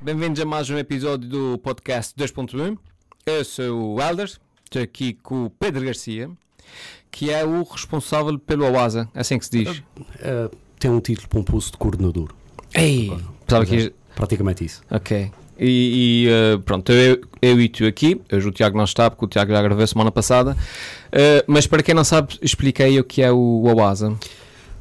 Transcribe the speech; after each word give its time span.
bem-vindos 0.00 0.40
a 0.40 0.44
mais 0.44 0.70
um 0.70 0.78
episódio 0.78 1.28
do 1.28 1.58
podcast 1.58 2.14
2.1. 2.16 2.78
Eu 3.26 3.44
sou 3.44 3.94
o 3.94 4.00
Helder, 4.00 4.30
estou 4.64 4.80
aqui 4.80 5.14
com 5.14 5.46
o 5.46 5.50
Pedro 5.50 5.84
Garcia, 5.84 6.30
que 7.10 7.30
é 7.30 7.44
o 7.44 7.62
responsável 7.64 8.38
pelo 8.38 8.64
Oasa, 8.64 9.08
é 9.14 9.20
assim 9.20 9.38
que 9.38 9.44
se 9.44 9.50
diz. 9.50 9.78
Uh, 9.98 10.54
tem 10.78 10.90
um 10.90 11.00
título 11.00 11.28
pomposo 11.28 11.72
de 11.72 11.78
coordenador. 11.78 12.32
Ei, 12.74 13.12
pensava 13.44 13.66
que 13.66 13.86
é, 13.86 13.92
praticamente 14.14 14.64
isso. 14.64 14.82
Ok. 14.90 15.32
E, 15.58 16.26
e 16.26 16.28
uh, 16.28 16.60
pronto, 16.60 16.92
eu, 16.92 17.20
eu 17.42 17.60
e 17.60 17.68
tu 17.68 17.84
aqui, 17.84 18.20
hoje 18.32 18.48
o 18.48 18.52
Tiago 18.52 18.76
não 18.76 18.84
está, 18.84 19.10
porque 19.10 19.24
o 19.24 19.28
Tiago 19.28 19.50
já 19.50 19.60
gravou 19.60 19.86
semana 19.86 20.12
passada, 20.12 20.52
uh, 20.52 21.44
mas 21.46 21.66
para 21.66 21.82
quem 21.82 21.94
não 21.94 22.04
sabe, 22.04 22.38
expliquei 22.40 22.98
o 23.00 23.04
que 23.04 23.20
é 23.20 23.32
o 23.32 23.64
Oasa. 23.64 24.16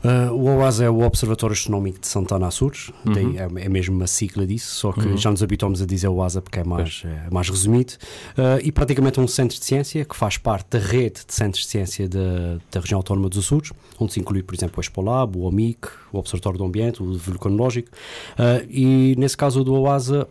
Uh, 0.04 0.32
o 0.32 0.58
OAS 0.58 0.80
é 0.80 0.90
o 0.90 1.02
Observatório 1.02 1.54
Astronómico 1.54 2.00
de 2.00 2.08
Santana 2.08 2.48
Açores, 2.48 2.92
uhum. 3.06 3.36
é, 3.36 3.66
é, 3.66 3.70
mesmo 3.70 3.96
uma 3.96 4.06
sigla 4.06 4.46
disso, 4.46 4.76
só 4.76 4.92
que 4.92 5.02
uhum. 5.02 5.18
já 5.18 5.32
nos 5.32 5.42
habituamos 5.42 5.82
a 5.82 5.86
dizer 5.86 6.08
OASA 6.08 6.42
porque 6.42 6.60
é 6.60 6.64
mais, 6.64 7.04
é 7.06 7.30
mais 7.32 7.50
resumido. 7.50 7.94
Uh, 8.38 8.62
e 8.64 8.72
praticamente 8.72 9.20
é 9.20 9.23
um 9.23 9.28
centro 9.28 9.58
de 9.58 9.66
ciência 9.66 10.06
que 10.06 10.16
faz 10.16 10.38
parte 10.38 10.68
da 10.70 10.80
rede 10.80 11.22
de 11.26 11.34
centros 11.34 11.64
de 11.64 11.70
ciência 11.70 12.08
da, 12.08 12.60
da 12.72 12.80
região 12.80 13.00
autónoma 13.00 13.28
dos 13.28 13.40
Açores, 13.40 13.72
onde 14.00 14.14
se 14.14 14.20
inclui, 14.20 14.44
por 14.44 14.54
exemplo, 14.54 14.76
o 14.78 14.82
Expolab, 14.82 15.38
o 15.38 15.42
OMIC, 15.42 15.88
o 16.12 16.20
Observatório 16.20 16.59
do 16.59 16.66
Ambiente, 16.66 17.02
o 17.02 17.18
Vulcanológico. 17.18 17.90
Uh, 18.34 18.66
e 18.70 19.16
nesse 19.18 19.36
caso 19.36 19.62
o 19.62 19.64
do 19.64 19.73
OASA 19.82 20.28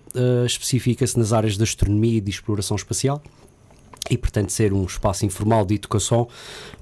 especifica-se 0.46 1.18
nas 1.18 1.32
áreas 1.32 1.56
da 1.56 1.64
astronomia 1.64 2.18
e 2.18 2.20
de 2.20 2.30
exploração 2.30 2.76
espacial 2.76 3.22
e 4.10 4.16
pretende 4.16 4.52
ser 4.52 4.72
um 4.72 4.84
espaço 4.84 5.26
informal 5.26 5.64
de 5.64 5.74
educação 5.74 6.28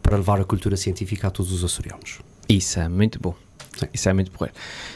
para 0.02 0.16
levar 0.16 0.41
a 0.41 0.45
cultura 0.45 0.77
científica 0.77 1.29
a 1.29 1.30
todos 1.30 1.52
os 1.52 1.65
açorianos. 1.65 2.21
Isso 2.48 2.80
é 2.80 2.89
muito 2.89 3.19
bom. 3.21 3.34
Sim. 3.77 3.87
Isso 3.93 4.09
é 4.09 4.12
muito 4.12 4.30
bom. 4.38 4.46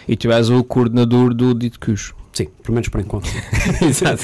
E 0.06 0.16
tu 0.16 0.30
és 0.30 0.50
o 0.50 0.62
coordenador 0.62 1.34
do 1.34 1.54
Dito 1.54 1.80
Cujo. 1.80 2.14
Sim, 2.32 2.46
pelo 2.62 2.74
menos 2.74 2.88
por 2.88 3.00
enquanto. 3.00 3.28
Exato. 3.82 4.22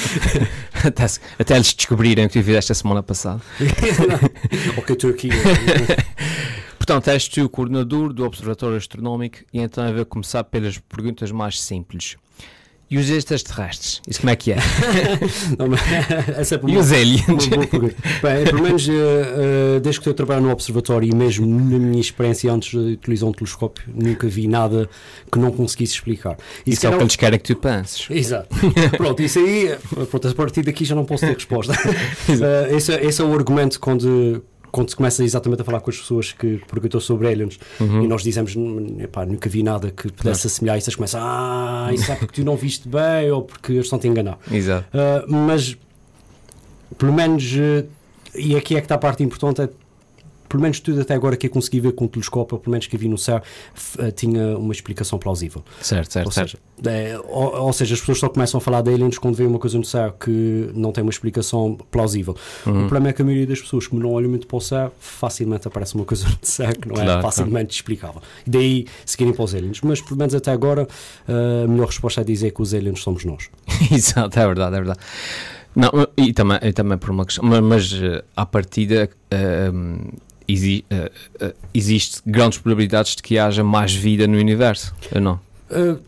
até, 0.84 1.06
até 1.38 1.54
eles 1.56 1.74
descobrirem 1.74 2.26
o 2.26 2.28
que 2.28 2.38
tu 2.38 2.44
fizeste 2.44 2.72
a 2.72 2.74
semana 2.74 3.02
passada. 3.02 3.40
ok, 4.78 4.94
estou 4.94 5.10
aqui. 5.10 5.30
Portanto, 6.78 7.08
és 7.08 7.26
tu 7.26 7.44
o 7.44 7.48
coordenador 7.48 8.12
do 8.12 8.24
Observatório 8.24 8.76
Astronómico 8.76 9.38
e 9.52 9.58
então 9.58 9.86
eu 9.88 9.94
vou 9.94 10.06
começar 10.06 10.44
pelas 10.44 10.78
perguntas 10.78 11.32
mais 11.32 11.60
simples. 11.60 12.16
E 12.94 12.96
os 12.96 13.10
extraterrestres? 13.10 14.00
Isso 14.06 14.20
como 14.20 14.30
é 14.30 14.36
que 14.36 14.52
é? 14.52 14.56
Não, 15.58 15.66
essa 16.38 16.54
é 16.54 16.60
e 16.64 16.76
os 16.76 16.92
aliens? 16.92 17.48
Bem, 17.48 18.44
pelo 18.44 18.62
menos 18.62 18.86
uh, 18.86 19.80
desde 19.82 20.00
que 20.00 20.08
eu 20.08 20.14
trabalho 20.14 20.42
no 20.42 20.52
observatório 20.52 21.10
e 21.10 21.12
mesmo 21.12 21.44
na 21.44 21.76
minha 21.76 22.00
experiência 22.00 22.52
antes 22.52 22.70
de 22.70 22.92
utilizar 22.92 23.28
um 23.28 23.32
telescópio, 23.32 23.82
nunca 23.92 24.28
vi 24.28 24.46
nada 24.46 24.88
que 25.30 25.40
não 25.40 25.50
conseguisse 25.50 25.94
explicar. 25.94 26.36
Isso, 26.64 26.78
isso 26.78 26.86
é 26.86 26.90
o 26.90 26.96
que 26.96 27.02
eles 27.02 27.16
querem 27.16 27.36
que 27.36 27.52
tu 27.52 27.56
penses. 27.56 28.06
Exato. 28.08 28.54
Pronto, 28.96 29.20
isso 29.20 29.40
aí, 29.40 29.76
pronto, 30.08 30.28
a 30.28 30.34
partir 30.34 30.62
daqui 30.62 30.84
já 30.84 30.94
não 30.94 31.04
posso 31.04 31.26
ter 31.26 31.34
resposta. 31.34 31.72
uh, 31.72 32.76
esse, 32.76 32.92
esse 32.92 33.20
é 33.20 33.24
o 33.24 33.34
argumento 33.34 33.80
quando 33.80 34.40
quando 34.74 34.90
se 34.90 34.96
começa 34.96 35.22
exatamente 35.22 35.62
a 35.62 35.64
falar 35.64 35.78
com 35.78 35.88
as 35.88 35.96
pessoas 35.96 36.32
que 36.32 36.60
perguntou 36.68 37.00
sobre 37.00 37.28
aliens 37.28 37.60
uhum. 37.78 38.02
e 38.02 38.08
nós 38.08 38.24
dizemos, 38.24 38.56
epá, 38.98 39.24
nunca 39.24 39.48
vi 39.48 39.62
nada 39.62 39.92
que 39.92 40.10
pudesse 40.10 40.42
claro. 40.42 40.46
assemelhar 40.48 40.78
isso, 40.78 40.88
eles 40.88 40.96
começam, 40.96 41.20
ah, 41.22 41.90
isso 41.94 42.10
é 42.10 42.16
porque 42.16 42.42
tu 42.42 42.44
não 42.44 42.56
viste 42.56 42.88
bem 42.88 43.30
ou 43.30 43.42
porque 43.42 43.70
eles 43.70 43.84
estão-te 43.84 44.08
a 44.08 44.10
enganar. 44.10 44.36
Exato. 44.50 44.84
Uh, 44.92 45.32
mas, 45.32 45.76
pelo 46.98 47.12
menos, 47.12 47.52
uh, 47.54 47.86
e 48.34 48.56
aqui 48.56 48.74
é 48.74 48.80
que 48.80 48.86
está 48.86 48.96
a 48.96 48.98
parte 48.98 49.22
importante, 49.22 49.62
é 49.62 49.68
pelo 50.54 50.62
menos 50.62 50.78
tudo 50.78 51.00
até 51.00 51.14
agora 51.14 51.36
que 51.36 51.48
eu 51.48 51.50
consegui 51.50 51.80
ver 51.80 51.92
com 51.94 52.04
o 52.04 52.08
telescópio, 52.08 52.56
pelo 52.58 52.70
menos 52.70 52.86
que 52.86 52.96
vi 52.96 53.08
no 53.08 53.18
céu, 53.18 53.42
uh, 53.98 54.12
tinha 54.12 54.56
uma 54.56 54.72
explicação 54.72 55.18
plausível. 55.18 55.64
Certo, 55.80 56.12
certo. 56.12 56.26
Ou, 56.26 56.32
certo. 56.32 56.60
Seja, 56.76 56.90
é, 56.96 57.18
ou, 57.18 57.62
ou, 57.62 57.72
seja, 57.72 57.92
as 57.94 57.98
pessoas 57.98 58.18
só 58.18 58.28
começam 58.28 58.58
a 58.58 58.60
falar 58.60 58.80
de 58.80 58.94
aliens 58.94 59.18
quando 59.18 59.34
veem 59.34 59.48
uma 59.48 59.58
coisa 59.58 59.76
no 59.76 59.84
céu 59.84 60.12
que 60.12 60.70
não 60.72 60.92
tem 60.92 61.02
uma 61.02 61.10
explicação 61.10 61.76
plausível. 61.90 62.36
Uhum. 62.64 62.72
O 62.72 62.88
problema 62.88 63.08
é 63.08 63.12
que 63.12 63.20
a 63.20 63.24
maioria 63.24 63.48
das 63.48 63.60
pessoas, 63.60 63.88
como 63.88 64.00
não 64.00 64.12
olham 64.12 64.30
muito 64.30 64.46
para 64.46 64.56
o 64.56 64.60
céu, 64.60 64.94
facilmente 65.00 65.66
aparece 65.66 65.96
uma 65.96 66.04
coisa 66.04 66.24
no 66.30 66.38
céu 66.42 66.72
que 66.72 66.86
não 66.86 66.94
é 66.94 67.04
claro, 67.04 67.18
é 67.18 67.22
facilmente 67.22 67.52
claro. 67.52 67.72
explicável. 67.72 68.22
E 68.46 68.50
daí 68.50 68.86
seguirem 69.04 69.34
para 69.34 69.44
os 69.44 69.54
aliens. 69.56 69.80
Mas 69.82 70.00
pelo 70.00 70.16
menos 70.16 70.36
até 70.36 70.52
agora, 70.52 70.86
uh, 71.28 71.64
a 71.64 71.66
melhor 71.66 71.88
resposta 71.88 72.20
é 72.20 72.24
dizer 72.24 72.52
que 72.52 72.62
os 72.62 72.72
aliens 72.72 73.02
somos 73.02 73.24
nós. 73.24 73.50
Exato, 73.90 74.38
é 74.38 74.46
verdade, 74.46 74.76
é 74.76 74.78
verdade. 74.78 75.00
Não, 75.74 75.90
e 76.16 76.32
também, 76.32 76.58
e 76.62 76.72
também 76.72 76.96
por 76.96 77.10
uma 77.10 77.26
questão, 77.26 77.44
mas, 77.44 77.60
mas 77.60 77.92
uh, 77.92 78.22
à 78.36 78.46
partida 78.46 79.10
uh, 79.32 80.14
exi 80.46 80.84
uh, 80.92 81.46
uh, 81.46 81.54
existe 81.72 82.20
grandes 82.26 82.58
probabilidades 82.58 83.16
de 83.16 83.22
que 83.22 83.38
haja 83.38 83.64
mais 83.64 83.94
vida 83.94 84.26
no 84.26 84.38
universo, 84.38 84.94
ou 85.14 85.20
não? 85.20 85.40
Uh, 85.70 86.00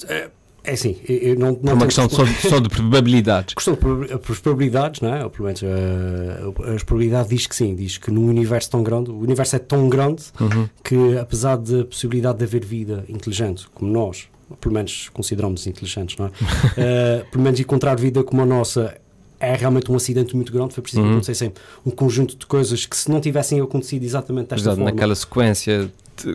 é 0.67 0.73
assim, 0.73 0.97
eu 1.09 1.39
não, 1.39 1.59
não 1.63 1.73
é 1.73 1.75
uma 1.75 1.87
questão 1.87 2.09
só 2.11 2.25
de, 2.25 2.35
só 2.43 2.59
de 2.59 2.69
probabilidades. 2.69 3.55
Questão 3.55 3.75
de 3.75 4.41
probabilidades, 4.41 5.01
não 5.01 5.15
é? 5.15 5.23
Ou 5.23 5.31
pelo 5.31 5.45
menos 5.45 5.63
a, 5.63 6.75
a 6.75 6.85
probabilidade 6.85 7.29
diz 7.29 7.47
que 7.47 7.55
sim, 7.55 7.75
diz 7.75 7.99
que 7.99 8.11
num 8.11 8.27
universo 8.27 8.71
tão 8.71 8.83
grande, 8.83 9.11
o 9.11 9.19
universo 9.19 9.55
é 9.55 9.59
tão 9.61 9.89
grande 9.89 10.25
uhum. 10.41 10.69
que 10.83 11.17
apesar 11.19 11.57
da 11.57 11.85
possibilidade 11.85 12.39
de 12.39 12.45
haver 12.45 12.65
vida 12.65 13.05
inteligente 13.09 13.69
como 13.73 13.93
nós, 13.93 14.29
pelo 14.61 14.75
menos 14.75 15.09
consideramos 15.11 15.67
inteligentes, 15.69 16.17
não 16.17 16.27
é? 16.27 16.29
uh, 16.31 17.27
pelo 17.31 17.45
menos 17.45 17.61
encontrar 17.61 17.97
vida 17.97 18.25
como 18.25 18.43
a 18.43 18.47
nossa 18.47 18.97
é 19.39 19.55
realmente 19.55 19.91
um 19.91 19.97
acidente 19.97 20.35
muito 20.35 20.53
grande, 20.53 20.75
foi 20.75 20.83
preciso 20.83 21.03
uhum. 21.03 21.13
acontecer 21.13 21.35
sempre 21.35 21.63
um 21.85 21.91
conjunto 21.91 22.37
de 22.37 22.47
coisas 22.47 22.87
que 22.87 22.97
se 22.97 23.11
não 23.11 23.21
tivessem 23.21 23.61
acontecido 23.61 24.03
exatamente 24.03 24.49
desta 24.49 24.63
Exato, 24.63 24.77
forma... 24.77 24.91
naquela 24.91 25.15
sequência 25.15 25.91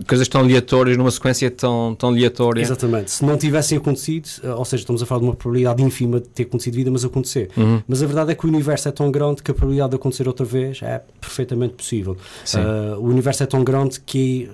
coisas 0.07 0.27
tão 0.27 0.41
aleatórias 0.41 0.97
numa 0.97 1.11
sequência 1.11 1.49
tão, 1.49 1.95
tão 1.95 2.09
aleatória. 2.09 2.61
Exatamente. 2.61 3.11
Se 3.11 3.25
não 3.25 3.37
tivessem 3.37 3.77
acontecido, 3.77 4.29
eh, 4.43 4.53
ou 4.53 4.65
seja, 4.65 4.81
estamos 4.83 5.01
a 5.01 5.05
falar 5.05 5.19
de 5.19 5.25
uma 5.27 5.35
probabilidade 5.35 5.81
ínfima 5.83 6.19
de 6.19 6.27
ter 6.29 6.43
acontecido 6.43 6.75
vida, 6.75 6.91
mas 6.91 7.05
acontecer. 7.05 7.49
Uhum. 7.55 7.81
Mas 7.87 8.01
a 8.01 8.05
verdade 8.05 8.31
é 8.31 8.35
que 8.35 8.45
o 8.45 8.49
universo 8.49 8.87
é 8.87 8.91
tão 8.91 9.11
grande 9.11 9.43
que 9.43 9.51
a 9.51 9.53
probabilidade 9.53 9.91
de 9.91 9.95
acontecer 9.95 10.27
outra 10.27 10.45
vez 10.45 10.79
é 10.81 11.01
perfeitamente 11.19 11.73
possível. 11.75 12.17
Uh, 12.53 12.99
o 12.99 13.05
universo 13.05 13.43
é 13.43 13.45
tão 13.45 13.63
grande 13.63 13.99
que. 13.99 14.49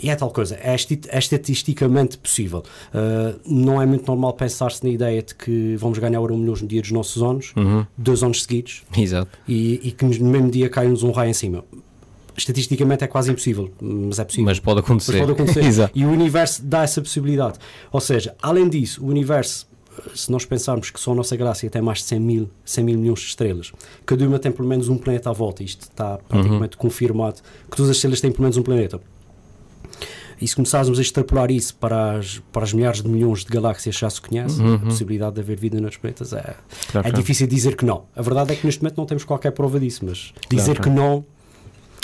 E 0.00 0.10
é 0.10 0.16
tal 0.16 0.30
coisa, 0.30 0.56
é, 0.56 0.76
é 1.08 1.18
estatisticamente 1.18 2.18
possível. 2.18 2.62
Uh, 2.94 3.38
não 3.46 3.80
é 3.80 3.86
muito 3.86 4.06
normal 4.06 4.32
pensar-se 4.34 4.84
na 4.84 4.90
ideia 4.90 5.22
de 5.22 5.34
que 5.34 5.76
vamos 5.76 5.98
ganhar 5.98 6.20
um 6.20 6.36
milhão 6.36 6.54
no 6.60 6.66
dia 6.66 6.80
dos 6.80 6.92
nossos 6.92 7.22
anos, 7.22 7.52
uhum. 7.56 7.84
dois 7.96 8.22
anos 8.22 8.42
seguidos, 8.42 8.82
Exato. 8.96 9.38
E, 9.46 9.80
e 9.82 9.92
que 9.92 10.04
no 10.04 10.30
mesmo 10.30 10.50
dia 10.50 10.68
cai-nos 10.68 11.02
um 11.02 11.10
raio 11.10 11.30
em 11.30 11.34
cima 11.34 11.64
estatisticamente 12.38 13.04
é 13.04 13.06
quase 13.06 13.30
impossível, 13.30 13.70
mas 13.80 14.18
é 14.18 14.24
possível. 14.24 14.46
Mas 14.46 14.60
pode 14.60 14.80
acontecer. 14.80 15.12
Mas 15.12 15.20
pode 15.20 15.32
acontecer. 15.32 15.90
e 15.94 16.04
o 16.04 16.10
universo 16.10 16.62
dá 16.64 16.82
essa 16.82 17.02
possibilidade. 17.02 17.58
Ou 17.92 18.00
seja, 18.00 18.34
além 18.40 18.68
disso, 18.68 19.04
o 19.04 19.08
universo, 19.08 19.68
se 20.14 20.30
nós 20.30 20.44
pensarmos 20.44 20.90
que 20.90 21.00
só 21.00 21.12
a 21.12 21.14
nossa 21.14 21.36
galáxia 21.36 21.68
tem 21.68 21.82
mais 21.82 21.98
de 21.98 22.04
100 22.04 22.20
mil, 22.20 22.50
100 22.64 22.84
mil 22.84 22.98
milhões 22.98 23.20
de 23.20 23.26
estrelas, 23.26 23.72
cada 24.06 24.26
uma 24.26 24.38
tem 24.38 24.52
pelo 24.52 24.68
menos 24.68 24.88
um 24.88 24.96
planeta 24.96 25.30
à 25.30 25.32
volta, 25.32 25.62
isto 25.62 25.82
está 25.82 26.18
praticamente 26.28 26.76
uhum. 26.76 26.82
confirmado, 26.82 27.40
que 27.70 27.76
todas 27.76 27.90
as 27.90 27.96
estrelas 27.96 28.20
têm 28.20 28.30
pelo 28.30 28.42
menos 28.42 28.56
um 28.56 28.62
planeta. 28.62 29.00
E 30.40 30.46
se 30.46 30.54
começássemos 30.54 31.00
a 31.00 31.02
extrapolar 31.02 31.50
isso 31.50 31.74
para 31.74 32.16
as, 32.16 32.40
para 32.52 32.62
as 32.62 32.72
milhares 32.72 33.02
de 33.02 33.08
milhões 33.08 33.40
de 33.40 33.46
galáxias 33.46 33.96
já 33.96 34.08
se 34.08 34.20
conhece, 34.20 34.62
uhum. 34.62 34.76
a 34.76 34.78
possibilidade 34.78 35.34
de 35.34 35.40
haver 35.40 35.58
vida 35.58 35.80
noutros 35.80 36.00
planetas 36.00 36.32
é, 36.32 36.40
claro, 36.40 36.56
é 36.92 37.02
claro. 37.02 37.16
difícil 37.16 37.48
dizer 37.48 37.74
que 37.74 37.84
não. 37.84 38.04
A 38.14 38.22
verdade 38.22 38.52
é 38.52 38.56
que 38.56 38.64
neste 38.64 38.80
momento 38.80 38.98
não 38.98 39.04
temos 39.04 39.24
qualquer 39.24 39.50
prova 39.50 39.80
disso, 39.80 40.04
mas 40.04 40.32
dizer 40.48 40.76
claro, 40.76 40.82
que 40.82 40.90
não 40.90 41.24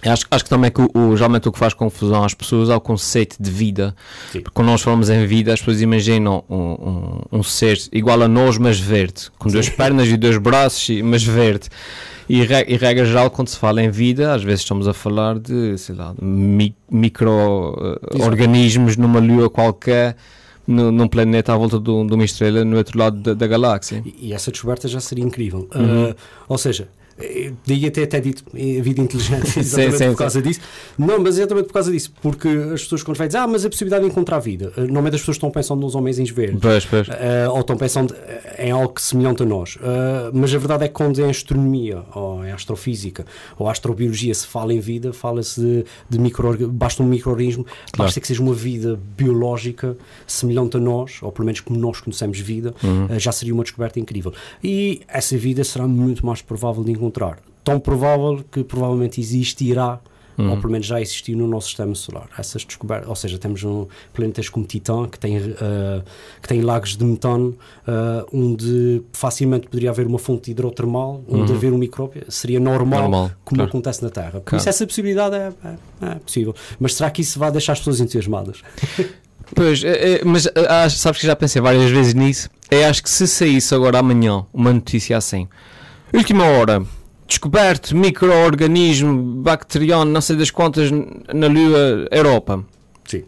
Acho, 0.05 0.27
acho 0.31 0.45
que 0.45 0.51
também 0.51 0.71
que 0.71 0.81
o, 0.81 0.91
o, 0.95 1.17
geralmente 1.17 1.49
o 1.49 1.53
que 1.53 1.59
faz 1.59 1.73
confusão 1.73 2.25
às 2.25 2.35
pessoas 2.35 2.69
é 2.69 2.77
o 2.77 2.81
conceito 2.81 3.37
de 3.41 3.51
vida. 3.51 3.95
Sim. 4.31 4.41
Porque 4.41 4.55
quando 4.55 4.69
nós 4.69 4.83
falamos 4.83 5.09
em 5.11 5.27
vida, 5.27 5.53
as 5.53 5.61
pessoas 5.61 5.81
imaginam 5.81 6.45
um, 6.49 6.57
um, 6.57 7.21
um 7.39 7.43
ser 7.43 7.79
igual 7.93 8.23
a 8.23 8.29
nós, 8.29 8.59
mas 8.59 8.79
verde, 8.79 9.31
com 9.39 9.49
duas 9.49 9.69
pernas 9.69 10.09
e 10.09 10.17
dois 10.17 10.39
braços, 10.39 10.89
mas 11.03 11.23
verde. 11.23 11.69
E, 12.29 12.41
e 12.41 12.77
regra 12.77 13.05
geral, 13.05 13.31
quando 13.31 13.49
se 13.49 13.59
fala 13.59 13.83
em 13.83 13.91
vida, 13.91 14.35
às 14.35 14.43
vezes 14.43 14.61
estamos 14.61 14.89
a 14.89 14.95
falar 14.95 15.39
de, 15.39 15.77
sei 15.79 15.95
lá, 15.95 16.15
mi, 16.21 16.75
micro-organismos 16.91 18.97
uh, 18.97 19.01
numa 19.01 19.21
lua 19.21 19.49
qualquer. 19.51 20.17
No, 20.67 20.91
num 20.91 21.07
planeta 21.07 21.53
à 21.53 21.57
volta 21.59 21.79
de, 21.79 21.85
de 21.85 22.15
uma 22.15 22.25
estrela 22.25 22.65
no 22.65 22.79
outro 22.79 22.99
lado 22.99 23.19
da, 23.19 23.35
da 23.35 23.47
galáxia. 23.47 24.03
E, 24.03 24.29
e, 24.29 24.33
essa 24.33 24.51
descoberta 24.51 24.89
já 24.89 24.99
seria 24.99 25.23
incrível. 25.23 25.69
Uhum. 25.75 26.09
Uh, 26.09 26.15
ou 26.49 26.57
seja, 26.57 26.89
Daí 27.67 27.87
até 27.87 28.03
até 28.03 28.21
dito 28.21 28.45
a 28.53 28.83
vida 28.83 29.01
inteligente, 29.01 29.59
exatamente 29.59 29.93
sim, 29.93 30.05
sim, 30.05 30.11
por 30.11 30.19
causa 30.19 30.41
sim. 30.41 30.49
disso. 30.49 30.61
Não, 30.99 31.19
mas 31.19 31.39
exatamente 31.39 31.67
por 31.67 31.73
causa 31.73 31.91
disso, 31.91 32.13
porque 32.21 32.49
as 32.49 32.83
pessoas 32.83 33.03
quando 33.03 33.19
vêm 33.19 33.29
dizer, 33.29 33.39
ah, 33.39 33.47
mas 33.47 33.65
a 33.65 33.69
possibilidade 33.69 34.05
de 34.05 34.11
encontrar 34.11 34.39
vida, 34.41 34.73
eh, 34.77 34.81
normalmente 34.81 35.15
as 35.15 35.21
pessoas 35.21 35.37
estão 35.37 35.51
pensando 35.51 35.81
nos 35.81 35.95
homens 35.95 36.19
verdes, 36.31 36.61
pois, 36.61 36.85
pois. 36.85 37.09
Uh, 37.09 37.51
ou 37.51 37.61
estão 37.61 37.77
pensando 37.77 38.15
em 38.59 38.71
algo 38.71 39.01
semelhante 39.01 39.43
a 39.43 39.47
nós. 39.47 39.77
Uh, 39.77 40.31
mas 40.33 40.55
a 40.55 40.59
verdade 40.59 40.85
é 40.85 40.89
que 40.89 40.95
quando 40.95 41.21
é 41.21 41.27
em 41.27 41.31
astronomia, 41.31 42.03
ou 42.15 42.45
em 42.45 42.53
astrofísica, 42.53 43.25
ou 43.59 43.69
astrobiologia 43.69 44.35
se 44.35 44.47
fala 44.47 44.73
em 44.73 44.81
vida, 44.81 45.13
fala-se 45.13 45.61
de, 45.61 45.85
de 46.09 46.19
micro, 46.19 46.69
basta 46.69 47.03
um 47.03 47.07
microorganismo, 47.07 47.65
claro. 47.65 48.09
basta 48.09 48.21
que 48.21 48.27
seja 48.27 48.43
uma 48.43 48.55
vida 48.55 48.99
biológica 49.17 49.97
semelhante 50.27 50.77
a 50.77 50.81
nós, 50.81 51.19
ou 51.23 51.31
pelo 51.31 51.47
menos 51.47 51.61
como 51.61 51.79
nós 51.79 52.01
conhecemos 52.01 52.39
vida, 52.41 52.75
uhum. 52.83 53.07
uh, 53.07 53.19
já 53.19 53.33
seria 53.33 53.55
uma 53.55 53.63
descoberta 53.63 54.01
incrível. 54.01 54.33
E 54.63 55.03
essa 55.09 55.37
vida 55.37 55.63
será 55.63 55.87
muito 55.87 56.25
mais 56.27 56.43
provável 56.43 56.83
de 56.83 56.93
encontrar 56.93 57.04
encontrar. 57.05 57.39
Tão 57.63 57.79
provável 57.79 58.45
que 58.51 58.63
provavelmente 58.63 59.21
existirá 59.21 60.01
uhum. 60.39 60.51
ou 60.51 60.57
pelo 60.59 60.73
menos 60.73 60.87
já 60.87 61.01
existiu 61.01 61.37
no 61.37 61.47
nosso 61.47 61.69
sistema 61.69 61.95
solar. 61.95 62.29
Essas 62.39 62.65
descobertas, 62.65 63.09
ou 63.09 63.17
seja, 63.17 63.39
temos 63.39 63.63
um, 63.65 63.87
planetas 64.13 64.49
como 64.49 64.67
Titã 64.67 65.07
que 65.09 65.19
tem, 65.19 65.39
uh, 65.39 66.03
que 66.41 66.49
tem 66.49 66.61
lagos 66.61 66.97
de 66.97 67.05
metano 67.05 67.57
uh, 67.87 68.27
onde 68.33 69.03
facilmente 69.13 69.67
poderia 69.69 69.91
haver 69.91 70.07
uma 70.07 70.19
fonte 70.19 70.51
hidrotermal, 70.51 71.23
onde 71.29 71.51
uhum. 71.53 71.59
haver 71.59 71.73
um 71.73 71.79
micróbio 71.79 72.25
seria 72.29 72.61
normal, 72.61 73.03
normal 73.03 73.31
como 73.45 73.59
claro. 73.59 73.69
acontece 73.69 74.03
na 74.03 74.11
Terra. 74.11 74.33
Por 74.33 74.43
claro. 74.43 74.61
isso 74.61 74.69
essa 74.69 74.87
possibilidade 74.87 75.37
é, 75.37 75.53
é, 75.65 76.07
é, 76.07 76.15
possível. 76.17 76.55
Mas 76.79 76.95
será 76.95 77.11
que 77.11 77.23
isso 77.23 77.39
vai 77.39 77.51
deixar 77.51 77.73
as 77.73 77.79
pessoas 77.79 78.01
entusiasmadas? 78.01 78.63
Pois, 79.55 79.85
é, 79.85 80.15
é, 80.15 80.25
mas 80.25 80.49
ah, 80.57 80.89
sabes 80.89 81.21
que 81.21 81.27
já 81.27 81.37
pensei 81.37 81.61
várias 81.61 81.91
vezes 81.91 82.15
nisso. 82.15 82.49
É 82.71 82.87
acho 82.87 83.03
que 83.03 83.11
se 83.11 83.29
saísse 83.29 83.75
agora 83.75 83.99
amanhã 83.99 84.47
uma 84.53 84.73
notícia 84.73 85.19
assim, 85.19 85.47
última 86.15 86.45
hora, 86.45 86.83
descoberto 87.27 87.97
microorganismo 87.97 89.15
bacteriano, 89.43 90.11
não 90.11 90.21
sei 90.21 90.37
das 90.37 90.51
quantas, 90.51 90.91
na 90.91 91.47
Lua 91.47 92.07
Europa. 92.11 92.65
Sim. 93.05 93.25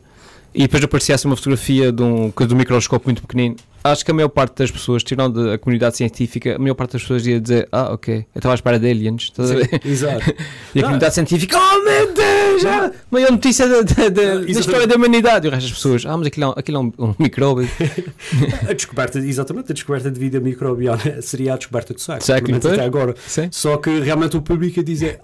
E 0.55 0.63
depois 0.63 0.83
aparecia 0.83 1.17
uma 1.25 1.37
fotografia 1.37 1.91
de 1.93 2.03
um, 2.03 2.31
de 2.31 2.55
um 2.55 2.57
microscópio 2.57 3.09
muito 3.09 3.23
pequenino 3.23 3.57
acho 3.93 4.05
que 4.05 4.11
a 4.11 4.15
maior 4.15 4.29
parte 4.29 4.57
das 4.57 4.71
pessoas, 4.71 5.03
tirando 5.03 5.51
a 5.51 5.59
comunidade 5.59 5.97
científica, 5.97 6.57
a 6.57 6.59
maior 6.59 6.75
parte 6.75 6.93
das 6.93 7.03
pessoas 7.03 7.27
ia 7.27 7.41
dizer: 7.41 7.69
Ah, 7.71 7.93
ok, 7.93 8.15
eu 8.15 8.25
estava 8.39 8.55
à 8.55 8.57
espera 8.57 8.79
de 8.79 8.91
aliens. 8.91 9.33
Sim, 9.35 9.89
exato. 9.89 10.35
e 10.75 10.81
a 10.81 10.83
comunidade 10.83 11.15
científica: 11.15 11.59
Oh 11.59 11.85
meu 11.85 12.15
Deus, 12.15 12.65
a 12.65 12.93
maior 13.11 13.33
notícia 13.33 13.69
da, 13.69 13.83
da, 13.83 14.09
da, 14.09 14.35
da 14.41 14.51
história 14.51 14.87
da 14.87 14.97
humanidade. 14.97 15.47
E 15.47 15.49
o 15.49 15.53
resto 15.53 15.69
das 15.69 15.77
pessoas: 15.77 16.07
Ah, 16.07 16.17
mas 16.17 16.27
aquilo, 16.29 16.53
é 16.57 16.61
aquilo 16.61 16.79
é 16.79 16.81
um, 16.81 16.93
um 16.99 17.15
micróbio. 17.19 17.69
a 18.69 18.73
descoberta, 18.73 19.19
exatamente, 19.19 19.71
a 19.71 19.75
descoberta 19.75 20.11
de 20.11 20.19
vida 20.19 20.41
microbiana 20.41 21.23
seria 21.23 21.55
a 21.55 21.57
descoberta 21.57 21.95
do 21.95 22.01
sexo. 22.01 22.33
Até 22.33 22.85
agora. 22.85 23.15
Sim. 23.27 23.49
Só 23.51 23.77
que 23.77 24.01
realmente 24.01 24.37
o 24.37 24.43
público 24.43 24.79
ia 24.79 24.85
dizer 24.85 25.21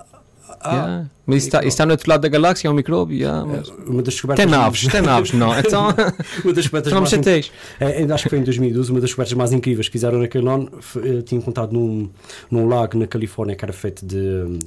ah, 0.65 0.73
yeah. 0.73 1.07
Mas 1.25 1.45
está, 1.45 1.65
está 1.65 1.87
no 1.87 1.93
outro 1.93 2.09
lado 2.11 2.21
da 2.23 2.29
galáxia, 2.29 2.69
é 2.69 2.71
um 2.71 2.75
micróbio. 2.75 3.17
Yeah, 3.17 3.45
mas... 3.45 3.69
uma 3.69 4.03
das 4.03 4.15
descobertas 4.15 4.45
tem 4.45 4.53
naves, 4.53 4.87
tem 4.89 5.03
naves, 5.03 5.33
não. 5.33 5.53
Então, 5.59 5.87
uma 5.87 6.53
das 6.53 6.65
descobertas 6.65 6.93
não 6.93 7.01
mais 7.01 7.13
é, 7.13 8.13
acho 8.13 8.23
que 8.25 8.31
foi 8.31 8.39
em 8.39 8.45
2012, 8.45 8.91
uma 8.91 9.01
das 9.01 9.11
descobertas 9.11 9.37
mais 9.37 9.53
incríveis 9.53 9.89
que 9.89 9.93
fizeram 9.93 10.19
naquele 10.19 10.49
ano. 10.49 10.69
Eh, 10.97 11.23
tinham 11.23 11.41
contado 11.41 11.73
num, 11.73 12.11
num 12.51 12.67
lago 12.67 12.99
na 12.99 13.07
Califórnia 13.07 13.55
que 13.55 13.65
era 13.65 13.73
feito 13.73 14.05
de 14.05 14.59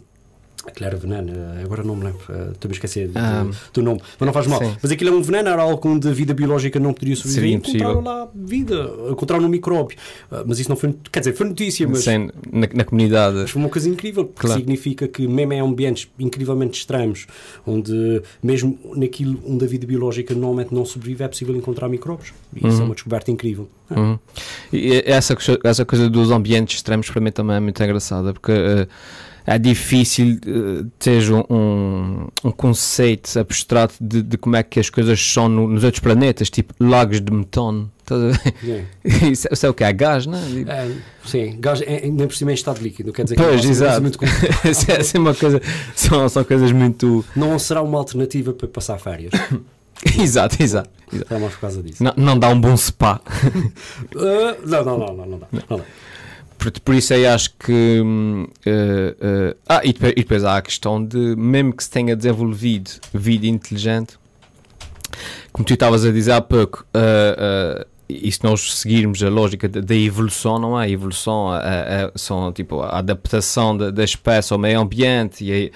Aquilo 0.66 0.88
era 0.88 0.98
veneno, 0.98 1.32
agora 1.64 1.84
não 1.84 1.96
me 1.96 2.06
lembro, 2.06 2.22
uh, 2.30 2.52
estou 2.52 2.70
a 2.70 2.72
esquecer 2.72 3.08
do, 3.08 3.18
ah, 3.20 3.48
do, 3.74 3.84
nome, 3.84 4.02
mas 4.20 4.26
não 4.26 4.34
faz 4.34 4.48
mal. 4.48 4.60
Sim. 4.60 4.76
Mas 4.82 4.92
aquilo 4.92 5.12
é 5.12 5.14
um 5.14 5.22
veneno, 5.22 5.50
era 5.50 5.62
algo 5.62 5.90
onde 5.90 6.08
a 6.08 6.12
vida 6.12 6.34
biológica 6.34 6.80
não 6.80 6.94
poderia 6.94 7.16
sobreviver. 7.16 7.58
Encontraram 7.58 8.02
lá 8.02 8.28
vida, 8.34 8.92
encontraram 9.10 9.46
um 9.46 9.50
micróbio. 9.50 9.98
Mas 10.46 10.60
isso 10.60 10.70
não 10.70 10.76
foi, 10.76 10.96
quer 11.12 11.20
dizer, 11.20 11.34
foi 11.34 11.48
notícia, 11.48 11.88
mas. 11.88 12.04
Sim, 12.04 12.30
na, 12.52 12.68
na 12.74 12.84
comunidade. 12.84 13.38
Mas 13.38 13.52
foi 13.52 13.62
uma 13.62 13.70
coisa 13.70 13.90
incrível, 13.90 14.26
porque 14.26 14.48
claro. 14.48 14.60
significa 14.60 15.08
que, 15.08 15.28
mesmo 15.28 15.54
em 15.54 15.60
ambientes 15.60 16.10
incrivelmente 16.20 16.80
extremos, 16.80 17.28
onde 17.66 18.22
mesmo 18.42 18.78
naquilo 18.96 19.40
onde 19.46 19.66
a 19.66 19.68
vida 19.68 19.86
biológica 19.86 20.34
normalmente 20.34 20.74
não 20.74 20.86
sobrevive, 20.86 21.24
é 21.24 21.28
possível 21.28 21.56
encontrar 21.56 21.88
micróbios. 21.90 22.34
E 22.56 22.60
isso 22.60 22.68
é 22.68 22.72
uhum. 22.72 22.82
é 22.82 22.86
uma 22.86 22.96
descoberta 22.96 23.32
incrível. 23.32 23.70
Uhum. 23.90 24.18
E 24.74 25.04
essa, 25.06 25.36
essa 25.64 25.86
coisa 25.86 26.10
dos 26.10 26.32
ambientes 26.32 26.78
extremos 26.78 27.10
para 27.10 27.22
mim 27.22 27.32
também 27.32 27.56
é 27.56 27.60
muito 27.60 27.82
engraçada, 27.82 28.34
porque. 28.34 28.52
Uh, 28.52 28.88
é 29.46 29.60
difícil 29.60 30.40
uh, 30.48 30.86
ter 30.98 31.32
um, 31.32 32.28
um, 32.44 32.52
conceito 32.52 33.38
abstrato 33.38 33.96
de, 34.02 34.24
de, 34.24 34.38
como 34.38 34.56
é 34.56 34.64
que 34.64 34.80
as 34.80 34.90
coisas 34.90 35.20
são 35.20 35.48
no, 35.48 35.68
nos 35.68 35.84
outros 35.84 36.00
planetas, 36.02 36.50
tipo 36.50 36.74
lagos 36.80 37.22
de 37.22 37.32
metano. 37.32 37.92
isso, 39.32 39.48
isso, 39.52 39.66
é 39.66 39.70
o 39.70 39.74
que? 39.74 39.84
É 39.84 39.94
gás, 39.94 40.26
não 40.26 40.38
é? 40.38 40.42
é 40.68 40.92
sim, 41.26 41.58
gás 41.60 41.82
é, 41.82 42.08
nem 42.08 42.28
por 42.28 42.36
cima 42.36 42.52
é 42.52 42.54
estado 42.54 42.82
líquido, 42.82 43.12
quer 43.12 43.24
dizer 43.24 43.36
pois, 43.36 43.62
que 43.62 43.68
é 43.68 43.70
exato. 43.70 44.02
muito 44.02 44.20
essa 44.24 44.92
é 45.18 45.20
uma 45.20 45.34
coisa, 45.34 45.62
são, 45.96 46.28
são 46.30 46.44
coisas 46.44 46.72
muito. 46.72 47.26
Não 47.36 47.58
será 47.58 47.82
uma 47.82 47.98
alternativa 47.98 48.54
para 48.54 48.68
passar 48.68 49.00
férias. 49.00 49.32
exato, 50.20 50.62
exato. 50.62 50.90
exato. 51.12 51.34
É 51.34 51.40
mais 51.40 51.54
por 51.54 51.62
causa 51.62 51.82
disso. 51.82 52.04
Não, 52.04 52.14
não 52.16 52.38
dá 52.40 52.50
um 52.50 52.60
bom 52.60 52.76
spa. 52.78 53.22
uh, 54.16 54.68
não, 54.68 54.86
não, 54.86 55.00
não, 55.00 55.16
não, 55.16 55.26
não 55.26 55.40
dá. 55.40 55.48
Não 55.52 55.78
dá. 55.78 55.84
Por, 56.66 56.72
por 56.82 56.96
isso 56.96 57.14
aí 57.14 57.28
acho 57.28 57.52
que. 57.60 58.02
Uh, 58.02 58.44
uh, 58.44 59.58
ah, 59.68 59.82
e 59.84 59.94
depois, 59.94 60.12
e 60.14 60.16
depois, 60.16 60.44
há 60.44 60.58
a 60.58 60.62
questão 60.62 61.04
de, 61.06 61.36
mesmo 61.36 61.74
que 61.74 61.84
se 61.84 61.92
tenha 61.92 62.16
desenvolvido 62.16 62.90
vida 63.14 63.46
inteligente, 63.46 64.18
como 65.52 65.64
tu 65.64 65.74
estavas 65.74 66.04
a 66.04 66.12
dizer 66.12 66.32
há 66.32 66.42
pouco, 66.42 66.84
uh, 66.96 67.86
e 68.08 68.32
se 68.32 68.44
nós 68.44 68.76
seguirmos 68.76 69.24
a 69.24 69.30
lógica 69.30 69.68
da 69.68 69.96
evolução, 69.96 70.60
não 70.60 70.80
é? 70.80 70.86
A 70.86 70.90
evolução 70.90 71.56
é, 71.56 71.60
é, 72.06 72.12
são 72.16 72.52
tipo 72.54 72.82
a 72.82 73.00
adaptação 73.00 73.76
da, 73.76 74.04
espécie 74.04 74.54
ao 74.54 74.60
meio 74.60 74.80
ambiente 74.80 75.44
e. 75.44 75.68
A, 75.68 75.72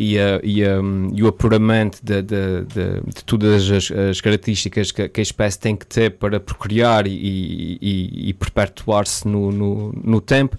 e, 0.00 0.16
a, 0.16 0.40
e, 0.44 0.64
a, 0.64 0.76
e 1.12 1.24
o 1.24 1.26
apuramento 1.26 1.98
de, 2.00 2.22
de, 2.22 2.64
de, 2.66 3.00
de 3.00 3.24
todas 3.26 3.68
as, 3.68 3.90
as 3.90 4.20
características 4.20 4.92
que, 4.92 5.08
que, 5.08 5.20
a 5.20 5.22
espécie 5.22 5.58
tem 5.58 5.74
que 5.74 5.84
ter 5.84 6.12
para 6.12 6.38
procriar 6.38 7.04
e, 7.08 7.78
e, 7.82 8.28
e 8.28 8.32
perpetuar-se 8.32 9.26
no, 9.26 9.50
no, 9.50 9.92
no, 9.92 10.20
tempo. 10.20 10.56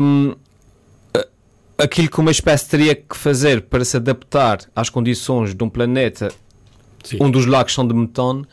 Um, 0.00 0.34
aquilo 1.76 2.08
que 2.08 2.18
uma 2.20 2.30
espécie 2.30 2.66
teria 2.70 2.94
que 2.94 3.14
fazer 3.14 3.60
para 3.60 3.84
se 3.84 3.98
adaptar 3.98 4.60
às 4.74 4.88
condições 4.88 5.54
de 5.54 5.62
um 5.62 5.68
planeta 5.68 6.32
Sim. 7.04 7.18
um 7.20 7.30
dos 7.30 7.46
lagos 7.46 7.72
são 7.72 7.86
de 7.86 7.94
metano, 7.94 8.46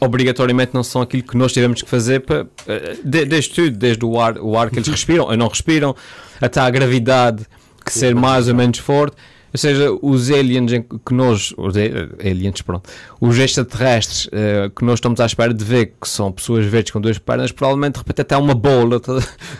obrigatoriamente 0.00 0.72
não 0.74 0.82
são 0.82 1.02
aquilo 1.02 1.22
que 1.22 1.36
nós 1.36 1.52
tivemos 1.52 1.82
que 1.82 1.88
fazer 1.88 2.20
para, 2.20 2.46
eh, 2.66 2.96
desde 3.04 3.50
tudo, 3.50 3.76
desde 3.76 4.04
o 4.04 4.18
ar, 4.18 4.38
o 4.38 4.56
ar 4.58 4.70
que 4.70 4.78
eles 4.78 4.88
respiram 4.88 5.24
ou 5.24 5.36
não 5.36 5.48
respiram, 5.48 5.94
até 6.40 6.60
a 6.60 6.70
gravidade 6.70 7.46
que 7.84 7.92
ser 7.92 8.14
mais 8.14 8.48
ou 8.48 8.54
menos 8.54 8.78
forte. 8.78 9.16
Ou 9.52 9.58
seja, 9.58 9.96
os 10.02 10.32
aliens 10.32 10.72
que 11.06 11.14
nós, 11.14 11.54
os 11.56 11.76
aliens, 11.76 12.60
pronto, 12.62 12.90
os 13.20 13.38
extraterrestres 13.38 14.26
uh, 14.26 14.68
que 14.74 14.84
nós 14.84 14.94
estamos 14.94 15.20
à 15.20 15.26
espera 15.26 15.54
de 15.54 15.64
ver, 15.64 15.94
que 16.00 16.08
são 16.08 16.32
pessoas 16.32 16.66
verdes 16.66 16.90
com 16.90 17.00
duas 17.00 17.18
pernas, 17.18 17.52
provavelmente 17.52 17.92
de 17.92 17.98
repente 17.98 18.20
até 18.20 18.36
uma 18.36 18.54
bola, 18.54 19.00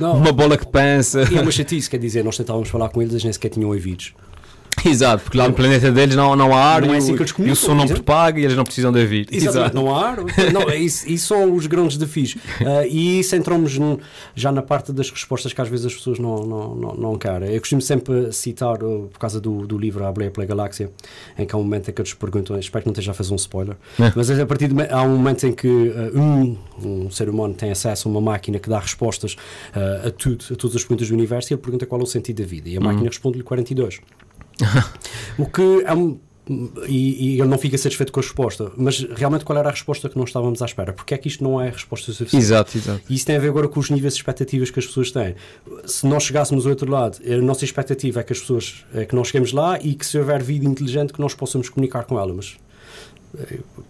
não, 0.00 0.17
uma 0.19 0.32
bola 0.32 0.56
que 0.56 0.67
pensa. 0.67 1.23
E 1.31 1.38
é 1.38 1.41
uma 1.41 1.53
chatice, 1.53 1.88
quer 1.88 1.99
dizer, 1.99 2.25
nós 2.25 2.37
tentávamos 2.37 2.69
falar 2.70 2.88
com 2.88 3.00
eles, 3.00 3.12
eles 3.12 3.23
nem 3.23 3.32
sequer 3.32 3.50
tinham 3.50 3.70
ouvidos. 3.70 4.15
Exato, 4.88 5.25
porque 5.25 5.38
lá 5.38 5.48
no 5.48 5.54
planeta 5.54 5.90
deles 5.90 6.14
não, 6.14 6.36
não 6.36 6.54
há 6.54 6.60
ar 6.60 6.82
não 6.82 6.94
é 6.94 6.98
assim 6.98 7.14
e, 7.14 7.48
o, 7.48 7.52
o 7.52 7.56
som 7.56 7.75
não 7.75 7.86
propaga 7.86 8.38
e 8.38 8.44
eles 8.44 8.56
não 8.56 8.64
precisam 8.64 8.92
de 8.92 9.00
ouvir. 9.00 9.26
Exato, 9.31 9.75
não 9.75 9.94
há 9.94 10.10
ar. 10.10 10.19
não, 10.52 10.69
é 10.69 10.76
isso, 10.76 11.08
isso 11.08 11.28
são 11.28 11.54
os 11.54 11.66
grandes 11.66 11.96
desafios. 11.96 12.36
Uh, 12.64 12.86
e 12.88 13.20
isso 13.20 13.34
entramos 13.36 13.78
já 14.34 14.50
na 14.50 14.62
parte 14.62 14.92
das 14.92 15.10
respostas 15.10 15.52
que 15.52 15.60
às 15.60 15.69
vezes 15.69 15.86
as 15.86 15.94
pessoas 15.94 16.19
não, 16.19 16.46
não, 16.46 16.75
não, 16.75 16.94
não 16.94 17.19
querem. 17.19 17.50
Eu 17.52 17.60
costumo 17.60 17.82
sempre 17.82 18.32
citar, 18.32 18.82
uh, 18.82 19.08
por 19.12 19.19
causa 19.19 19.40
do, 19.40 19.66
do 19.66 19.76
livro 19.76 20.04
A 20.04 20.12
Bleia 20.12 20.31
pela 20.31 20.46
Galáxia, 20.46 20.90
em 21.36 21.44
que 21.44 21.54
há 21.54 21.58
um 21.58 21.62
momento 21.62 21.90
em 21.90 21.92
que 21.92 22.00
eles 22.00 22.14
perguntam, 22.14 22.58
espero 22.58 22.82
que 22.82 22.88
não 22.88 22.92
esteja 22.92 23.10
a 23.10 23.14
fazer 23.14 23.32
um 23.32 23.36
spoiler, 23.36 23.76
é. 24.00 24.12
mas 24.14 24.31
a 24.31 24.46
partir 24.46 24.69
de, 24.69 24.82
há 24.91 25.03
um 25.03 25.17
momento 25.17 25.46
em 25.46 25.53
que 25.53 25.67
uh, 25.67 26.19
um, 26.19 26.56
um 26.82 27.10
ser 27.10 27.29
humano 27.29 27.53
tem 27.53 27.70
acesso 27.70 28.08
a 28.08 28.10
uma 28.10 28.20
máquina 28.20 28.58
que 28.58 28.70
dá 28.70 28.79
respostas 28.79 29.36
a 30.06 30.10
tudo, 30.10 30.44
a 30.53 30.56
todas 30.56 30.76
as 30.76 30.82
perguntas 30.82 31.08
do 31.08 31.14
universo 31.14 31.53
e 31.53 31.55
ele 31.55 31.60
pergunta 31.60 31.84
qual 31.86 32.00
é 32.00 32.05
o 32.05 32.06
sentido 32.06 32.41
da 32.41 32.48
vida. 32.48 32.69
E 32.69 32.76
a 32.76 32.81
máquina 32.81 33.03
uhum. 33.03 33.08
responde-lhe 33.08 33.43
42. 33.43 34.00
o 35.39 35.46
que 35.46 35.84
é 35.84 35.94
um, 35.94 36.19
e, 36.87 37.37
e, 37.37 37.41
ele 37.41 37.49
não 37.49 37.56
fica 37.56 37.79
satisfeito 37.79 38.13
com 38.13 38.20
a 38.20 38.23
resposta. 38.23 38.70
Mas 38.77 39.01
realmente 39.17 39.44
qual 39.44 39.58
era 39.58 39.69
a 39.69 39.73
resposta 39.73 40.08
que 40.08 40.17
não 40.17 40.25
estávamos 40.25 40.61
à 40.61 40.67
espera? 40.67 40.93
Porque 40.93 41.15
é 41.15 41.19
que 41.19 41.29
isto 41.29 41.43
não 41.43 41.61
é 41.61 41.69
a 41.69 41.73
resposta 41.73 42.13
suficiente? 42.13 42.44
Exato, 42.44 42.77
exato. 42.77 43.01
E 43.08 43.15
isso 43.15 43.25
tem 43.25 43.37
a 43.37 43.39
ver 43.39 43.49
agora 43.49 43.69
com 43.69 43.81
os 43.81 43.91
níveis 43.91 44.15
de 44.15 44.20
expectativas 44.20 44.70
que 44.70 44.79
as 44.79 44.87
pessoas 44.87 45.11
têm. 45.11 45.34
Se 45.87 46.06
nós 46.06 46.25
chegássemos 46.25 46.67
ao 46.67 46.70
outro 46.70 46.91
lado, 46.91 47.19
a 47.27 47.37
nossa 47.41 47.65
expectativa 47.65 48.20
é 48.20 48.23
que 48.23 48.32
as 48.32 48.41
pessoas 48.41 48.84
é 48.94 49.05
que 49.06 49.15
nós 49.15 49.29
cheguemos 49.29 49.53
lá 49.53 49.79
e 49.81 49.94
que 49.94 50.05
se 50.05 50.19
houver 50.19 50.43
vida 50.43 50.67
inteligente 50.67 51.13
que 51.13 51.20
nós 51.20 51.34
possamos 51.34 51.69
comunicar 51.69 52.05
com 52.05 52.19
ela. 52.19 52.32
Mas 52.34 52.56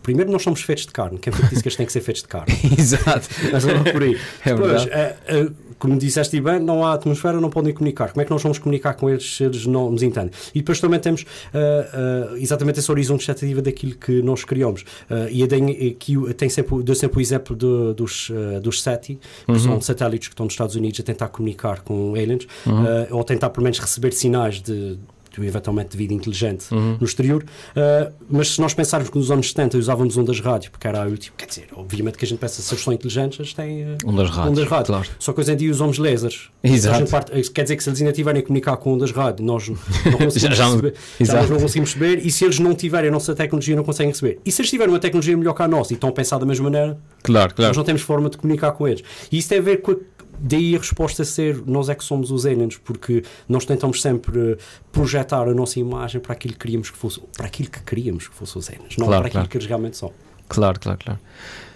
primeiro 0.03 0.31
nós 0.31 0.43
somos 0.43 0.63
feitos 0.63 0.87
de 0.87 0.93
carne. 0.93 1.19
Quem 1.19 1.33
foi 1.33 1.45
que 1.45 1.51
disse 1.51 1.63
que 1.63 1.69
eles 1.69 1.77
têm 1.77 1.87
que 1.87 1.93
ser 1.93 2.01
feitos 2.01 2.23
de 2.23 2.29
carne? 2.29 2.53
Exato. 2.79 3.29
Mas 3.53 3.65
não 3.65 3.85
por 3.85 4.03
aí. 4.03 4.19
É 4.45 4.55
Depois, 4.55 4.87
é, 4.87 5.17
é, 5.27 5.49
como 5.79 5.99
disseste 5.99 6.41
bem, 6.41 6.59
não 6.61 6.85
há 6.85 6.95
atmosfera, 6.95 7.41
não 7.41 7.51
podem 7.51 7.73
comunicar. 7.73 8.11
Como 8.11 8.23
é 8.23 8.25
que 8.25 8.31
nós 8.31 8.43
vamos 8.43 8.59
comunicar 8.59 8.95
com 8.95 9.11
eles 9.11 9.37
se 9.37 9.45
eles 9.45 9.67
não 9.67 9.91
nos 9.91 10.03
entendem? 10.03 10.31
E 10.55 10.61
depois 10.61 10.81
também 10.81 10.99
temos 11.01 11.23
uh, 11.23 12.33
uh, 12.33 12.37
exatamente 12.37 12.79
esse 12.79 12.91
horizonte 12.91 13.21
expectativa 13.21 13.61
daquilo 13.61 13.95
que 13.95 14.23
nós 14.23 14.45
criamos. 14.45 14.83
Uh, 15.11 15.29
e 15.31 15.43
aqui 15.91 16.17
tem 16.35 16.49
sempre, 16.49 16.83
dou 16.83 16.95
sempre 16.95 17.19
o 17.19 17.21
exemplo 17.21 17.57
de, 17.57 17.95
dos, 17.95 18.31
dos 18.63 18.83
SETI, 18.83 19.19
que 19.45 19.53
uhum. 19.53 19.59
são 19.59 19.81
satélites 19.81 20.29
que 20.29 20.35
estão 20.35 20.45
nos 20.45 20.55
Estados 20.55 20.77
Unidos 20.77 21.01
a 21.01 21.03
tentar 21.03 21.29
comunicar 21.29 21.81
com 21.81 22.15
aliens, 22.15 22.47
uhum. 22.67 22.85
ou 23.11 23.25
tentar 23.25 23.51
pelo 23.51 23.65
menos 23.65 23.79
receber 23.79 24.13
sinais 24.13 24.61
de 24.61 24.99
eventualmente 25.43 25.91
de 25.91 25.97
vida 25.97 26.15
inteligente 26.15 26.67
uhum. 26.73 26.97
no 27.01 27.05
exterior. 27.05 27.45
Uh, 27.45 28.13
mas 28.29 28.55
se 28.55 28.61
nós 28.61 28.75
pensarmos 28.75 29.11
que 29.11 29.19
nos 29.19 29.31
anos 29.31 29.49
70 29.49 29.79
usávamos 29.79 30.17
ondas 30.17 30.41
rádio, 30.41 30.71
porque 30.71 30.87
era 30.87 31.03
a 31.03 31.07
última, 31.07 31.35
quer 31.37 31.47
dizer, 31.47 31.67
obviamente 31.75 32.19
que 32.19 32.25
a 32.25 32.29
gente 32.29 32.39
pensa 32.39 32.63
se 32.63 32.73
eles 32.73 32.85
são 32.85 32.93
inteligentes, 32.93 33.39
eles 33.39 33.53
têm 33.53 33.85
uh, 33.85 33.97
ondas 34.07 34.31
rádio. 34.31 34.51
Ondas 34.51 34.69
rádio. 34.69 34.87
Claro. 34.87 35.09
Só 35.19 35.33
que 35.33 35.41
hoje 35.41 35.53
em 35.53 35.57
dia 35.57 35.71
usamos 35.71 35.99
lasers. 35.99 36.51
Exato. 36.63 37.11
Parte, 37.11 37.51
quer 37.51 37.63
dizer 37.63 37.77
que 37.77 37.83
se 37.83 37.89
eles 37.91 38.01
ainda 38.01 38.13
tiverem 38.13 38.41
a 38.41 38.45
comunicar 38.45 38.77
com 38.77 38.95
ondas 38.95 39.11
rádio, 39.11 39.45
nós 39.45 39.69
não 39.69 39.79
conseguimos 40.19 40.35
já, 40.41 40.51
já, 40.51 40.69
receber, 40.69 40.95
já 41.21 41.43
não 41.47 41.61
conseguimos 41.61 41.95
receber, 41.95 42.27
e 42.27 42.31
se 42.31 42.45
eles 42.45 42.59
não 42.59 42.75
tiverem 42.75 43.09
a 43.09 43.13
nossa 43.13 43.35
tecnologia, 43.35 43.77
não 43.77 43.85
conseguem 43.85 44.13
receber. 44.13 44.39
E 44.45 44.53
se 44.53 44.61
eles 44.61 44.71
tiverem 44.71 44.93
uma 44.93 45.01
tecnologia 45.01 45.37
melhor 45.37 45.55
que 45.55 45.63
a 45.63 45.69
nossa 45.69 45.93
e 45.93 45.95
estão 45.95 46.11
a 46.11 46.13
pensar 46.13 46.39
da 46.39 46.47
mesma 46.47 46.65
maneira, 46.71 46.99
claro, 47.23 47.55
claro. 47.55 47.69
nós 47.69 47.77
não 47.77 47.85
temos 47.85 48.03
forma 48.03 48.31
de 48.31 48.37
comunicar 48.37 48.73
com 48.73 48.87
eles. 48.87 49.03
E 49.31 49.39
isso 49.39 49.49
tem 49.49 49.59
a 49.59 49.63
ver 49.63 49.81
com 49.81 49.93
a 49.93 49.97
daí 50.39 50.75
a 50.75 50.79
resposta 50.79 51.25
ser 51.25 51.63
nós 51.67 51.89
é 51.89 51.95
que 51.95 52.05
somos 52.05 52.31
os 52.31 52.47
aliens, 52.47 52.77
porque 52.77 53.23
nós 53.49 53.65
tentamos 53.65 54.01
sempre 54.01 54.57
projetar 54.93 55.49
a 55.49 55.55
nossa 55.55 55.79
imagem 55.79 56.21
para 56.21 56.33
aquilo 56.33 56.55
que 56.55 56.61
queríamos 56.61 56.91
que 56.91 56.97
fosse, 56.97 57.21
para 57.37 57.47
aquilo 57.47 57.71
que 57.71 57.83
queríamos 57.83 58.29
que 58.29 58.35
fossem 58.35 58.61
os 58.61 58.69
aliens, 58.69 58.97
não 58.97 59.07
claro, 59.07 59.23
para 59.23 59.29
aquilo 59.29 59.41
claro. 59.41 59.49
que 59.49 59.57
eles 59.57 59.67
realmente 59.67 59.97
são. 59.97 60.13
Claro, 60.49 60.79
claro, 60.79 60.99
claro. 60.99 61.21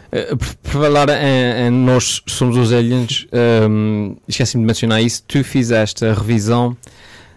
Uh, 0.09 0.37
por 0.37 0.71
falar 0.71 1.09
em, 1.11 1.67
em, 1.67 1.71
nós 1.71 2.23
somos 2.27 2.57
os 2.57 2.73
aliens, 2.73 3.27
um, 3.31 4.07
ehm, 4.13 4.17
esqueci-me 4.27 4.63
de 4.63 4.67
mencionar 4.67 5.03
isso. 5.03 5.23
Tu 5.29 5.45
fizeste 5.45 6.05
a 6.05 6.15
revisão, 6.15 6.75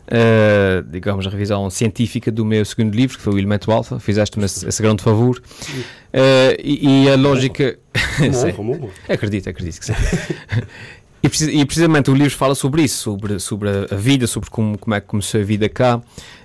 uh, 0.08 0.82
digamos, 0.90 1.28
a 1.28 1.30
revisão 1.30 1.70
científica 1.70 2.32
do 2.32 2.46
meu 2.46 2.64
segundo 2.64 2.96
livro, 2.96 3.18
que 3.18 3.24
foi 3.24 3.34
o 3.34 3.38
Elemento 3.38 3.70
Alpha. 3.72 4.00
Fizeste-me 4.00 4.46
esse, 4.46 4.66
esse, 4.66 4.82
grande 4.82 5.04
favor. 5.04 5.38
Uh, 5.38 6.56
e, 6.64 7.06
e, 7.06 7.10
a 7.10 7.18
lógica. 7.18 7.78
Como, 8.56 8.78
como, 8.78 8.92
acredito, 9.10 9.50
acredito 9.50 9.80
que 9.80 9.86
sim. 9.88 9.94
E, 11.24 11.28
e, 11.28 11.66
precisamente 11.66 12.10
o 12.10 12.16
livro 12.16 12.36
fala 12.36 12.56
sobre 12.56 12.82
isso, 12.82 12.98
sobre, 12.98 13.40
sobre 13.40 13.70
a 13.92 13.96
vida, 13.96 14.26
sobre 14.26 14.50
como, 14.50 14.76
como 14.78 14.96
é 14.96 15.00
que 15.00 15.08
começou 15.08 15.40
a 15.40 15.44
vida 15.44 15.70
cá. 15.70 16.02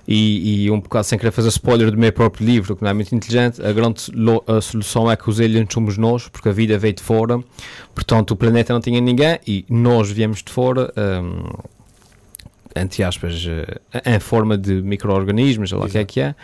E, 0.07 0.65
e 0.65 0.71
um 0.71 0.79
bocado 0.79 1.05
sem 1.05 1.17
querer 1.17 1.31
fazer 1.31 1.49
spoiler 1.49 1.91
do 1.91 1.97
meu 1.97 2.13
próprio 2.13 2.45
livro, 2.45 2.75
que 2.75 2.83
não 2.83 2.89
é 2.89 2.93
muito 2.93 3.13
inteligente, 3.13 3.61
a 3.61 3.73
grande 3.73 4.03
a 4.47 4.61
solução 4.61 5.11
é 5.11 5.17
que 5.17 5.29
os 5.29 5.39
aliens 5.41 5.67
somos 5.73 5.97
nós, 5.97 6.29
porque 6.29 6.47
a 6.47 6.51
vida 6.53 6.77
veio 6.77 6.93
de 6.93 7.03
fora, 7.03 7.43
portanto 7.93 8.31
o 8.31 8.35
planeta 8.35 8.71
não 8.71 8.79
tinha 8.79 9.01
ninguém 9.01 9.37
e 9.45 9.65
nós 9.67 10.09
viemos 10.09 10.41
de 10.41 10.51
fora. 10.51 10.93
Um, 10.95 11.77
entre 12.75 13.03
aspas, 13.03 13.45
eh, 13.47 13.81
em 14.05 14.19
forma 14.19 14.57
de 14.57 14.81
micro-organismos, 14.81 15.69
sei 15.69 15.77
lá 15.77 15.85
o 15.85 15.89
que 15.89 15.97
é 15.97 16.05
que 16.05 16.21
é, 16.21 16.35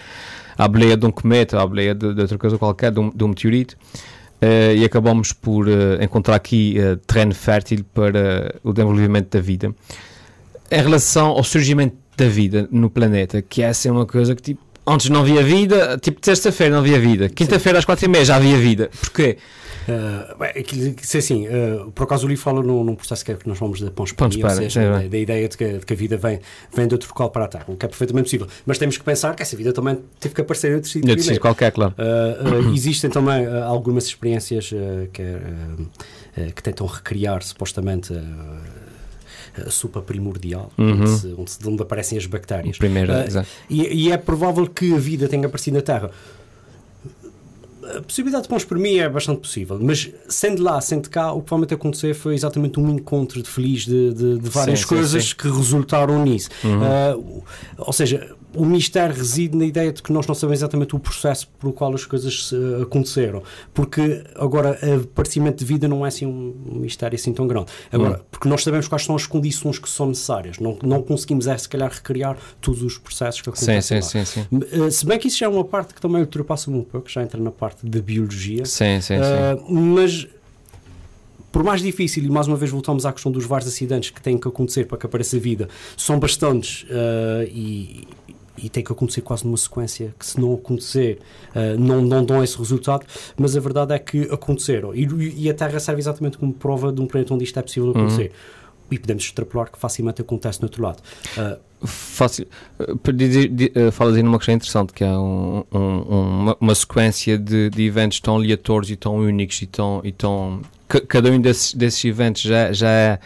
a 0.58 0.68
boleia 0.68 0.98
de 0.98 1.06
um 1.06 1.12
cometa, 1.12 1.62
a 1.62 1.66
boleia 1.66 1.94
de, 1.94 2.14
de 2.14 2.22
outra 2.22 2.38
coisa 2.38 2.58
qualquer, 2.58 2.92
de 2.92 3.00
um, 3.00 3.10
de 3.10 3.24
um 3.24 3.28
meteorito, 3.30 3.78
Uh, 4.44 4.76
e 4.76 4.84
acabamos 4.84 5.32
por 5.32 5.70
uh, 5.70 6.02
encontrar 6.02 6.36
aqui 6.36 6.76
uh, 6.78 6.98
terreno 6.98 7.34
fértil 7.34 7.86
para 7.94 8.54
o 8.62 8.74
desenvolvimento 8.74 9.30
da 9.30 9.40
vida. 9.40 9.74
Em 10.70 10.82
relação 10.82 11.28
ao 11.28 11.44
surgimento 11.46 11.96
da 12.18 12.28
vida 12.28 12.68
no 12.70 12.90
planeta, 12.90 13.42
que 13.42 13.62
essa 13.62 13.88
é 13.88 13.92
uma 13.92 14.06
coisa 14.06 14.36
que 14.36 14.42
tipo, 14.42 14.62
antes 14.86 15.10
não 15.10 15.22
havia 15.22 15.44
vida, 15.44 15.98
tipo 15.98 16.20
terça-feira 16.20 16.74
não 16.74 16.80
havia 16.80 17.00
vida, 17.00 17.30
quinta-feira 17.30 17.80
às 17.80 17.86
quatro 17.86 18.06
e 18.06 18.08
meia 18.08 18.26
já 18.26 18.36
havia 18.36 18.58
vida. 18.58 18.90
Porquê? 19.00 19.38
Uh, 19.84 20.38
bem, 20.38 20.96
se 21.02 21.18
assim, 21.18 21.46
uh, 21.48 21.92
por 21.92 22.04
acaso 22.04 22.26
o 22.26 22.30
livro 22.30 22.42
fala 22.42 22.64
num, 22.64 22.86
num 22.86 22.96
processo 22.96 23.24
que, 23.26 23.34
é 23.34 23.36
que 23.36 23.48
nós 23.48 23.58
chamamos 23.58 23.80
de 23.80 23.92
pós-pandemia, 23.92 24.46
ou 24.46 24.52
seja, 24.52 24.82
é 24.82 24.92
da, 24.92 25.08
da, 25.10 25.18
ideia 25.18 25.50
de 25.50 25.58
que, 25.58 25.74
de 25.74 25.86
que, 25.86 25.94
a 25.94 25.96
vida 25.96 26.16
vem, 26.16 26.40
vem 26.74 26.88
de 26.88 26.96
outro 26.96 27.10
local 27.10 27.30
para 27.30 27.46
a 27.46 27.48
Terra, 27.50 27.66
o 27.68 27.76
que 27.76 27.86
é 27.86 27.90
perfeitamente 27.90 28.26
possível. 28.26 28.48
Mas 28.66 28.78
temos 28.78 28.98
que 28.98 29.04
pensar 29.04 29.36
que 29.36 29.42
essa 29.42 29.58
vida 29.58 29.74
também 29.74 30.00
teve 30.22 30.34
que 30.34 30.42
aparecer 30.42 30.72
em 30.72 30.76
outro 30.76 30.90
sítio. 30.90 31.10
Outro 31.10 31.24
sítio 31.24 31.42
qualquer, 31.42 31.72
claro. 31.72 31.94
Uh, 31.98 32.74
existem 32.74 33.10
também 33.10 33.46
algumas 33.46 34.06
experiências 34.06 34.70
que, 35.12 36.52
que 36.56 36.64
tentam 36.64 36.88
recriar 36.88 37.44
supostamente 37.44 38.14
a 39.56 39.70
sopa 39.70 40.02
primordial, 40.02 40.72
uhum. 40.78 41.02
onde, 41.02 41.10
se, 41.10 41.28
onde, 41.38 41.52
onde, 41.66 41.82
aparecem 41.82 42.18
as 42.18 42.26
bactérias. 42.26 42.78
Primeiro, 42.78 43.14
uh, 43.14 43.46
e, 43.70 44.08
e, 44.08 44.12
é 44.12 44.18
provável 44.18 44.68
que 44.68 44.94
a 44.94 44.98
vida 44.98 45.28
tenha 45.28 45.46
aparecido 45.46 45.78
na 45.78 45.84
Terra 45.84 46.12
a 47.98 48.02
possibilidade 48.02 48.44
de 48.44 48.50
pós 48.50 48.64
para 48.64 48.78
mim 48.78 48.98
é 48.98 49.10
bastante 49.10 49.42
possível, 49.42 49.78
mas 49.82 50.10
sendo 50.28 50.64
lá, 50.64 50.80
sendo 50.82 51.10
cá, 51.10 51.32
o 51.32 51.42
que 51.42 51.48
provavelmente 51.48 51.74
acontecer 51.74 52.14
foi 52.14 52.34
exatamente 52.34 52.80
um 52.80 52.90
encontro 52.90 53.42
de 53.42 53.50
feliz 53.50 53.86
de, 53.86 54.14
de, 54.14 54.40
de 54.40 54.50
várias 54.50 54.82
sim, 54.82 54.88
coisas 54.88 55.24
sim, 55.24 55.30
sim. 55.30 55.36
que 55.36 55.48
resultaram 55.50 56.24
nisso. 56.24 56.50
Uhum. 56.64 56.80
Uh, 56.80 57.44
ou 57.78 57.94
seja, 57.94 58.36
o 58.56 58.66
mistério 58.66 59.16
reside 59.16 59.58
na 59.58 59.66
ideia 59.66 59.92
de 59.92 60.02
que 60.02 60.12
nós 60.12 60.28
não 60.28 60.36
sabemos 60.36 60.60
exatamente 60.60 60.96
o 60.96 61.00
processo 61.00 61.48
pelo 61.60 61.74
qual 61.74 61.94
as 61.94 62.06
coisas 62.06 62.52
uh, 62.52 62.84
aconteceram, 62.84 63.44
porque 63.74 64.24
agora 64.36 64.78
o 64.82 65.04
aparecimento 65.04 65.58
de 65.58 65.66
vida 65.66 65.88
não 65.88 66.06
é 66.06 66.10
assim 66.10 66.26
um, 66.26 66.54
mistério 66.80 67.16
assim 67.16 67.34
tão 67.34 67.48
grande. 67.48 67.72
Agora, 67.92 68.18
uhum. 68.18 68.24
porque 68.32 68.48
nós 68.48 68.64
sabemos 68.64 68.88
quais 68.88 69.06
são 69.06 69.16
as 69.16 69.26
condições 69.26 69.80
que 69.80 69.90
são 69.90 70.08
necessárias, 70.08 70.60
não, 70.60 70.78
não 70.84 71.02
conseguimos 71.02 71.48
é 71.48 71.58
se 71.58 71.68
calhar 71.68 71.92
recriar 71.92 72.38
todos 72.62 72.82
os 72.82 72.98
processos 72.98 73.42
que 73.42 73.50
acontecem 73.50 74.02
sim, 74.02 74.02
sim, 74.02 74.26
sim, 74.26 74.48
sim. 74.52 74.58
Uh, 74.58 74.92
se 74.92 75.06
bem 75.06 75.18
que 75.18 75.28
isso 75.28 75.38
já 75.38 75.46
é 75.46 75.50
uma 75.50 75.64
parte 75.64 75.94
que 75.94 76.02
também 76.02 76.22
ultrapassa-me 76.22 76.78
um 76.78 76.84
pouco, 76.84 77.10
já 77.10 77.22
entra 77.24 77.40
na 77.40 77.52
parte 77.52 77.86
da 77.86 78.02
biologia. 78.02 78.66
Sim, 78.66 79.02
sim, 79.02 79.16
uh, 79.16 79.58
sim. 79.58 79.74
Mas 79.74 80.28
por 81.54 81.64
mais 81.64 81.84
difícil, 81.84 82.24
e 82.24 82.30
mais 82.30 82.48
uma 82.48 82.58
vez 82.58 82.72
voltamos 82.72 83.06
à 83.06 83.14
questão 83.14 83.32
dos 83.32 83.46
vários 83.46 83.70
acidentes 83.70 84.10
que 84.10 84.20
têm 84.20 84.40
que 84.40 84.48
acontecer 84.48 84.88
para 84.88 84.98
que 84.98 85.06
apareça 85.06 85.38
vida, 85.38 85.70
são 85.96 86.20
bastantes 86.20 86.82
uh, 86.90 87.44
e, 87.48 88.08
e 88.58 88.70
tem 88.70 88.84
que 88.84 88.92
acontecer 88.92 89.22
quase 89.22 89.46
numa 89.46 89.58
sequência 89.58 90.14
que 90.18 90.26
se 90.26 90.40
não 90.40 90.54
acontecer 90.54 91.20
uh, 91.56 91.80
não, 91.80 92.02
não 92.02 92.24
dão 92.24 92.44
esse 92.44 92.58
resultado, 92.58 93.06
mas 93.38 93.56
a 93.58 93.60
verdade 93.60 93.94
é 93.94 94.00
que 94.00 94.24
aconteceram 94.32 94.94
e, 94.94 95.08
e, 95.38 95.50
a 95.50 95.54
Terra 95.54 95.80
serve 95.80 96.02
exatamente 96.02 96.38
como 96.38 96.54
prova 96.54 96.92
de 96.92 97.02
um 97.02 97.08
planeta 97.08 97.34
onde 97.34 97.44
isto 97.44 97.58
é 97.58 97.62
possível 97.62 97.90
uhum. 97.90 97.96
acontecer. 97.96 98.32
Uhum. 98.32 98.64
E 98.94 99.00
podemos 99.00 99.24
extrapolar 99.24 99.72
que 99.72 99.80
facilmente 99.80 100.22
acontece 100.22 100.62
no 100.62 100.68
outro 100.68 100.84
lado. 100.84 101.02
Uh, 101.36 101.60
Fácil. 101.86 102.48
Uh, 102.80 103.92
falas 103.92 104.16
aí 104.16 104.24
numa 104.24 104.38
questão 104.38 104.56
interessante 104.56 104.94
que 104.94 105.04
é 105.04 105.10
um, 105.10 105.64
um, 105.72 106.00
uma, 106.00 106.58
uma, 106.62 106.76
sequência 106.76 107.38
de, 107.38 107.72
de, 107.72 107.84
eventos 107.84 108.20
tão 108.20 108.36
aleatórios 108.36 108.90
e 108.92 108.96
tão 108.96 109.16
únicos 109.18 109.62
e 109.62 109.66
tão, 109.66 110.00
e 110.04 110.12
tão 110.12 110.62
cada 110.88 111.30
um 111.32 111.42
desses, 111.42 111.74
desses 111.74 112.06
eventos 112.06 112.44
já, 112.44 112.72
já 112.72 112.90
é 112.90 113.20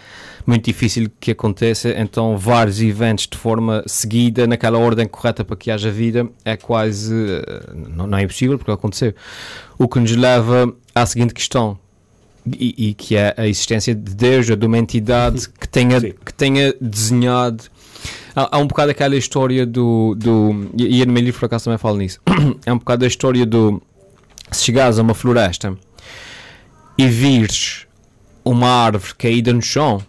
muito 0.46 0.66
difícil 0.66 1.12
que 1.20 1.32
aconteça, 1.32 1.90
então 1.90 2.38
vários 2.38 2.82
eventos 2.82 3.28
de 3.28 3.38
forma 3.38 3.84
seguida, 3.86 4.48
naquela 4.48 4.80
ordem 4.80 5.06
correta 5.06 5.44
para 5.44 5.58
que 5.58 5.70
haja 5.70 5.92
vida, 5.92 6.28
é 6.46 6.56
quase, 6.56 7.14
não, 7.76 8.08
não 8.08 8.18
é 8.18 8.24
impossível 8.24 8.58
porque 8.58 8.72
aconteceu. 8.72 9.14
O 9.78 9.88
que 9.88 10.00
nos 10.00 10.16
leva 10.16 10.74
à 10.96 11.06
seguinte 11.06 11.34
questão, 11.34 11.78
e, 12.58 12.90
e, 12.90 12.94
que 12.94 13.16
é 13.16 13.34
a 13.38 13.48
existência 13.48 13.94
de 13.94 14.16
Deus 14.16 14.50
ou 14.50 14.56
de 14.56 14.66
uma 14.66 14.78
entidade 14.78 15.48
que 15.60 15.68
tenha, 15.68 16.00
que 16.02 16.34
tenha 16.34 16.74
desenhado. 16.80 17.64
Há, 18.36 18.58
há, 18.58 18.60
um 18.60 18.68
bocado 18.68 18.92
aquela 18.92 19.16
história 19.16 19.66
do. 19.66 20.16
do 20.16 20.70
e, 20.78 21.02
e 21.02 21.06
no 21.06 21.14
meu 21.14 21.24
livro, 21.24 21.40
por 21.40 21.48
acaso, 21.48 21.66
também 21.66 21.78
falo 21.78 21.98
nisso. 21.98 22.20
É 22.66 22.74
um 22.74 22.78
bocado 22.78 23.06
a 23.06 23.08
história 23.08 23.46
do. 23.46 23.82
Se 24.52 24.66
chegares 24.66 24.98
a 24.98 25.02
uma 25.02 25.14
floresta 25.14 25.78
e 26.98 27.08
vires 27.08 27.86
uma 28.46 28.70
árvore 28.70 29.14
caída 29.16 29.52
no 29.52 29.62
chão, 29.62 30.02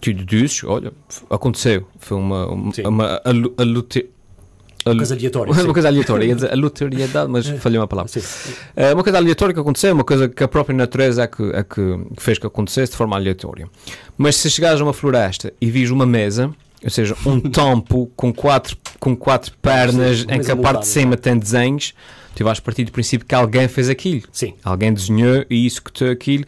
tu 0.00 0.12
deduzes, 0.12 0.62
olha, 0.64 0.92
aconteceu. 1.30 1.88
Foi 1.98 2.18
uma, 2.18 2.46
uma, 2.46 2.72
uma 2.84 3.20
uma 4.86 4.96
coisa 4.96 5.14
aleatória. 5.14 5.52
Uma 5.64 5.72
coisa 5.72 5.88
aleatória, 5.88 6.26
ia 6.26 6.34
dizer 6.34 6.52
aleatoriedade, 6.52 7.30
mas 7.30 7.46
falhei 7.60 7.78
uma 7.78 7.86
palavra. 7.86 8.10
Uh, 8.16 8.94
uma 8.94 9.02
coisa 9.02 9.18
aleatória 9.18 9.54
que 9.54 9.60
aconteceu, 9.60 9.94
uma 9.94 10.04
coisa 10.04 10.28
que 10.28 10.42
a 10.42 10.48
própria 10.48 10.76
natureza 10.76 11.22
é 11.22 11.26
que, 11.26 11.42
é 11.42 11.62
que 11.62 11.98
fez 12.18 12.38
que 12.38 12.46
acontecesse 12.46 12.92
de 12.92 12.98
forma 12.98 13.16
aleatória. 13.16 13.68
Mas 14.18 14.36
se 14.36 14.50
chegares 14.50 14.80
a 14.80 14.84
uma 14.84 14.92
floresta 14.92 15.52
e 15.60 15.70
vis 15.70 15.90
uma 15.90 16.04
mesa, 16.04 16.50
ou 16.82 16.90
seja, 16.90 17.16
um 17.24 17.40
tampo 17.50 18.10
com 18.14 18.32
quatro, 18.32 18.76
com 19.00 19.16
quatro 19.16 19.52
pernas 19.62 20.20
Sim, 20.20 20.26
em 20.28 20.40
que 20.40 20.50
a 20.50 20.56
parte 20.56 20.80
de 20.80 20.88
cima 20.88 21.16
tem 21.16 21.38
desenhos, 21.38 21.94
tu 22.34 22.44
vais 22.44 22.60
partir 22.60 22.84
do 22.84 22.92
princípio 22.92 23.26
que 23.26 23.34
alguém 23.34 23.68
fez 23.68 23.88
aquilo. 23.88 24.22
Sim. 24.32 24.54
Alguém 24.62 24.92
desenhou 24.92 25.44
e 25.48 25.66
executou 25.66 26.10
aquilo, 26.10 26.44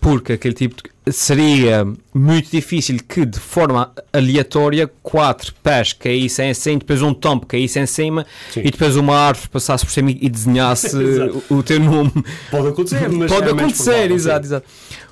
porque 0.00 0.32
aquele 0.32 0.54
tipo 0.54 0.76
de, 0.76 1.12
seria 1.12 1.86
muito 2.12 2.50
difícil 2.50 2.98
que 3.06 3.24
de 3.24 3.38
forma 3.38 3.92
aleatória 4.12 4.90
quatro 5.02 5.54
pés 5.62 5.92
caíssem 5.92 6.50
assim, 6.50 6.78
depois 6.78 7.02
um 7.02 7.14
tampo 7.14 7.46
caísse 7.46 7.78
em 7.78 7.86
cima 7.86 8.26
Sim. 8.52 8.60
e 8.64 8.70
depois 8.70 8.96
uma 8.96 9.16
árvore 9.16 9.48
passasse 9.48 9.84
por 9.84 9.92
cima 9.92 10.10
e 10.10 10.28
desenhasse 10.28 10.96
o, 11.48 11.62
teu 11.62 11.80
nome. 11.80 12.12
Pode 12.50 12.68
acontecer, 12.68 13.08
mas 13.10 13.30
pode 13.30 13.48
é 13.48 13.52
acontecer, 13.52 14.10
exato, 14.10 14.46
exato. 14.46 14.66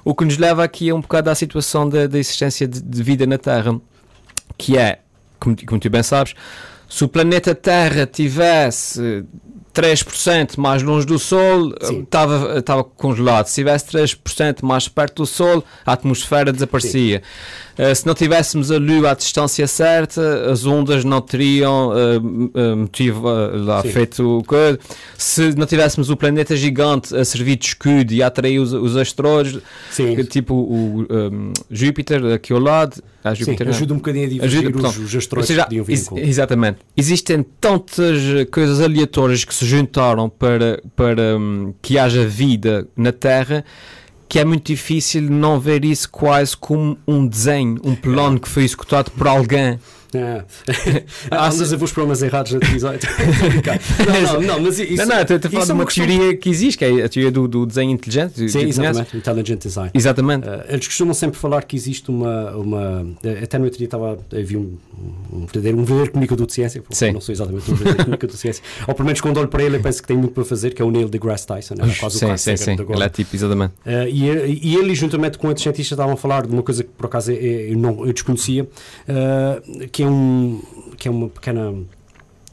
O 0.04 0.14
que 0.14 0.24
nos 0.24 0.38
leva 0.38 0.62
aqui 0.62 0.88
é 0.88 0.94
um 0.94 1.00
bocado 1.00 1.30
à 1.30 1.34
situação 1.34 1.88
da, 1.88 2.06
da 2.06 2.18
existência 2.18 2.66
de, 2.66 2.80
de 2.80 3.02
vida 3.02 3.26
na 3.26 3.38
Terra, 3.38 3.80
que 4.56 4.76
é, 4.76 5.00
como, 5.40 5.56
como 5.66 5.80
tu 5.80 5.90
bem 5.90 6.02
sabes, 6.02 6.34
se 6.88 7.04
o 7.04 7.08
planeta 7.08 7.54
Terra 7.54 8.06
tivesse 8.06 9.24
3% 9.76 10.56
mais 10.56 10.82
longe 10.82 11.06
do 11.06 11.18
Sol, 11.18 11.74
estava, 11.80 12.58
estava 12.58 12.82
congelado. 12.82 13.46
Se 13.46 13.56
tivesse 13.56 13.86
3% 13.86 14.62
mais 14.62 14.88
perto 14.88 15.22
do 15.22 15.26
Sol, 15.26 15.62
a 15.84 15.92
atmosfera 15.92 16.50
desaparecia. 16.50 17.22
Uh, 17.22 17.65
se 17.94 18.06
não 18.06 18.14
tivéssemos 18.14 18.70
a 18.70 18.78
Lua 18.78 19.10
à 19.10 19.14
distância 19.14 19.66
certa, 19.66 20.50
as 20.50 20.64
ondas 20.64 21.04
não 21.04 21.20
teriam 21.20 21.90
uh, 21.90 22.18
uh, 22.18 22.76
motivo 22.76 23.28
lá 23.28 23.82
Sim. 23.82 23.90
feito 23.90 24.42
coisa. 24.46 24.78
Se 25.18 25.54
não 25.56 25.66
tivéssemos 25.66 26.08
o 26.08 26.16
planeta 26.16 26.56
gigante 26.56 27.14
a 27.14 27.24
servir 27.24 27.56
de 27.56 27.66
escudo 27.66 28.12
e 28.14 28.22
a 28.22 28.28
atrair 28.28 28.58
os, 28.58 28.72
os 28.72 28.96
asteroides, 28.96 29.60
tipo 30.30 30.54
o 30.54 31.06
um, 31.10 31.52
Júpiter 31.70 32.24
aqui 32.32 32.52
ao 32.52 32.60
lado, 32.60 33.02
a 33.22 33.34
Júpiter, 33.34 33.66
Sim, 33.66 33.72
ajuda 33.72 33.94
um 33.94 33.96
bocadinho 33.96 34.24
a 34.24 34.28
divergir 34.28 34.60
ajuda, 34.60 34.88
os, 34.88 34.98
os 34.98 35.16
asteroides 35.16 35.48
seja, 35.48 35.62
que 35.62 35.66
podiam 35.66 35.84
vir 35.84 36.28
Exatamente. 36.28 36.78
Existem 36.96 37.44
tantas 37.60 38.22
coisas 38.50 38.80
aleatórias 38.80 39.44
que 39.44 39.54
se 39.54 39.66
juntaram 39.66 40.28
para, 40.28 40.80
para 40.94 41.36
um, 41.36 41.74
que 41.82 41.98
haja 41.98 42.26
vida 42.26 42.86
na 42.96 43.12
Terra 43.12 43.64
que 44.28 44.38
é 44.38 44.44
muito 44.44 44.66
difícil 44.66 45.22
não 45.22 45.60
ver 45.60 45.84
isso 45.84 46.10
quase 46.10 46.56
como 46.56 46.98
um 47.06 47.26
desenho, 47.26 47.80
um 47.84 47.94
plano 47.94 48.40
que 48.40 48.48
foi 48.48 48.64
executado 48.64 49.10
por 49.12 49.26
alguém. 49.28 49.78
Ah, 51.30 51.50
mas 51.56 51.72
eu 51.72 51.78
vou 51.78 51.86
os 51.86 51.92
programas 51.92 52.22
errados 52.22 52.52
a 52.54 52.58
utilizar. 52.58 52.94
não, 54.06 54.32
não, 54.32 54.42
não, 54.42 54.60
mas 54.60 54.78
isso. 54.78 54.96
Não, 54.96 55.06
não, 55.06 55.22
estou 55.22 55.36
a 55.36 55.50
falar 55.50 55.64
de 55.64 55.72
uma 55.72 55.86
teoria 55.86 56.36
que 56.36 56.48
existe, 56.48 56.78
que 56.78 56.84
é 56.84 57.04
a 57.04 57.08
teoria 57.08 57.30
do, 57.30 57.48
do 57.48 57.66
desenho 57.66 57.90
inteligente. 57.90 58.48
Sim, 58.48 58.60
exatamente. 58.60 59.16
Intelligent 59.16 59.62
design. 59.62 59.90
Exatamente. 59.92 60.48
Uh, 60.48 60.64
eles 60.68 60.86
costumam 60.86 61.14
sempre 61.14 61.38
falar 61.38 61.62
que 61.62 61.76
existe 61.76 62.10
uma. 62.10 62.52
uma 62.52 63.06
até 63.42 63.58
no 63.58 63.64
outro 63.64 63.78
dia 63.78 63.86
estava. 63.86 64.18
Havia 64.32 64.58
um, 64.58 64.76
um, 65.32 65.40
verdadeiro, 65.46 65.78
um 65.78 65.84
verdadeiro 65.84 66.12
comunicador 66.12 66.46
de 66.46 66.52
ciência. 66.52 66.82
Sim. 66.90 67.12
Não 67.12 67.20
sou 67.20 67.32
exatamente 67.32 67.70
um 67.70 67.74
verdadeiro 67.74 67.98
comunicador 68.04 68.34
de 68.34 68.40
ciência. 68.40 68.62
Ou 68.86 68.94
pelo 68.94 69.06
menos 69.06 69.20
quando 69.20 69.38
olho 69.38 69.48
para 69.48 69.62
ele, 69.62 69.76
eu 69.76 69.80
penso 69.80 70.00
que 70.00 70.08
tem 70.08 70.16
muito 70.16 70.32
para 70.32 70.44
fazer, 70.44 70.74
que 70.74 70.82
é 70.82 70.84
o 70.84 70.90
Neil 70.90 71.08
deGrasse 71.08 71.46
Tyson. 71.46 71.74
É 71.74 71.94
quase 71.98 72.18
sim, 72.18 72.30
o 72.30 72.38
sim, 72.38 72.56
sim. 72.56 72.72
Ele 72.72 73.02
é 73.02 73.08
tipo, 73.08 73.34
exatamente. 73.34 73.72
Uh, 73.84 74.08
e, 74.08 74.70
e 74.70 74.76
ele, 74.76 74.94
juntamente 74.94 75.38
com 75.38 75.48
outros 75.48 75.62
cientistas, 75.62 75.92
estavam 75.92 76.14
a 76.14 76.16
falar 76.16 76.46
de 76.46 76.52
uma 76.52 76.62
coisa 76.62 76.82
que 76.82 76.90
por 76.90 77.06
acaso 77.06 77.32
eu, 77.32 77.70
eu 77.70 77.78
não, 77.78 78.06
eu 78.06 78.12
desconhecia, 78.12 78.64
uh, 78.64 79.88
que, 79.88 80.02
é 80.02 80.05
um, 80.06 80.62
que 80.96 81.08
é 81.08 81.10
uma 81.10 81.28
pequena 81.28 81.74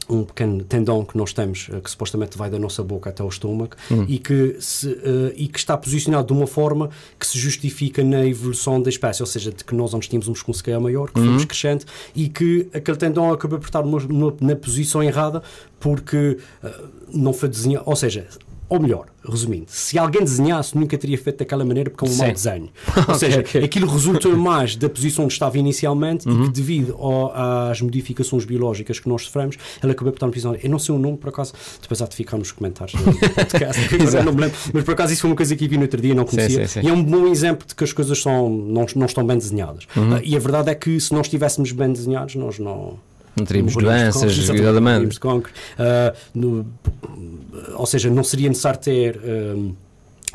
um 0.08 0.24
pequeno 0.24 0.62
tendão 0.64 1.04
que 1.04 1.16
nós 1.16 1.32
temos, 1.32 1.68
eh, 1.72 1.80
que 1.80 1.90
supostamente 1.90 2.36
vai 2.36 2.50
da 2.50 2.58
nossa 2.58 2.82
boca 2.82 3.10
até 3.10 3.22
ao 3.22 3.28
estômago, 3.28 3.74
hum. 3.90 4.04
e, 4.08 4.18
que 4.18 4.56
se, 4.60 4.88
uh, 4.88 5.32
e 5.34 5.48
que 5.48 5.58
está 5.58 5.76
posicionado 5.76 6.26
de 6.26 6.32
uma 6.32 6.46
forma 6.46 6.90
que 7.18 7.26
se 7.26 7.38
justifica 7.38 8.04
na 8.04 8.24
evolução 8.26 8.80
da 8.80 8.90
espécie, 8.90 9.22
ou 9.22 9.26
seja, 9.26 9.50
de 9.50 9.64
que 9.64 9.74
nós 9.74 9.94
antes 9.94 10.08
tínhamos 10.08 10.28
um 10.28 10.32
músculo 10.32 10.54
maior, 10.80 11.10
que 11.10 11.20
fomos 11.20 11.42
hum. 11.42 11.46
crescendo, 11.46 11.84
e 12.14 12.28
que 12.28 12.68
aquele 12.72 12.96
tendão 12.96 13.32
acabou 13.32 13.58
por 13.58 13.66
estar 13.66 13.82
na 14.40 14.56
posição 14.56 15.02
errada 15.02 15.42
porque 15.80 16.38
uh, 16.62 16.88
não 17.12 17.32
foi 17.32 17.48
desenhado, 17.48 17.84
ou 17.86 17.96
seja, 17.96 18.26
ou 18.68 18.80
melhor, 18.80 19.06
resumindo, 19.28 19.66
se 19.68 19.98
alguém 19.98 20.22
desenhasse, 20.22 20.76
nunca 20.76 20.96
teria 20.96 21.18
feito 21.18 21.38
daquela 21.38 21.64
maneira 21.64 21.90
porque 21.90 22.04
é 22.04 22.08
um 22.08 22.12
Sim. 22.12 22.22
mau 22.22 22.32
desenho. 22.32 22.68
Ou 23.08 23.14
seja, 23.14 23.40
okay, 23.40 23.60
okay. 23.60 23.64
aquilo 23.64 23.86
resulta 23.86 24.28
mais 24.36 24.76
da 24.76 24.88
posição 24.88 25.24
onde 25.24 25.34
estava 25.34 25.58
inicialmente 25.58 26.28
uhum. 26.28 26.44
e 26.44 26.46
que, 26.46 26.52
devido 26.52 26.94
ao, 26.98 27.32
às 27.70 27.80
modificações 27.80 28.44
biológicas 28.44 28.98
que 28.98 29.08
nós 29.08 29.22
sofremos, 29.22 29.56
ela 29.82 29.92
acabou 29.92 30.12
por 30.12 30.16
estar 30.16 30.26
na 30.26 30.32
posição. 30.32 30.56
Eu 30.62 30.70
não 30.70 30.78
sei 30.78 30.94
o 30.94 30.98
nome, 30.98 31.16
por 31.16 31.28
acaso, 31.28 31.52
depois 31.80 32.00
há 32.00 32.06
de 32.06 32.16
ficar 32.16 32.38
nos 32.38 32.52
comentários 32.52 33.00
do 33.00 33.04
podcast, 33.34 33.82
não 34.24 34.32
me 34.32 34.40
lembro, 34.42 34.58
mas 34.72 34.84
por 34.84 34.92
acaso 34.92 35.12
isso 35.12 35.22
foi 35.22 35.30
uma 35.30 35.36
coisa 35.36 35.54
que 35.54 35.68
vi 35.68 35.76
no 35.76 35.82
outro 35.82 36.00
dia 36.00 36.12
e 36.12 36.14
não 36.14 36.24
conhecia. 36.24 36.66
Sim, 36.66 36.80
sim, 36.80 36.86
e 36.86 36.90
é 36.90 36.92
um 36.92 37.02
bom 37.02 37.26
exemplo 37.26 37.66
de 37.66 37.74
que 37.74 37.84
as 37.84 37.92
coisas 37.92 38.20
são, 38.20 38.48
não, 38.48 38.86
não 38.96 39.06
estão 39.06 39.24
bem 39.26 39.36
desenhadas. 39.36 39.86
Uhum. 39.96 40.16
Uh, 40.16 40.20
e 40.24 40.36
a 40.36 40.38
verdade 40.38 40.70
é 40.70 40.74
que 40.74 40.98
se 40.98 41.12
nós 41.12 41.26
estivéssemos 41.26 41.72
bem 41.72 41.92
desenhados, 41.92 42.34
nós 42.34 42.58
não 42.58 42.98
não 43.36 43.44
teríamos 43.44 43.74
doenças, 43.74 44.38
exatamente. 44.38 45.18
Uh, 45.18 45.42
no, 46.34 46.66
ou 47.74 47.86
seja, 47.86 48.10
não 48.10 48.24
seria 48.24 48.48
necessário 48.48 48.80
ter. 48.80 49.20
Um, 49.24 49.74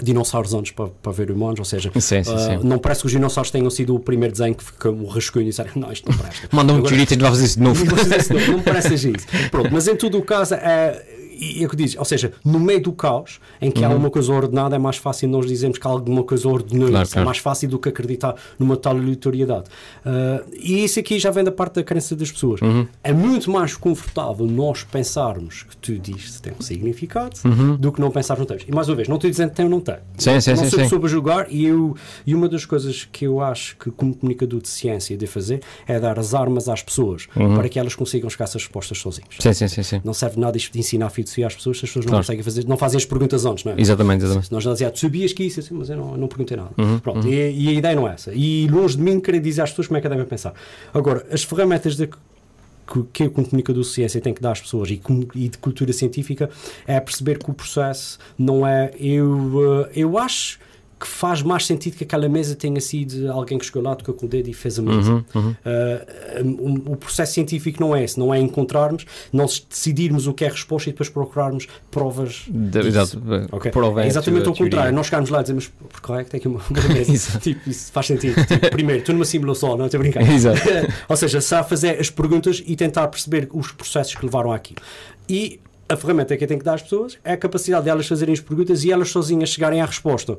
dinossauros 0.01 0.53
antes 0.53 0.71
para, 0.71 0.87
para 0.87 1.11
ver 1.11 1.29
humanos, 1.29 1.59
ou 1.59 1.65
seja, 1.65 1.91
sim, 1.95 2.23
sim, 2.23 2.33
uh, 2.33 2.39
sim. 2.39 2.59
não 2.63 2.79
parece 2.79 3.01
que 3.01 3.07
os 3.07 3.11
dinossauros 3.11 3.51
tenham 3.51 3.69
sido 3.69 3.93
o 3.93 3.99
primeiro 3.99 4.31
desenho 4.31 4.55
que 4.55 4.63
fica 4.63 4.89
o 4.89 5.05
rascunho 5.07 5.43
e 5.43 5.49
disseram, 5.49 5.71
não, 5.75 5.91
isto 5.91 6.09
não 6.09 6.17
presta. 6.17 6.47
Manda 6.53 6.71
um 6.71 6.81
tirito 6.83 7.15
e 7.15 7.17
não 7.17 7.29
fazer 7.29 7.45
isso 7.45 7.57
de 7.57 7.63
novo. 7.67 7.83
Não, 7.83 8.47
não 8.55 8.63
parece 8.63 8.93
isso. 8.93 9.27
Pronto, 9.51 9.69
mas 9.73 9.89
em 9.89 9.97
todo 9.97 10.17
o 10.17 10.21
caso, 10.21 10.53
é 10.53 11.03
e 11.39 11.63
é 11.63 11.65
o 11.65 11.69
que 11.69 11.79
ou 11.97 12.05
seja, 12.05 12.33
no 12.43 12.59
meio 12.59 12.81
do 12.81 12.91
caos, 12.91 13.39
em 13.61 13.71
que 13.71 13.81
uhum. 13.81 13.91
há 13.91 13.95
uma 13.95 14.09
coisa 14.09 14.33
ordenada, 14.33 14.75
é 14.75 14.79
mais 14.79 14.97
fácil 14.97 15.29
nós 15.29 15.45
dizermos 15.45 15.77
que 15.77 15.87
há 15.87 15.89
alguma 15.89 16.23
coisa 16.23 16.47
ordenada, 16.47 16.91
claro, 16.91 17.09
claro. 17.09 17.21
é 17.21 17.25
mais 17.25 17.37
fácil 17.37 17.69
do 17.69 17.79
que 17.79 17.87
acreditar 17.87 18.35
numa 18.57 18.75
tal 18.75 18.97
aleatoriedade. 18.97 19.65
Uh, 20.05 20.45
e 20.53 20.83
isso 20.83 20.99
aqui 20.99 21.17
já 21.17 21.31
vem 21.31 21.43
da 21.43 21.51
parte 21.51 21.75
da 21.75 21.83
crença 21.83 22.15
das 22.15 22.31
pessoas. 22.31 22.61
Uhum. 22.61 22.85
É 23.01 23.13
muito 23.13 23.49
mais 23.49 23.75
confortável 23.75 24.45
nós 24.45 24.83
pensarmos 24.83 25.63
que 25.63 25.77
tu 25.77 25.97
dizes 25.97 26.41
tem 26.41 26.53
um 26.57 26.61
significado 26.61 27.37
uhum. 27.45 27.75
do 27.77 27.91
que 27.91 28.01
não 28.01 28.11
pensar 28.11 28.37
no 28.37 28.45
texto. 28.45 28.67
E 28.67 28.71
mais 28.73 28.89
uma 28.89 28.95
vez, 28.95 29.07
não 29.07 29.15
estou 29.15 29.29
dizendo 29.29 29.51
que 29.51 29.55
tem 29.55 29.65
ou 29.65 29.71
não 29.71 29.79
tem. 29.79 29.95
Sim, 30.17 30.41
sim, 30.41 30.51
não 30.51 30.65
sim, 30.65 30.87
sou 30.89 31.03
a 31.03 31.07
julgar 31.07 31.47
e, 31.49 31.65
eu, 31.65 31.95
e 32.25 32.35
uma 32.35 32.49
das 32.49 32.65
coisas 32.65 33.07
que 33.09 33.25
eu 33.25 33.39
acho 33.39 33.77
que 33.77 33.89
como 33.91 34.13
comunicador 34.13 34.61
de 34.61 34.67
ciência 34.67 35.15
de 35.15 35.25
fazer 35.25 35.61
é 35.87 35.99
dar 35.99 36.19
as 36.19 36.33
armas 36.33 36.67
às 36.67 36.83
pessoas 36.83 37.27
uhum. 37.35 37.55
para 37.55 37.69
que 37.69 37.79
elas 37.79 37.95
consigam 37.95 38.29
chegar 38.29 38.45
essas 38.45 38.63
respostas 38.63 38.97
sozinhas. 38.97 39.29
Sim, 39.39 39.53
sim, 39.53 39.67
sim, 39.67 39.83
sim. 39.83 40.01
Não 40.03 40.13
serve 40.13 40.39
nada 40.39 40.57
isto 40.57 40.73
de 40.73 40.79
ensinar 40.79 41.09
filosofia 41.09 41.28
às 41.43 41.55
pessoas 41.55 41.77
se 41.77 41.85
as 41.85 41.89
pessoas 41.89 42.05
não 42.05 42.11
claro. 42.11 42.25
conseguem 42.25 42.43
fazer, 42.43 42.65
não 42.65 42.77
fazem 42.77 42.97
as 42.97 43.05
perguntas 43.05 43.45
antes, 43.45 43.63
não 43.63 43.73
é? 43.73 43.75
Exatamente, 43.79 44.23
exatamente. 44.23 44.47
Se 44.47 44.51
nós 44.51 44.63
já 44.63 44.71
dizia, 44.71 44.91
tu 44.91 44.99
sabias 44.99 45.33
que 45.33 45.43
isso, 45.43 45.59
assim, 45.59 45.73
mas 45.73 45.89
eu 45.89 45.97
não, 45.97 46.17
não 46.17 46.27
perguntei 46.27 46.57
nada. 46.57 46.71
Uhum, 46.77 46.99
Pronto, 46.99 47.25
uhum. 47.25 47.33
E, 47.33 47.65
e, 47.65 47.69
a 47.69 47.71
ideia 47.73 47.95
não 47.95 48.07
é 48.07 48.13
essa. 48.13 48.31
E 48.33 48.67
longe 48.67 48.97
de 48.97 49.03
mim 49.03 49.19
querer 49.19 49.39
dizer 49.39 49.61
às 49.61 49.69
pessoas 49.69 49.87
como 49.87 49.97
é 49.97 50.01
que 50.01 50.09
devem 50.09 50.25
pensar. 50.25 50.53
Agora, 50.93 51.25
as 51.31 51.43
ferramentas 51.43 51.95
de 51.95 52.07
que, 52.07 53.03
que 53.13 53.23
o 53.23 53.31
comunicador 53.31 53.83
de 53.83 53.89
ciência 53.89 54.19
tem 54.19 54.33
que 54.33 54.41
dar 54.41 54.51
às 54.51 54.61
pessoas 54.61 54.89
e, 54.89 55.01
e, 55.35 55.49
de 55.49 55.57
cultura 55.57 55.93
científica 55.93 56.49
é 56.87 56.99
perceber 56.99 57.37
que 57.37 57.49
o 57.49 57.53
processo 57.53 58.17
não 58.37 58.65
é. 58.65 58.91
Eu, 58.99 59.85
eh, 59.85 60.01
eu 60.01 60.17
acho 60.17 60.59
que 60.99 61.07
faz 61.07 61.41
mais 61.41 61.65
sentido 61.65 61.95
que 61.95 62.03
aquela 62.03 62.27
mesa 62.27 62.55
tenha 62.55 62.81
sido 62.81 63.31
alguém 63.31 63.57
que 63.57 63.65
chegou 63.65 63.81
lá, 63.81 63.95
tocou 63.95 64.13
com 64.13 64.25
o 64.25 64.29
dedo 64.29 64.49
e 64.49 64.53
fez 64.53 64.77
a 64.77 64.81
mesa. 64.81 65.13
Uhum, 65.13 65.23
uhum. 65.33 65.55
Uh, 65.65 66.91
o, 66.91 66.95
processo 66.97 67.33
científico 67.33 67.79
não 67.79 67.95
é 67.95 68.03
esse, 68.03 68.19
não 68.19 68.33
é 68.33 68.39
encontrarmos, 68.39 69.05
nós 69.31 69.65
decidirmos 69.67 70.27
o 70.27 70.33
que 70.33 70.43
é 70.43 70.49
a 70.49 70.51
resposta 70.51 70.89
e 70.89 70.91
depois 70.91 71.07
procurarmos 71.07 71.67
provas. 71.89 72.43
De, 72.49 72.79
exato, 72.79 73.21
okay? 73.51 73.71
é 74.03 74.07
exatamente 74.07 74.47
ao 74.47 74.55
contrário. 74.55 74.93
Nós 74.93 75.05
chegarmos 75.05 75.29
lá 75.29 75.39
e 75.39 75.43
dizemos, 75.43 75.67
por 75.67 76.01
correto, 76.01 76.31
tem 76.31 76.39
aqui 76.39 76.47
uma, 76.49 76.59
uma 76.69 76.81
mesa. 76.93 77.39
tipo, 77.39 77.69
isso 77.69 77.91
faz 77.91 78.07
sentido. 78.07 78.35
Tipo, 78.49 78.69
primeiro, 78.71 79.03
tu 79.03 79.13
numa 79.13 79.25
simulação, 79.25 79.77
não 79.77 79.85
estou 79.85 79.99
a 79.99 80.01
brincar. 80.01 80.23
Ou 81.07 81.15
seja, 81.15 81.39
sabe 81.39 81.69
fazer 81.69 81.99
as 81.99 82.09
perguntas 82.09 82.63
e 82.65 82.75
tentar 82.75 83.07
perceber 83.07 83.47
os 83.53 83.71
processos 83.71 84.15
que 84.15 84.25
levaram 84.25 84.51
àquilo. 84.51 84.81
E 85.29 85.59
a 85.89 85.97
ferramenta 85.97 86.37
que 86.37 86.43
eu 86.43 86.47
tenho 86.47 86.59
que 86.59 86.65
dar 86.65 86.75
às 86.75 86.83
pessoas 86.83 87.17
é 87.23 87.33
a 87.33 87.37
capacidade 87.37 87.83
de 87.83 87.89
elas 87.89 88.07
fazerem 88.07 88.31
as 88.31 88.39
perguntas 88.39 88.83
e 88.83 88.91
elas 88.91 89.09
sozinhas 89.09 89.49
chegarem 89.49 89.81
à 89.81 89.85
resposta. 89.85 90.37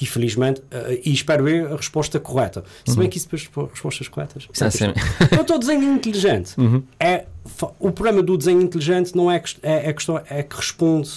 E 0.00 0.06
felizmente, 0.06 0.60
uh, 0.60 1.00
e 1.04 1.12
espero 1.12 1.46
eu, 1.46 1.74
a 1.74 1.76
resposta 1.76 2.18
correta. 2.18 2.64
Se 2.84 2.92
uhum. 2.92 3.00
bem 3.00 3.08
que 3.10 3.18
isso 3.18 3.28
depois 3.30 3.70
respostas 3.70 4.08
corretas. 4.08 4.48
Isso 4.52 4.64
é 4.64 4.94
então, 5.24 5.40
estou 5.42 5.58
desenho 5.58 5.82
inteligente. 5.94 6.58
Uhum. 6.58 6.82
É, 6.98 7.26
o 7.78 7.90
problema 7.90 8.22
do 8.22 8.36
desenho 8.38 8.62
inteligente 8.62 9.14
não 9.14 9.30
é, 9.30 9.42
é, 9.62 9.90
é, 9.90 9.92
questão, 9.92 10.20
é 10.28 10.42
que 10.42 10.56
responde, 10.56 11.10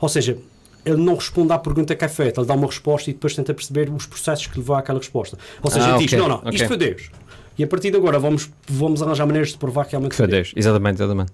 ou 0.00 0.08
seja, 0.08 0.38
ele 0.84 0.96
não 0.96 1.14
responde 1.14 1.52
à 1.52 1.58
pergunta 1.58 1.94
que 1.94 2.04
é 2.04 2.08
feita, 2.08 2.40
ele 2.40 2.46
dá 2.46 2.54
uma 2.54 2.66
resposta 2.66 3.10
e 3.10 3.12
depois 3.12 3.34
tenta 3.34 3.52
perceber 3.52 3.90
os 3.90 4.06
processos 4.06 4.46
que 4.46 4.58
levou 4.58 4.74
àquela 4.74 4.98
resposta. 4.98 5.36
Ou 5.62 5.70
seja, 5.70 5.94
ah, 5.94 5.98
diz: 5.98 6.06
okay, 6.06 6.18
não, 6.18 6.28
não, 6.28 6.36
okay. 6.36 6.54
isto 6.54 6.66
foi 6.66 6.76
Deus. 6.78 7.10
E 7.58 7.64
a 7.64 7.66
partir 7.66 7.90
de 7.90 7.96
agora 7.96 8.18
vamos, 8.18 8.48
vamos 8.66 9.02
arranjar 9.02 9.26
maneiras 9.26 9.50
de 9.50 9.58
provar 9.58 9.84
que 9.84 9.90
realmente 9.90 10.14
foi 10.14 10.26
Deus. 10.26 10.52
Exatamente, 10.56 11.02
exatamente. 11.02 11.32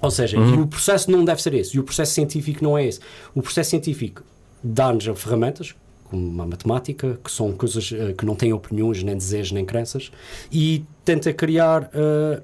Ou 0.00 0.10
seja, 0.10 0.38
uhum. 0.38 0.62
o 0.62 0.66
processo 0.66 1.10
não 1.10 1.24
deve 1.24 1.42
ser 1.42 1.54
esse, 1.54 1.76
e 1.76 1.80
o 1.80 1.82
processo 1.82 2.12
científico 2.12 2.62
não 2.62 2.76
é 2.76 2.86
esse. 2.86 3.00
O 3.34 3.42
processo 3.42 3.70
científico 3.70 4.22
dá-nos 4.62 5.04
ferramentas, 5.18 5.74
como 6.04 6.42
a 6.42 6.46
matemática, 6.46 7.18
que 7.22 7.30
são 7.30 7.52
coisas 7.52 7.90
uh, 7.90 8.14
que 8.16 8.24
não 8.24 8.34
têm 8.34 8.52
opiniões, 8.52 9.02
nem 9.02 9.16
desejos, 9.16 9.52
nem 9.52 9.64
crenças, 9.64 10.10
e 10.52 10.84
tenta 11.04 11.32
criar. 11.32 11.84
Uh, 11.84 12.42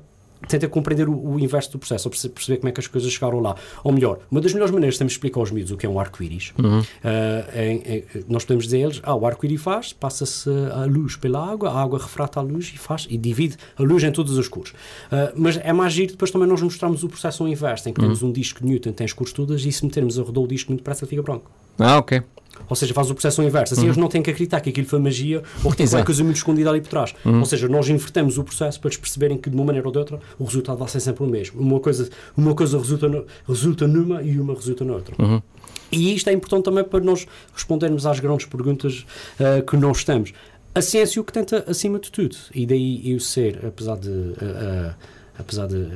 tenta 0.49 0.69
compreender 0.69 1.09
o, 1.09 1.35
o, 1.35 1.41
inverso 1.41 1.73
do 1.73 1.79
processo, 1.79 2.09
ou 2.09 2.31
perceber 2.31 2.59
como 2.59 2.69
é 2.69 2.73
que 2.73 2.81
as 2.81 2.87
coisas 2.87 3.11
chegaram 3.13 3.41
lá. 3.41 3.55
Ou 3.83 3.93
melhor, 3.93 4.21
uma 4.31 4.41
das 4.41 4.53
melhores 4.53 4.73
maneiras 4.73 4.95
de 4.95 4.99
temos 4.99 5.13
explicar 5.15 5.41
aos 5.41 5.51
miúdos 5.51 5.73
o 5.73 5.77
que 5.77 5.87
é 5.87 5.89
um 5.89 5.99
arco-íris, 5.99 6.53
uhum. 6.59 6.81
uh, 6.81 8.25
nós 8.29 8.45
podemos 8.45 8.65
dizer 8.65 8.79
a 8.79 8.81
eles, 8.81 9.01
ah, 9.03 9.15
o 9.15 9.27
arco-íris 9.27 9.61
faz, 9.61 9.93
passa-se 9.93 10.49
a 10.73 10.85
luz 10.85 11.17
pela 11.17 11.51
água, 11.51 11.71
a 11.71 11.83
água 11.83 11.99
refrata 11.99 12.41
a 12.41 12.43
luz 12.43 12.73
e 12.75 12.79
faz, 12.79 13.07
e 13.11 13.17
divide 13.17 13.57
a 13.77 13.83
luz 13.83 14.03
em 14.03 14.13
todas 14.13 14.39
as 14.39 14.49
cores. 14.49 14.73
Uh, 14.73 15.33
mas 15.37 15.57
é 15.57 15.73
mais 15.73 15.93
giro, 15.93 16.13
depois 16.13 16.31
também 16.31 16.49
nós 16.49 16.63
mostramos 16.63 17.03
o 17.05 17.09
processo 17.09 17.43
ao 17.43 17.49
inverso, 17.49 17.89
em 17.89 17.93
que 17.93 18.01
uhum. 18.01 18.09
temos 18.09 18.23
um 18.23 18.33
disco 18.33 18.61
de 18.61 18.67
Newton, 18.67 18.93
tem 18.93 19.05
as 19.05 19.13
cores 19.13 19.33
todas, 19.33 19.65
e 19.65 19.73
se 19.73 19.85
metermos 19.85 20.19
a 20.19 20.23
rodar 20.23 20.43
o 20.43 20.47
disco 20.47 20.71
muito 20.71 20.81
depressa, 20.81 21.07
fica 21.07 21.23
branco. 21.23 21.51
Ah, 21.79 21.99
ok. 21.99 22.23
Ou 22.69 22.77
seja, 22.77 22.95
faz 22.95 23.11
o 23.11 23.15
processo 23.15 23.43
inverso. 23.43 23.75
Assim 23.75 23.83
uhum. 23.83 23.89
eles 23.89 23.97
não 23.97 24.09
têm 24.09 24.23
que 24.23 24.31
acreditar 24.31 24.61
que 24.61 24.71
aquilo 24.71 24.87
foi 24.87 24.99
magia 24.99 25.43
ou 25.63 25.71
que 25.71 25.79
tem 25.79 25.89
qualquer 25.89 26.05
coisa 26.05 26.25
muito 26.25 26.37
escondida 26.37 26.71
ali 26.71 26.81
por 26.81 26.89
trás. 26.89 27.15
Uhum. 27.25 27.41
Ou 27.41 27.45
seja, 27.45 27.69
nós 27.69 27.89
invertemos 27.89 28.39
o 28.39 28.45
processo 28.45 28.81
para 28.81 28.89
eles 28.89 28.99
perceberem 28.99 29.37
que 29.37 29.51
de 29.51 29.57
uma 29.57 29.65
maneira 29.65 29.87
ou 29.87 29.93
de 29.93 29.99
outra 29.99 30.21
o 30.39 30.45
resultado 30.45 30.79
vai 30.79 30.89
ser 30.89 31.01
sempre 31.01 31.25
o 31.25 31.27
mesmo. 31.27 31.61
Uma 31.61 31.81
coisa, 31.81 32.09
uma 32.37 32.55
coisa 32.55 32.79
resulta, 32.79 33.09
no, 33.09 33.27
resulta 33.47 33.87
numa 33.87 34.23
e 34.23 34.39
uma 34.39 34.55
resulta 34.55 34.85
noutra. 34.85 35.15
Uhum. 35.19 35.43
E 35.91 36.15
isto 36.15 36.31
é 36.31 36.33
importante 36.33 36.65
também 36.65 36.85
para 36.85 37.01
nós 37.01 37.27
respondermos 37.55 38.07
às 38.07 38.19
grandes 38.19 38.47
perguntas 38.47 39.05
uh, 39.39 39.63
que 39.63 39.77
nós 39.77 40.05
temos. 40.05 40.33
A 40.75 40.81
ciência 40.81 41.21
o 41.21 41.25
que 41.25 41.33
tenta 41.33 41.65
acima 41.69 41.99
de 41.99 42.11
tudo. 42.11 42.35
E 42.55 42.65
daí 42.65 43.13
eu 43.13 43.21
ser, 43.21 43.65
apesar 43.67 43.99
de. 43.99 44.09
Uh, 44.09 44.91
uh, 44.91 44.95
apesar 45.39 45.67
de 45.67 45.87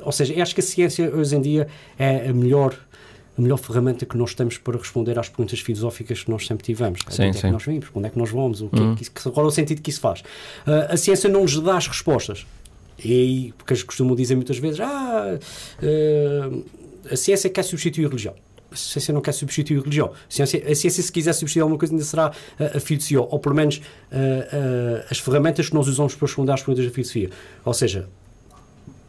ou 0.00 0.12
seja, 0.12 0.34
eu 0.34 0.42
acho 0.42 0.54
que 0.54 0.60
a 0.60 0.64
ciência 0.64 1.14
hoje 1.14 1.36
em 1.36 1.40
dia 1.40 1.68
é 1.98 2.28
a 2.28 2.32
melhor 2.32 2.76
a 3.36 3.40
melhor 3.40 3.56
ferramenta 3.56 4.04
que 4.04 4.16
nós 4.16 4.34
temos 4.34 4.58
para 4.58 4.76
responder 4.76 5.18
às 5.18 5.28
perguntas 5.28 5.60
filosóficas 5.60 6.22
que 6.22 6.30
nós 6.30 6.46
sempre 6.46 6.64
tivemos. 6.64 7.00
Sim, 7.08 7.28
onde 7.28 7.38
sim. 7.38 7.38
é 7.38 7.48
que 7.48 7.52
nós 7.52 7.64
vimos? 7.64 7.86
Onde 7.94 8.06
é 8.06 8.10
que 8.10 8.18
nós 8.18 8.30
vamos? 8.30 8.60
O 8.60 8.68
que, 8.68 8.80
uhum. 8.80 8.94
que, 8.94 9.10
qual 9.10 9.46
é 9.46 9.48
o 9.48 9.50
sentido 9.50 9.80
que 9.80 9.90
isso 9.90 10.00
faz? 10.00 10.20
Uh, 10.20 10.90
a 10.92 10.96
ciência 10.96 11.30
não 11.30 11.42
nos 11.42 11.58
dá 11.60 11.76
as 11.76 11.86
respostas. 11.86 12.46
E 13.02 13.52
porque 13.56 13.72
eles 13.72 13.82
costumam 13.82 14.14
dizer 14.14 14.34
muitas 14.34 14.58
vezes: 14.58 14.80
ah, 14.80 15.38
uh, 15.82 16.64
a 17.10 17.16
ciência 17.16 17.48
quer 17.48 17.62
substituir 17.62 18.04
a 18.04 18.08
religião. 18.08 18.34
A 18.70 18.76
ciência 18.76 19.12
não 19.12 19.20
quer 19.20 19.32
substituir 19.32 19.78
a 19.78 19.80
religião. 19.80 20.12
A 20.12 20.32
ciência, 20.32 20.62
a 20.70 20.74
ciência 20.74 21.02
se 21.02 21.12
quiser 21.12 21.32
substituir 21.32 21.62
alguma 21.62 21.78
coisa, 21.78 21.92
ainda 21.92 22.04
será 22.04 22.32
a, 22.58 22.76
a 22.76 22.80
filosofia, 22.80 23.20
ou 23.20 23.38
pelo 23.38 23.54
menos 23.54 23.76
uh, 23.76 25.04
as 25.10 25.18
ferramentas 25.18 25.68
que 25.68 25.74
nós 25.74 25.88
usamos 25.88 26.14
para 26.14 26.26
responder 26.26 26.52
às 26.52 26.60
perguntas 26.60 26.84
da 26.84 26.90
filosofia. 26.90 27.30
Ou 27.64 27.74
seja, 27.74 28.08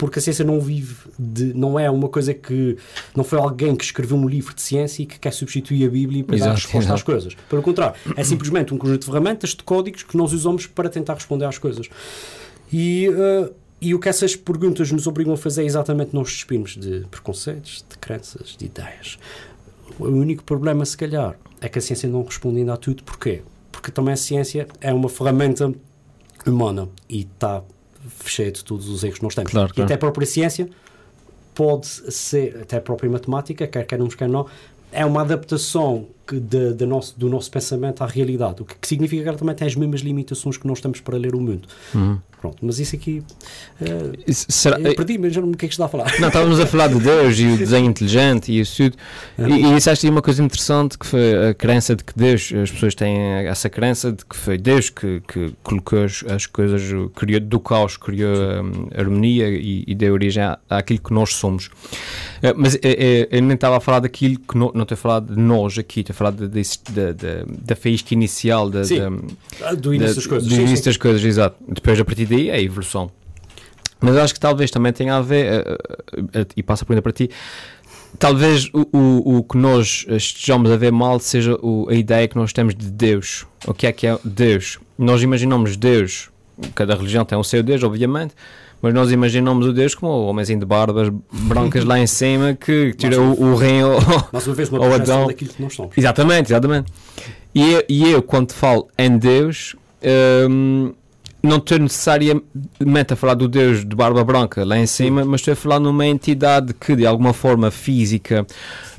porque 0.04 0.20
a 0.20 0.22
ciência 0.22 0.44
não 0.44 0.60
vive 0.60 0.98
de, 1.18 1.54
não 1.54 1.80
é 1.80 1.90
uma 1.90 2.10
coisa 2.10 2.34
que 2.34 2.76
não 3.16 3.24
foi 3.24 3.40
alguém 3.40 3.74
que 3.74 3.86
escreveu 3.86 4.18
um 4.18 4.28
livro 4.28 4.54
de 4.54 4.62
ciência 4.62 5.02
e 5.02 5.06
que 5.06 5.18
quer 5.18 5.32
substituir 5.32 5.88
a 5.88 5.90
Bíblia 5.90 6.26
para 6.26 6.36
exato, 6.36 6.50
dar 6.50 6.56
resposta 6.56 6.78
exato. 6.80 6.94
às 6.94 7.04
coisas. 7.04 7.38
Pelo 7.50 7.62
contrário, 7.62 7.96
é 8.18 8.22
simplesmente 8.22 8.74
um 8.74 8.78
conjunto 8.78 9.00
de 9.00 9.06
ferramentas, 9.06 9.52
de 9.52 9.64
códigos 9.64 10.04
que 10.04 10.18
nós 10.18 10.34
usamos 10.34 10.68
para 10.68 10.90
tentar 10.90 11.14
responder 11.14 11.46
às 11.46 11.58
coisas. 11.58 11.88
E, 12.70 13.08
uh, 13.08 13.54
e 13.80 13.96
o 13.96 14.00
que 14.00 14.10
essas 14.10 14.36
perguntas 14.36 14.92
nos 14.92 15.08
obrigam 15.08 15.36
a 15.36 15.38
fazer 15.38 15.62
é 15.62 15.66
exatamente 15.68 16.14
nós 16.14 16.28
despirmos 16.28 16.76
de 16.76 17.06
preconceitos, 17.10 17.86
de 17.90 17.98
crenças, 17.98 18.58
de 18.58 18.66
ideias. 18.66 19.18
O 19.98 20.08
único 20.08 20.44
problema, 20.44 20.84
se 20.86 20.98
calhar, 20.98 21.40
é 21.62 21.70
que 21.70 21.80
a 21.80 21.82
ciência 21.82 22.10
não 22.10 22.26
responde 22.26 22.60
ainda 22.60 22.74
a 22.74 22.78
tudo. 22.78 23.04
Porquê? 23.04 23.42
Porque 23.72 23.90
também 23.90 24.16
a 24.16 24.18
ciência 24.18 24.68
é 24.82 24.94
uma 24.94 25.08
ferramenta 25.08 25.74
humana 26.46 26.90
e 27.08 27.22
está 27.22 27.64
cheia 28.26 28.52
de 28.52 28.64
todos 28.64 28.90
os 28.90 29.04
erros 29.04 29.18
que 29.18 29.24
nós 29.24 29.36
temos. 29.36 29.52
Claro, 29.52 29.70
e 29.72 29.74
claro. 29.74 29.86
até 29.86 29.94
a 29.94 29.98
própria 29.98 30.26
ciência 30.26 30.70
pode 31.54 31.88
ser, 31.88 32.58
até 32.62 32.78
a 32.78 32.82
própria 32.82 33.10
matemática, 33.10 33.68
quer 33.68 33.86
queremos, 33.86 34.16
quer 34.16 34.28
não, 34.28 34.48
é 34.92 35.06
uma 35.06 35.22
adaptação 35.22 36.08
que 36.28 36.40
de, 36.40 36.74
de 36.74 36.86
nosso, 36.86 37.18
do 37.18 37.30
nosso 37.30 37.52
pensamento 37.52 38.04
à 38.04 38.08
realidade. 38.08 38.62
O 38.62 38.66
que, 38.66 38.76
que 38.76 38.88
significa 38.88 39.24
que 39.24 39.30
ela 39.30 39.38
também 39.38 39.56
tem 39.56 39.68
as 39.68 39.76
mesmas 39.76 40.02
limitações 40.02 40.58
que 40.58 40.68
nós 40.68 40.80
temos 40.80 41.02
para 41.02 41.18
ler 41.18 41.36
o 41.36 41.40
mundo. 41.40 41.68
Uhum. 41.94 42.18
Pronto, 42.44 42.58
mas 42.62 42.78
isso 42.78 42.94
aqui. 42.94 43.24
Uh, 43.80 44.20
Isso- 44.28 44.46
será- 44.50 44.78
eu 44.78 44.94
perdi, 44.96 45.18
mas 45.18 45.34
já 45.34 45.40
não 45.40 45.48
me 45.48 45.54
o 45.54 45.58
que 45.58 45.66
é 45.66 45.68
que 45.70 45.74
está 45.74 45.86
a 45.86 45.88
falar. 45.88 46.12
Não, 46.20 46.28
estávamos 46.28 46.60
a 46.60 46.66
falar 46.68 46.90
de 46.90 47.00
Deus 47.00 47.40
e 47.40 47.46
o 47.48 47.58
desenho 47.58 47.86
inteligente 47.86 48.52
e 48.52 48.60
isso 48.60 48.84
tudo. 48.84 48.98
E, 49.50 49.66
e 49.66 49.76
disseste 49.76 50.06
aí 50.06 50.12
uma 50.12 50.22
coisa 50.22 50.44
interessante 50.44 50.98
que 50.98 51.06
foi 51.06 51.52
a 51.52 51.54
crença 51.54 51.96
de 51.96 52.04
que 52.04 52.12
Deus, 52.14 52.52
as 52.62 52.70
pessoas 52.70 52.96
têm 52.96 53.18
essa 53.48 53.70
crença 53.70 54.12
de 54.12 54.26
que 54.26 54.36
foi 54.36 54.58
Deus 54.58 54.90
que, 54.90 55.22
que 55.26 55.54
colocou 55.64 56.04
as, 56.04 56.22
as 56.30 56.46
coisas, 56.46 56.82
criou 57.16 57.40
do 57.40 57.62
caos, 57.62 57.96
criou 57.96 58.36
hum, 58.62 58.90
harmonia 58.94 59.48
e, 59.48 59.86
e 59.88 59.96
deu 59.96 60.12
origem 60.14 60.44
à, 60.44 60.60
àquilo 60.70 61.00
que 61.00 61.14
nós 61.14 61.36
somos. 61.36 61.70
Eh, 62.42 62.54
mas 62.58 62.76
eh, 62.76 62.80
eh, 62.84 63.28
eu 63.32 63.42
nem 63.42 63.56
estava 63.56 63.78
a 63.78 63.80
falar 63.80 64.02
daquilo 64.02 64.38
que 64.38 64.58
no, 64.58 64.70
não 64.76 64.84
estou 64.84 64.96
a 64.96 64.98
falar 64.98 65.22
de 65.22 65.40
nós 65.40 65.78
aqui, 65.78 66.04
de, 66.32 66.48
desse- 66.48 66.80
da, 66.90 67.12
da, 67.12 67.44
da 67.48 67.76
faísca 67.76 68.14
inicial, 68.14 68.70
da, 68.70 68.84
Sim, 68.84 69.00
da- 69.60 69.74
Do 69.74 69.94
início 69.94 70.10
da- 70.16 70.16
das 70.22 70.28
coisas. 70.28 70.48
Do 70.50 70.56
início 70.56 70.78
sim. 70.78 70.84
das 70.86 70.98
coisas, 70.98 71.24
exato. 71.24 71.56
Depois, 71.68 72.00
a 72.00 72.06
partir 72.06 72.26
daí, 72.26 72.50
é 72.50 72.56
a 72.56 72.62
evolução. 72.62 73.12
Mas 74.00 74.18
acho 74.18 74.34
que 74.34 74.40
talvez 74.40 74.70
também 74.70 74.92
tenha 74.92 75.16
a 75.16 75.22
ver, 75.22 75.46
eh, 75.46 75.78
eh, 76.34 76.46
e 76.58 76.64
passa 76.64 76.84
a 76.84 76.86
pergunta 76.86 77.02
para 77.02 77.12
ti, 77.14 77.30
talvez 78.20 78.70
o, 78.74 78.86
o, 78.98 79.38
o 79.38 79.44
que 79.44 79.58
nós 79.58 80.06
estejamos 80.10 80.70
a 80.72 80.78
ver 80.78 80.92
mal 80.92 81.20
seja 81.20 81.56
o- 81.62 81.88
a 81.90 81.94
ideia 81.94 82.28
que 82.28 82.36
nós 82.36 82.52
temos 82.54 82.76
de 82.76 82.90
Deus. 82.92 83.46
O 83.66 83.74
que 83.74 83.88
é 83.88 83.92
que 83.92 84.06
é 84.08 84.18
Deus? 84.24 84.78
Nós 84.98 85.22
imaginamos 85.24 85.78
Deus, 85.78 86.30
cada 86.76 86.96
religião 86.96 87.24
tem 87.26 87.38
o 87.38 87.44
seu 87.44 87.64
Deus, 87.64 87.82
obviamente, 87.84 88.34
mas 88.84 88.94
nós 88.94 89.14
imaginamos 89.14 89.66
o 89.66 89.72
Deus 89.72 89.96
como 89.96 90.12
o 90.12 90.28
homenzinho 90.28 90.60
de 90.60 90.66
barbas 90.66 91.10
brancas 91.32 91.86
lá 91.86 91.98
em 91.98 92.06
cima 92.06 92.54
que 92.54 92.94
tira 93.00 93.20
o, 93.20 93.54
o 93.54 93.56
rei 93.56 93.80
ao, 93.82 93.98
Mais 94.34 94.46
uma 94.46 94.54
vez, 94.54 94.68
uma 94.68 94.80
Ou 94.80 94.90
projeção 94.90 95.16
Adão. 95.16 95.28
daquilo 95.28 95.54
que 95.54 95.62
nós 95.64 95.74
somos. 95.74 95.98
Exatamente, 95.98 96.52
exatamente. 96.52 96.92
E 97.56 97.72
eu, 97.72 97.84
e 97.88 98.12
eu, 98.12 98.22
quando 98.22 98.52
falo 98.52 98.90
em 98.98 99.18
Deus, 99.18 99.74
hum, 100.50 100.92
não 101.42 101.58
estou 101.58 101.80
necessariamente 101.80 103.14
a 103.14 103.16
falar 103.16 103.36
do 103.36 103.48
Deus 103.48 103.86
de 103.86 103.96
barba 103.96 104.22
branca 104.22 104.66
lá 104.66 104.78
em 104.78 104.86
cima, 104.86 105.24
mas 105.24 105.40
estou 105.40 105.54
a 105.54 105.56
falar 105.56 105.80
numa 105.80 106.06
entidade 106.06 106.74
que, 106.74 106.94
de 106.94 107.06
alguma 107.06 107.32
forma 107.32 107.72
física, 107.72 108.46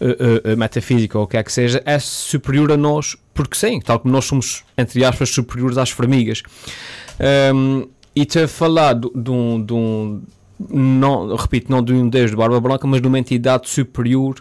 eh, 0.00 0.42
eh, 0.44 0.56
metafísica 0.56 1.18
ou 1.18 1.24
o 1.24 1.26
que 1.26 1.36
é 1.36 1.42
que 1.42 1.52
seja, 1.52 1.82
é 1.84 1.98
superior 1.98 2.72
a 2.72 2.76
nós, 2.76 3.16
porque 3.34 3.54
sim, 3.54 3.80
tal 3.80 3.98
como 3.98 4.14
nós 4.14 4.24
somos, 4.24 4.64
entre 4.78 5.04
aspas, 5.04 5.28
superiores 5.28 5.76
às 5.76 5.90
formigas. 5.90 6.42
Hum, 7.54 7.86
e 8.14 8.24
a 8.44 8.48
falar 8.48 8.94
de, 8.94 9.08
um. 9.30 10.22
Não, 10.70 11.34
repito, 11.34 11.70
não 11.70 11.82
de 11.82 11.92
um 11.92 12.08
Deus 12.08 12.30
de 12.30 12.36
barba 12.36 12.60
branca, 12.60 12.86
mas 12.86 13.02
de 13.02 13.08
uma 13.08 13.18
entidade 13.18 13.68
superior 13.68 14.36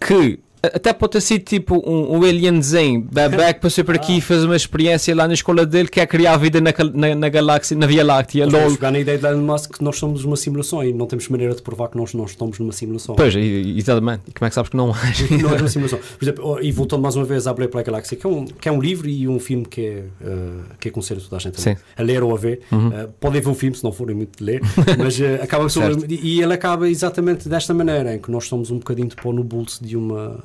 que 0.00 0.40
até 0.72 0.92
pode 0.92 1.12
ter 1.12 1.20
sido 1.20 1.42
tipo 1.42 1.82
um, 1.88 2.18
um 2.18 2.22
alienzinho 2.22 3.02
bebê 3.02 3.54
que 3.54 3.60
passou 3.60 3.84
por 3.84 3.94
aqui 3.94 4.18
e 4.18 4.20
fez 4.20 4.44
uma 4.44 4.56
experiência 4.56 5.14
lá 5.14 5.26
na 5.26 5.34
escola 5.34 5.66
dele 5.66 5.88
que 5.88 6.00
é 6.00 6.06
criar 6.06 6.36
vida 6.36 6.60
na, 6.60 6.72
na, 6.92 7.14
na 7.14 7.28
galáxia, 7.28 7.76
na 7.76 7.86
Via 7.86 8.04
Láctea. 8.04 8.44
Podemos 8.46 8.74
jogar 8.74 8.90
na 8.90 8.98
ideia 8.98 9.18
de 9.18 9.26
Elon 9.26 9.42
Musk 9.42 9.72
que 9.78 9.84
nós 9.84 9.96
somos 9.96 10.24
uma 10.24 10.36
simulação 10.36 10.82
e 10.82 10.92
não 10.92 11.06
temos 11.06 11.28
maneira 11.28 11.54
de 11.54 11.62
provar 11.62 11.88
que 11.88 11.96
nós 11.96 12.14
não 12.14 12.24
estamos 12.24 12.58
numa 12.58 12.72
simulação. 12.72 13.14
Pois, 13.14 13.34
exatamente. 13.34 14.22
E 14.28 14.32
como 14.32 14.46
é 14.46 14.48
que 14.48 14.54
sabes 14.54 14.70
que 14.70 14.76
não 14.76 14.90
és? 14.90 15.30
não 15.42 15.54
é 15.54 15.58
uma 15.58 15.68
simulação. 15.68 15.98
Por 16.18 16.24
exemplo, 16.24 16.44
oh, 16.46 16.60
e 16.60 16.70
voltando 16.72 17.02
mais 17.02 17.16
uma 17.16 17.24
vez 17.24 17.46
à 17.46 17.52
Blade 17.52 17.72
Play 17.72 17.84
Galaxy, 17.84 18.16
que 18.16 18.26
é, 18.26 18.30
um, 18.30 18.44
que 18.44 18.68
é 18.68 18.72
um 18.72 18.80
livro 18.80 19.08
e 19.08 19.28
um 19.28 19.38
filme 19.38 19.64
que 19.64 19.80
é, 19.80 20.04
uh, 20.26 20.62
que 20.78 20.88
aconselho 20.88 21.20
toda 21.20 21.36
a 21.36 21.38
gente 21.38 21.56
a, 21.56 21.60
Sim. 21.60 21.76
a 21.96 22.02
ler 22.02 22.22
ou 22.22 22.34
a 22.34 22.38
ver. 22.38 22.60
Uh, 22.72 23.08
podem 23.20 23.40
ver 23.40 23.50
o 23.50 23.54
filme 23.54 23.76
se 23.76 23.84
não 23.84 23.92
forem 23.92 24.16
muito 24.16 24.38
de 24.38 24.44
ler, 24.44 24.60
mas 24.98 25.18
uh, 25.18 25.42
acaba 25.42 25.68
sobre, 25.68 26.06
e 26.08 26.40
ele 26.40 26.52
acaba 26.52 26.88
exatamente 26.88 27.48
desta 27.48 27.74
maneira, 27.74 28.14
em 28.14 28.18
que 28.18 28.30
nós 28.30 28.46
somos 28.46 28.70
um 28.70 28.78
bocadinho 28.78 29.08
de 29.08 29.16
pó 29.16 29.32
no 29.32 29.44
bolso 29.44 29.84
de 29.84 29.96
uma, 29.96 30.42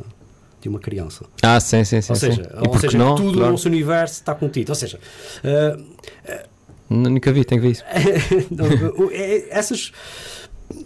de 0.61 0.67
uma 0.69 0.79
criança. 0.79 1.25
Ah, 1.41 1.59
sim, 1.59 1.83
sim, 1.83 2.01
sim. 2.01 2.11
ou 2.11 2.15
sim. 2.17 2.27
seja, 2.31 2.41
E 2.63 2.67
ou 2.67 2.77
seja 2.79 2.97
não? 2.97 3.15
tudo 3.15 3.31
Claro. 3.33 3.45
no 3.47 3.51
nosso 3.51 3.67
universo 3.67 4.15
está 4.15 4.35
contido. 4.35 4.69
Ou 4.69 4.75
seja, 4.75 4.99
uh, 5.43 5.83
N- 6.91 7.09
Nunca 7.09 7.31
vi, 7.31 7.45
tenho 7.45 7.61
que 7.61 7.67
ver 7.67 7.73
isso. 7.73 7.83
É- 9.13 9.47
essas. 9.57 9.91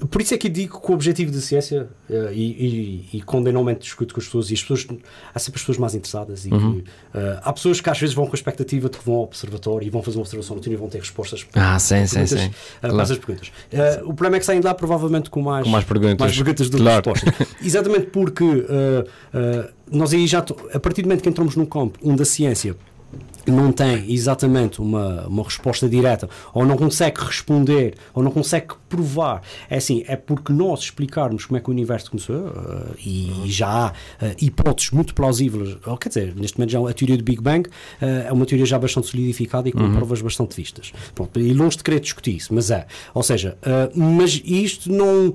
Por 0.09 0.21
isso 0.21 0.33
é 0.33 0.37
que 0.37 0.47
eu 0.47 0.51
digo 0.51 0.79
que 0.79 0.91
o 0.91 0.93
objetivo 0.93 1.29
da 1.31 1.39
ciência, 1.41 1.89
eh, 2.09 2.31
e, 2.33 3.09
e, 3.11 3.17
e 3.17 3.21
quando 3.21 3.47
eu 3.47 3.53
normalmente 3.53 3.81
discuto 3.81 4.13
com 4.13 4.19
as 4.21 4.25
pessoas, 4.25 4.49
e 4.49 4.53
as 4.53 4.61
pessoas, 4.61 4.87
há 5.35 5.39
sempre 5.39 5.57
as 5.57 5.61
pessoas 5.61 5.77
mais 5.77 5.93
interessadas, 5.93 6.45
e 6.45 6.49
que, 6.49 6.83
eh, 7.13 7.39
há 7.43 7.51
pessoas 7.51 7.81
que 7.81 7.89
às 7.89 7.99
vezes 7.99 8.15
vão 8.15 8.25
com 8.25 8.31
a 8.31 8.35
expectativa 8.35 8.87
de 8.89 8.97
que 8.97 9.03
vão 9.05 9.15
ao 9.15 9.23
observatório 9.23 9.85
e 9.85 9.89
vão 9.89 10.01
fazer 10.01 10.17
uma 10.17 10.21
observação 10.23 10.55
noturna 10.55 10.75
e 10.75 10.79
vão 10.79 10.87
ter 10.87 10.99
respostas 10.99 11.45
Ah, 11.53 11.77
sim, 11.79 12.05
sim, 12.07 12.25
sim. 12.25 12.51
para 12.79 12.89
Claro. 12.91 13.01
essas 13.03 13.17
perguntas. 13.17 13.51
Eh, 13.73 14.01
o 14.03 14.13
problema 14.13 14.37
é 14.37 14.39
que 14.39 14.45
saem 14.45 14.61
lá 14.61 14.73
provavelmente 14.73 15.29
com 15.29 15.41
mais, 15.41 15.63
Com 15.65 15.69
mais 15.69 15.83
perguntas. 15.83 16.17
mais 16.19 16.35
perguntas 16.35 16.69
do 16.69 16.77
que 16.77 16.83
Claro. 16.83 17.11
respostas. 17.11 17.47
Exatamente 17.61 18.07
porque 18.07 18.45
nós 19.91 20.13
aí 20.13 20.25
já, 20.27 20.39
a 20.73 20.79
partir 20.79 21.01
do 21.01 21.05
momento 21.07 21.21
que 21.23 21.29
entramos 21.29 21.55
num 21.55 21.65
campo 21.65 21.99
onde 22.03 22.21
a 22.21 22.25
ciência 22.25 22.75
não 23.51 23.71
tem 23.71 24.11
exatamente 24.11 24.81
uma, 24.81 25.27
uma 25.27 25.43
resposta 25.43 25.89
direta, 25.89 26.29
ou 26.53 26.65
não 26.65 26.77
consegue 26.77 27.21
responder, 27.21 27.95
ou 28.13 28.23
não 28.23 28.31
consegue 28.31 28.67
provar, 28.87 29.41
é 29.69 29.77
assim, 29.77 30.03
é 30.07 30.15
porque 30.15 30.53
nós 30.53 30.81
explicarmos 30.81 31.45
como 31.45 31.57
é 31.57 31.61
que 31.61 31.69
o 31.69 31.71
universo 31.71 32.11
começou, 32.11 32.47
eh, 32.47 32.99
e 33.05 33.43
já 33.45 33.87
há 33.87 33.93
eh, 34.21 34.35
hipóteses 34.41 34.91
muito 34.91 35.13
plausíveis, 35.13 35.77
ou 35.85 35.97
quer 35.97 36.09
dizer, 36.09 36.35
neste 36.35 36.57
momento 36.57 36.71
já 36.71 36.89
a 36.89 36.93
teoria 36.93 37.17
do 37.17 37.23
Big 37.23 37.41
Bang 37.41 37.69
eh, 38.01 38.25
é 38.27 38.31
uma 38.31 38.45
teoria 38.45 38.65
já 38.65 38.79
bastante 38.79 39.07
solidificada 39.07 39.67
e 39.67 39.71
com 39.71 39.91
provas 39.93 40.21
bastante 40.21 40.55
vistas. 40.55 40.93
Pronto, 41.13 41.39
e 41.39 41.53
longe 41.53 41.77
de 41.77 41.83
querer 41.83 41.99
discutir 41.99 42.35
isso, 42.35 42.53
mas 42.53 42.71
é. 42.71 42.85
Ou 43.13 43.23
seja, 43.23 43.57
mas 43.95 44.41
isto 44.45 44.91
não 44.91 45.33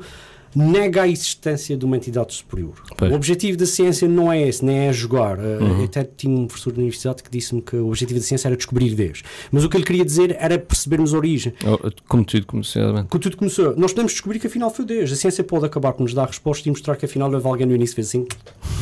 nega 0.55 1.03
a 1.03 1.09
existência 1.09 1.77
de 1.77 1.85
uma 1.85 1.97
entidade 1.97 2.35
superior. 2.35 2.75
Pois. 2.97 3.13
O 3.13 3.15
objetivo 3.15 3.57
da 3.57 3.67
ciência 3.67 4.09
não 4.09 4.33
é 4.33 4.49
esse, 4.49 4.65
nem 4.65 4.89
é 4.89 4.93
jogar. 4.93 5.39
Uh, 5.39 5.63
Eu 5.81 5.85
até 5.85 6.05
tinha 6.05 6.37
um 6.37 6.47
professor 6.47 6.73
da 6.73 6.79
universidade 6.79 7.23
que 7.23 7.31
disse-me 7.31 7.63
que 7.63 7.77
o 7.77 7.89
objetivo 7.89 8.19
da 8.19 8.25
ciência 8.27 8.49
era 8.49 8.57
descobrir 8.57 8.95
Deus. 8.95 9.23
Mas 9.53 9.65
o 9.65 9.69
que 9.69 9.77
ele 9.77 9.85
queria 9.85 10.05
dizer 10.05 10.37
era 10.39 10.59
percebermos 10.59 11.15
a 11.15 11.17
origem. 11.19 11.53
Oh, 11.65 11.91
Como 12.09 12.25
tudo, 12.25 12.47
como 12.47 12.65
sinceramente. 12.65 13.09
Quando 13.09 13.23
tudo 13.23 13.37
começou, 13.37 13.77
nós 13.77 13.93
podemos 13.93 14.13
descobrir 14.13 14.39
que 14.39 14.47
afinal 14.47 14.71
foi 14.71 14.85
Deus. 14.85 15.13
A 15.13 15.17
ciência 15.17 15.45
pode 15.45 15.67
acabar 15.67 15.93
por 15.93 16.03
nos 16.03 16.15
dar 16.15 16.25
a 16.25 16.27
resposta 16.27 16.69
e 16.69 16.71
mostrar 16.71 16.97
que 16.97 17.05
afinal 17.05 17.31
houve 17.33 17.47
alguém 17.47 17.67
no 17.67 17.75
início 17.75 17.95
fez 17.95 18.09
assim 18.09 18.27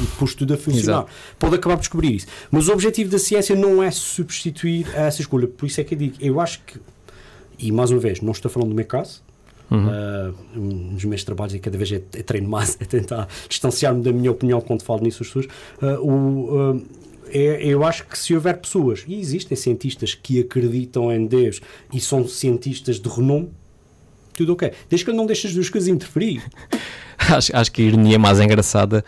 e 0.02 0.06
pôs 0.18 0.34
tudo 0.34 0.54
a 0.54 0.56
funcionar. 0.56 1.00
Exato. 1.00 1.10
Pode 1.38 1.54
acabar 1.56 1.76
por 1.76 1.80
descobrir 1.80 2.14
isso. 2.14 2.26
Mas 2.50 2.68
o 2.68 2.72
objetivo 2.72 3.10
da 3.10 3.18
ciência 3.18 3.54
não 3.56 3.82
é 3.82 3.90
substituir 3.90 4.86
essa 4.94 5.20
escolha. 5.20 5.46
Por 5.46 5.66
isso 5.66 5.80
é 5.80 5.84
que 5.84 5.94
eu 5.94 5.98
digo, 5.98 6.16
eu 6.20 6.40
acho 6.40 6.60
que, 6.64 6.78
e 7.58 7.72
mais 7.72 7.90
uma 7.90 8.00
vez, 8.00 8.20
não 8.20 8.32
estou 8.32 8.50
falando 8.50 8.70
do 8.70 8.74
meu 8.74 8.84
caso, 8.84 9.22
Uh, 9.68 10.32
um 10.56 10.94
dos 10.94 11.04
meus 11.04 11.24
trabalhos 11.24 11.54
e 11.54 11.58
cada 11.58 11.76
vez 11.76 11.90
eu, 11.90 12.00
eu 12.14 12.22
treino 12.22 12.48
mais 12.48 12.78
a 12.80 12.84
tentar 12.86 13.28
distanciar-me 13.48 14.00
da 14.02 14.12
minha 14.12 14.30
opinião 14.30 14.60
quando 14.60 14.82
falo 14.82 15.02
nisso 15.02 15.22
às 15.24 15.28
pessoas. 15.28 15.46
Uh, 15.82 16.08
o, 16.08 16.72
uh, 16.76 16.86
é- 17.30 17.64
eu 17.66 17.82
acho 17.84 18.06
que 18.06 18.16
se 18.16 18.32
houver 18.34 18.56
pessoas, 18.58 19.04
e 19.08 19.18
existem 19.18 19.56
cientistas 19.56 20.14
que 20.14 20.38
acreditam 20.40 21.12
em 21.12 21.26
Deus 21.26 21.60
e 21.92 22.00
são 22.00 22.28
cientistas 22.28 23.00
de 23.00 23.08
renome, 23.08 23.50
tudo 24.34 24.52
ok. 24.52 24.70
Desde 24.88 25.04
que 25.04 25.12
não 25.12 25.26
deixe 25.26 25.48
as 25.48 25.54
duas 25.54 25.68
coisas 25.68 25.88
interferir. 25.88 26.42
Acho, 27.18 27.56
acho 27.56 27.72
que 27.72 27.82
a 27.82 27.84
ironia 27.86 28.18
mais 28.20 28.38
engraçada 28.38 29.02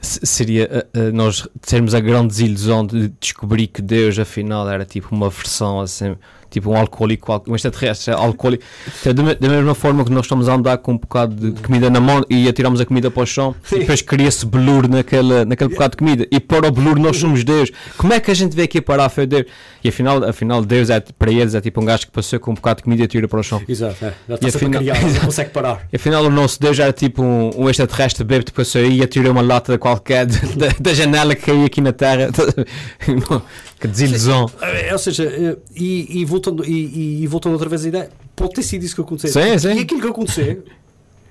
se- 0.00 0.20
seria 0.24 0.86
uh, 0.94 0.98
uh, 1.08 1.12
nós 1.12 1.48
termos 1.62 1.92
a 1.94 1.98
grande 1.98 2.28
desilusão 2.28 2.86
de 2.86 3.08
descobrir 3.18 3.66
que 3.68 3.80
Deus 3.82 4.16
afinal 4.18 4.68
era 4.68 4.84
tipo 4.84 5.12
uma 5.12 5.28
versão 5.30 5.80
assim, 5.80 6.14
tipo 6.50 6.70
um 6.70 6.76
alcoólico, 6.76 7.32
al- 7.32 7.44
um 7.48 7.54
extraterrestre 7.54 8.12
alcoólico. 8.14 8.62
Então, 9.00 9.14
da, 9.14 9.22
me- 9.22 9.34
da 9.34 9.48
mesma 9.48 9.74
forma 9.74 10.04
que 10.04 10.10
nós 10.10 10.24
estamos 10.24 10.48
a 10.48 10.54
andar 10.54 10.78
com 10.78 10.92
um 10.92 10.98
bocado 10.98 11.52
de 11.52 11.60
comida 11.62 11.88
na 11.90 12.00
mão 12.00 12.24
e 12.30 12.48
atiramos 12.48 12.80
a 12.80 12.86
comida 12.86 13.10
para 13.10 13.22
o 13.22 13.26
chão 13.26 13.54
e 13.72 13.78
depois 13.80 14.02
cria-se 14.02 14.44
blur 14.46 14.88
naquele, 14.88 15.44
naquele 15.44 15.70
bocado 15.70 15.92
de 15.92 15.96
comida 15.98 16.26
e 16.30 16.40
para 16.40 16.66
o 16.66 16.70
blur 16.72 16.98
nós 16.98 17.16
somos 17.16 17.44
Deus. 17.44 17.70
Como 17.96 18.12
é 18.12 18.20
que 18.20 18.30
a 18.30 18.34
gente 18.34 18.54
vê 18.54 18.62
aqui 18.62 18.80
parar 18.80 19.08
foi 19.08 19.26
Deus? 19.26 19.44
E 19.84 19.88
afinal, 19.88 20.24
afinal 20.24 20.64
Deus 20.64 20.90
é, 20.90 20.98
para 21.00 21.30
eles 21.30 21.54
é 21.54 21.60
tipo 21.60 21.80
um 21.80 21.84
gajo 21.84 22.06
que 22.06 22.12
passou 22.12 22.38
com 22.40 22.50
um 22.50 22.54
bocado 22.54 22.78
de 22.78 22.82
comida 22.84 23.02
e 23.02 23.04
atira 23.04 23.28
para 23.28 23.38
o 23.40 23.42
chão. 23.42 23.62
Exato, 23.68 24.04
é. 24.04 24.12
já 24.28 24.34
está 24.34 24.48
afinal- 24.48 24.80
a 24.80 24.82
criar, 24.82 25.00
não 25.02 25.20
consegue 25.26 25.50
parar. 25.50 25.86
E 25.92 25.96
afinal 25.96 26.24
o 26.24 26.30
nosso 26.30 26.58
Deus 26.60 26.78
era 26.78 26.92
tipo 26.92 27.22
um, 27.22 27.50
um 27.56 27.70
extraterrestre 27.70 28.24
bêbado 28.24 28.52
para 28.52 28.64
sair 28.64 28.92
e 28.98 29.02
atirou 29.02 29.32
uma 29.32 29.42
lata 29.42 29.78
qualquer 29.78 30.26
da, 30.26 30.68
da 30.80 30.94
janela 30.94 31.34
que 31.34 31.42
caiu 31.46 31.64
aqui 31.64 31.80
na 31.80 31.92
Terra. 31.92 32.28
que 33.80 33.86
desilusão. 33.88 34.46
Ou 34.92 34.98
seja, 34.98 35.24
eh, 35.24 35.56
e, 35.74 36.20
e 36.20 36.24
voltando, 36.24 36.64
e, 36.64 37.22
e- 37.22 37.26
voltando 37.26 37.52
outra 37.52 37.68
vez 37.68 37.84
à 37.84 37.88
ideia, 37.88 38.10
pode 38.34 38.54
ter 38.54 38.62
sido 38.62 38.84
isso 38.84 38.94
que 38.94 39.00
aconteceu. 39.00 39.30
Sim, 39.32 39.58
sim. 39.58 39.74
E 39.74 39.80
aquilo 39.80 40.00
que 40.00 40.06
acontecer 40.08 40.62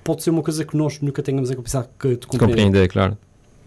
pode 0.02 0.22
ser 0.22 0.30
uma 0.30 0.42
coisa 0.42 0.64
que 0.64 0.76
nós 0.76 1.00
nunca 1.00 1.22
tenhamos 1.22 1.50
a 1.50 1.56
capacidade 1.56 1.88
que- 1.98 2.16
de 2.16 2.26
compreender. 2.26 2.46
Compreender, 2.56 2.88
claro. 2.88 3.18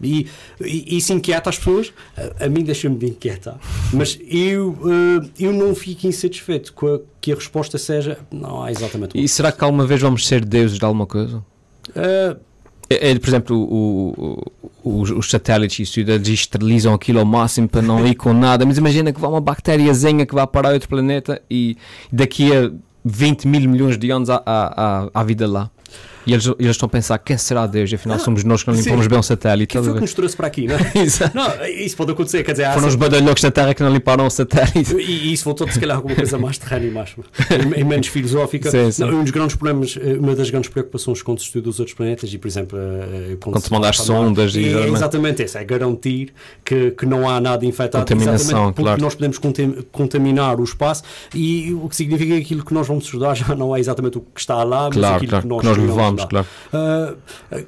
E, 0.04 0.26
e 0.60 0.96
isso 0.98 1.12
inquieta 1.12 1.48
as 1.48 1.58
pessoas, 1.58 1.92
a, 2.16 2.46
a 2.46 2.48
mim 2.48 2.64
deixa-me 2.64 2.96
de 2.96 3.06
inquietar. 3.06 3.56
Mas 3.92 4.18
eu, 4.28 4.70
uh, 4.70 5.30
eu 5.38 5.52
não 5.52 5.72
fico 5.76 6.08
insatisfeito 6.08 6.72
com 6.72 6.94
a, 6.96 7.00
que 7.20 7.30
a 7.30 7.36
resposta 7.36 7.78
seja 7.78 8.18
não 8.32 8.64
há 8.64 8.72
exatamente 8.72 9.16
E 9.16 9.28
será 9.28 9.52
que 9.52 9.62
alguma 9.62 9.86
vez 9.86 10.00
vamos 10.00 10.26
ser 10.26 10.44
deuses 10.44 10.76
de 10.80 10.84
alguma 10.84 11.06
coisa? 11.06 11.36
Uh, 11.90 12.36
é, 13.00 13.10
é, 13.10 13.18
por 13.18 13.28
exemplo, 13.28 13.56
o, 13.56 14.52
o, 14.82 15.00
os, 15.00 15.10
os, 15.10 15.30
satélites 15.30 15.78
e 15.78 15.82
estudantes 15.82 16.28
esterilizam 16.28 16.94
aquilo 16.94 17.18
ao 17.18 17.24
máximo 17.24 17.68
para 17.68 17.82
não 17.82 18.06
ir 18.06 18.14
com 18.14 18.32
nada, 18.32 18.64
mas 18.66 18.78
imagina 18.78 19.12
que 19.12 19.20
vai 19.20 19.30
uma 19.30 19.40
bactériazinha 19.40 20.26
que 20.26 20.34
vai 20.34 20.46
parar 20.46 20.72
outro 20.72 20.88
planeta 20.88 21.40
e 21.50 21.76
daqui 22.10 22.54
a 22.54 22.70
20 23.04 23.48
mil 23.48 23.68
milhões 23.68 23.98
de 23.98 24.10
anos 24.10 24.30
há, 24.30 24.42
há, 24.44 25.08
há 25.12 25.24
vida 25.24 25.46
lá. 25.46 25.70
E 26.26 26.32
eles, 26.32 26.46
eles 26.58 26.70
estão 26.70 26.86
a 26.86 26.90
pensar 26.90 27.18
quem 27.18 27.36
será 27.36 27.66
Deus, 27.66 27.90
e 27.90 27.94
afinal 27.94 28.16
ah, 28.16 28.20
somos 28.20 28.44
nós 28.44 28.62
que 28.62 28.70
não 28.70 28.76
limpamos 28.76 29.04
sim. 29.04 29.10
bem 29.10 29.18
o 29.18 29.22
satélite. 29.22 29.72
Quem 29.72 29.82
foi 29.82 29.94
que 29.94 30.00
nos 30.00 30.14
trouxe 30.14 30.36
para 30.36 30.46
aqui, 30.46 30.66
não 30.66 30.76
é? 30.76 30.80
não, 31.34 31.66
isso 31.66 31.96
pode 31.96 32.12
acontecer, 32.12 32.42
quer 32.42 32.52
dizer, 32.52 32.72
foram 32.72 32.88
os 32.88 32.94
badalhocos 32.94 33.42
da 33.42 33.50
Terra 33.50 33.74
que 33.74 33.82
não 33.82 33.92
limparam 33.92 34.26
o 34.26 34.30
satélite. 34.30 34.94
E, 34.96 35.28
e 35.28 35.32
isso 35.32 35.44
voltou 35.44 35.68
se 35.70 35.78
calhar 35.78 35.96
alguma 35.96 36.14
coisa 36.14 36.38
mais 36.38 36.58
terrena 36.58 36.86
e 36.86 36.90
mais 36.90 37.14
e 37.76 37.84
menos 37.84 38.06
filosófica. 38.06 38.70
Sim, 38.70 38.90
sim. 38.90 39.02
Não, 39.02 39.20
um 39.20 39.22
dos 39.22 39.30
grandes 39.30 39.56
problemas, 39.56 39.98
eh, 40.00 40.16
uma 40.18 40.34
das 40.34 40.50
grandes 40.50 40.70
preocupações 40.70 41.22
quando 41.22 41.38
se 41.38 41.46
estuda 41.46 41.68
os 41.68 41.78
outros 41.78 41.96
planetas, 41.96 42.32
e 42.32 42.38
por 42.38 42.48
exemplo, 42.48 42.78
eh, 42.78 43.36
quando, 43.40 43.54
quando 43.54 43.64
se 43.64 43.72
manda 43.72 43.88
as 43.88 43.96
sondas, 43.96 44.54
e, 44.54 44.68
é 44.68 44.88
exatamente 44.88 45.42
isso, 45.42 45.58
é 45.58 45.64
garantir 45.64 46.32
que, 46.64 46.92
que 46.92 47.06
não 47.06 47.28
há 47.28 47.40
nada 47.40 47.64
infectado, 47.64 48.04
Contaminação, 48.04 48.72
porque 48.72 48.82
claro. 48.82 49.00
nós 49.00 49.14
podemos 49.14 49.38
contaminar 49.90 50.60
o 50.60 50.64
espaço 50.64 51.02
e 51.34 51.72
o 51.74 51.88
que 51.88 51.96
significa 51.96 52.34
que 52.34 52.40
aquilo 52.42 52.64
que 52.64 52.74
nós 52.74 52.86
vamos 52.86 53.04
estudar 53.04 53.34
já 53.36 53.54
não 53.54 53.74
é 53.74 53.80
exatamente 53.80 54.18
o 54.18 54.20
que 54.20 54.40
está 54.40 54.62
lá, 54.62 54.84
mas 54.84 54.96
claro, 54.96 55.16
aquilo 55.16 55.30
claro, 55.30 55.42
que 55.42 55.48
nós, 55.48 55.60
que 55.60 55.66
nós 55.66 55.76
levamos, 55.76 56.11
claro. 56.16 56.46
Uh, 56.72 57.16
uh, 57.52 57.64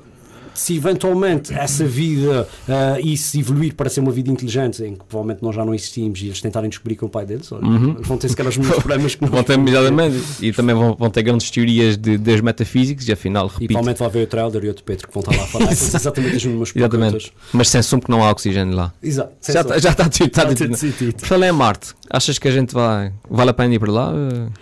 se 0.55 0.77
eventualmente 0.77 1.53
essa 1.53 1.85
vida 1.85 2.49
uh, 2.69 3.01
e 3.01 3.17
se 3.17 3.41
evoluir 3.41 3.75
para 3.75 3.91
ser 3.91 4.01
uma 4.01 4.13
vida 4.13 4.31
inteligente, 4.31 4.83
em 4.83 4.95
que 4.95 5.05
provavelmente 5.05 5.43
nós 5.43 5.55
já 5.55 5.65
não 5.65 5.75
existimos 5.75 6.23
e 6.23 6.27
eles 6.27 6.41
tentarem 6.41 6.71
descobrir 6.71 6.97
que 6.97 7.05
é 7.05 7.07
o 7.07 7.11
pai 7.11 7.27
deles, 7.27 7.51
uhum. 7.51 7.97
vão 8.01 8.17
ter 8.17 8.29
se 8.29 8.37
calhar 8.37 8.51
os 8.51 8.57
mesmos 8.57 8.77
problemas 8.83 9.15
que 9.15 9.27
vão 9.27 9.43
ter, 9.43 9.59
exatamente, 9.59 10.23
e 10.41 10.53
também 10.53 10.75
vão, 10.75 10.95
vão 10.95 11.11
ter 11.11 11.23
grandes 11.23 11.51
teorias 11.51 11.97
de, 11.97 12.17
das 12.17 12.41
metafísicas 12.41 13.09
e 13.09 13.13
afinal, 13.13 13.47
repito. 13.47 13.65
E 13.65 13.67
provavelmente 13.69 13.99
vai 13.99 14.09
haver 14.09 14.25
o 14.25 14.27
Trelder 14.27 14.65
e 14.65 14.69
outro 14.69 14.85
Pedro 14.85 15.09
que 15.09 15.15
vão 15.15 15.21
estar 15.21 15.37
lá 15.37 15.43
a 15.43 15.47
falar 15.47 15.73
exatamente 15.73 16.37
as 16.37 16.45
mesmas 16.45 16.73
perguntas. 16.73 17.33
Mas 17.53 17.69
sem 17.69 17.83
som 17.83 18.01
que 18.01 18.11
não 18.11 18.23
há 18.23 18.31
oxigênio 18.31 18.75
lá. 18.75 18.93
Exato. 19.03 19.33
Já, 19.53 19.61
está, 19.61 19.79
já 19.79 19.91
está 19.91 20.09
tudo, 20.09 20.27
está 20.27 20.47
tudo, 20.47 20.77
tudo. 20.77 21.15
Por 21.15 21.27
falar 21.27 21.49
em 21.49 21.53
Marte, 21.53 21.95
achas 22.11 22.39
que 22.39 22.49
a 22.49 22.51
gente 22.51 22.73
vai, 22.75 23.13
vale 23.29 23.51
a 23.51 23.55
pena 23.55 23.75
ir 23.75 23.79
para 23.79 23.93
lá? 23.93 24.13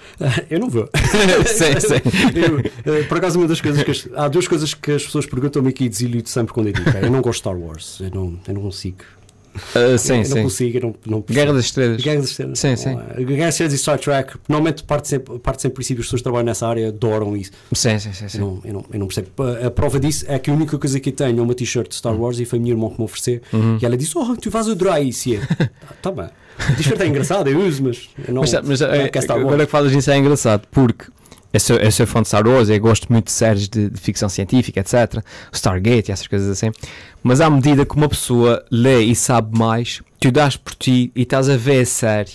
Eu 0.48 0.60
não 0.60 0.68
vou. 0.68 0.88
sim, 1.46 1.80
sim. 1.80 2.00
Eu, 2.34 2.94
eh, 2.94 3.02
por 3.04 3.18
acaso, 3.18 3.38
uma 3.38 3.48
das 3.48 3.60
coisas 3.60 3.82
que 3.82 3.90
as, 3.90 4.08
há 4.14 4.28
duas 4.28 4.48
coisas 4.48 4.74
que 4.74 4.92
as 4.92 5.04
pessoas 5.04 5.26
perguntam-me 5.26 5.68
aqui 5.68 5.81
e 5.84 5.88
desiludo 5.88 6.28
sempre 6.28 6.54
quando 6.54 6.68
eu 6.68 6.72
digo, 6.72 6.90
eu 6.90 7.10
não 7.10 7.20
gosto 7.20 7.38
de 7.38 7.38
Star 7.38 7.56
Wars, 7.56 8.00
eu 8.00 8.10
não, 8.10 8.38
eu 8.46 8.54
não 8.54 8.62
consigo. 8.62 9.04
Uh, 9.54 9.98
sim, 9.98 10.18
eu 10.18 10.24
sim. 10.24 10.34
não 10.34 10.42
consigo, 10.44 10.78
eu 10.78 10.82
não, 10.82 10.94
não 11.06 11.20
Guerra 11.20 11.52
das 11.52 11.66
Estrelas. 11.66 12.02
Guerra 12.02 12.20
das 12.20 12.30
Estrelas. 12.30 12.58
Sim, 12.58 12.74
sim. 12.74 12.94
Guerra 12.94 13.44
das 13.44 13.54
Estrelas 13.54 13.74
e 13.74 13.78
Star 13.78 13.98
Trek, 13.98 14.34
normalmente 14.48 14.82
parte 14.82 15.08
sempre, 15.08 15.38
parte 15.38 15.62
sempre 15.62 15.74
princípio, 15.74 16.00
as 16.00 16.06
pessoas 16.06 16.20
que 16.20 16.24
trabalham 16.24 16.46
nessa 16.46 16.66
área 16.66 16.88
adoram 16.88 17.36
isso. 17.36 17.50
Sim, 17.72 17.98
sim, 17.98 18.12
sim. 18.12 18.28
sim. 18.28 18.38
Eu, 18.38 18.46
não, 18.46 18.60
eu, 18.64 18.72
não, 18.72 18.84
eu 18.92 18.98
não 19.00 19.06
percebo. 19.06 19.28
A 19.64 19.70
prova 19.70 20.00
disso 20.00 20.24
é 20.26 20.38
que 20.38 20.50
a 20.50 20.54
única 20.54 20.78
coisa 20.78 20.98
que 20.98 21.10
eu 21.10 21.12
tenho 21.12 21.38
é 21.38 21.42
uma 21.42 21.54
t-shirt 21.54 21.88
de 21.88 21.96
Star 21.96 22.18
Wars 22.18 22.38
e 22.40 22.46
foi 22.46 22.58
a 22.58 22.62
minha 22.62 22.72
irmã 22.72 22.88
que 22.88 22.98
me 22.98 23.04
ofereceu. 23.04 23.40
Uhum. 23.52 23.78
E 23.80 23.84
ela 23.84 23.96
disse: 23.96 24.16
Oh, 24.16 24.36
tu 24.36 24.50
vais 24.50 24.68
adorar 24.68 25.02
isso. 25.02 25.28
E 25.28 25.34
eu, 25.34 25.40
tá, 25.46 25.70
tá 26.00 26.10
bem. 26.10 26.28
A 26.58 26.72
t-shirt 26.74 27.00
é 27.00 27.06
engraçado, 27.06 27.48
eu 27.48 27.60
uso, 27.60 27.82
mas 27.82 28.08
eu 28.26 28.34
não. 28.34 28.40
Mas, 28.42 28.52
mas 28.52 28.80
é, 28.80 29.10
agora 29.28 29.66
que 29.66 29.70
falas 29.70 29.92
disso 29.92 30.10
é 30.10 30.16
engraçado, 30.16 30.66
porque 30.70 31.06
eu 31.52 31.60
sou, 31.60 31.76
eu 31.76 31.92
sou 31.92 32.06
fã 32.06 32.22
de 32.22 32.28
Star 32.28 32.46
Wars, 32.46 32.68
eu 32.68 32.80
gosto 32.80 33.12
muito 33.12 33.26
de 33.26 33.32
séries 33.32 33.68
de, 33.68 33.90
de, 33.90 34.00
ficção 34.00 34.28
científica, 34.28 34.80
etc. 34.80 35.22
Stargate 35.52 36.10
e 36.10 36.12
essas 36.12 36.26
coisas 36.26 36.48
assim. 36.48 36.70
Mas 37.22 37.40
à 37.40 37.50
medida 37.50 37.84
que 37.84 37.94
uma 37.94 38.08
pessoa 38.08 38.64
lê 38.70 39.02
e 39.02 39.14
sabe 39.14 39.56
mais, 39.58 40.00
tu 40.18 40.30
dás 40.30 40.56
por 40.56 40.74
ti 40.74 41.12
e 41.14 41.22
estás 41.22 41.48
a 41.48 41.56
ver 41.56 41.82
a 41.82 41.86
série 41.86 42.32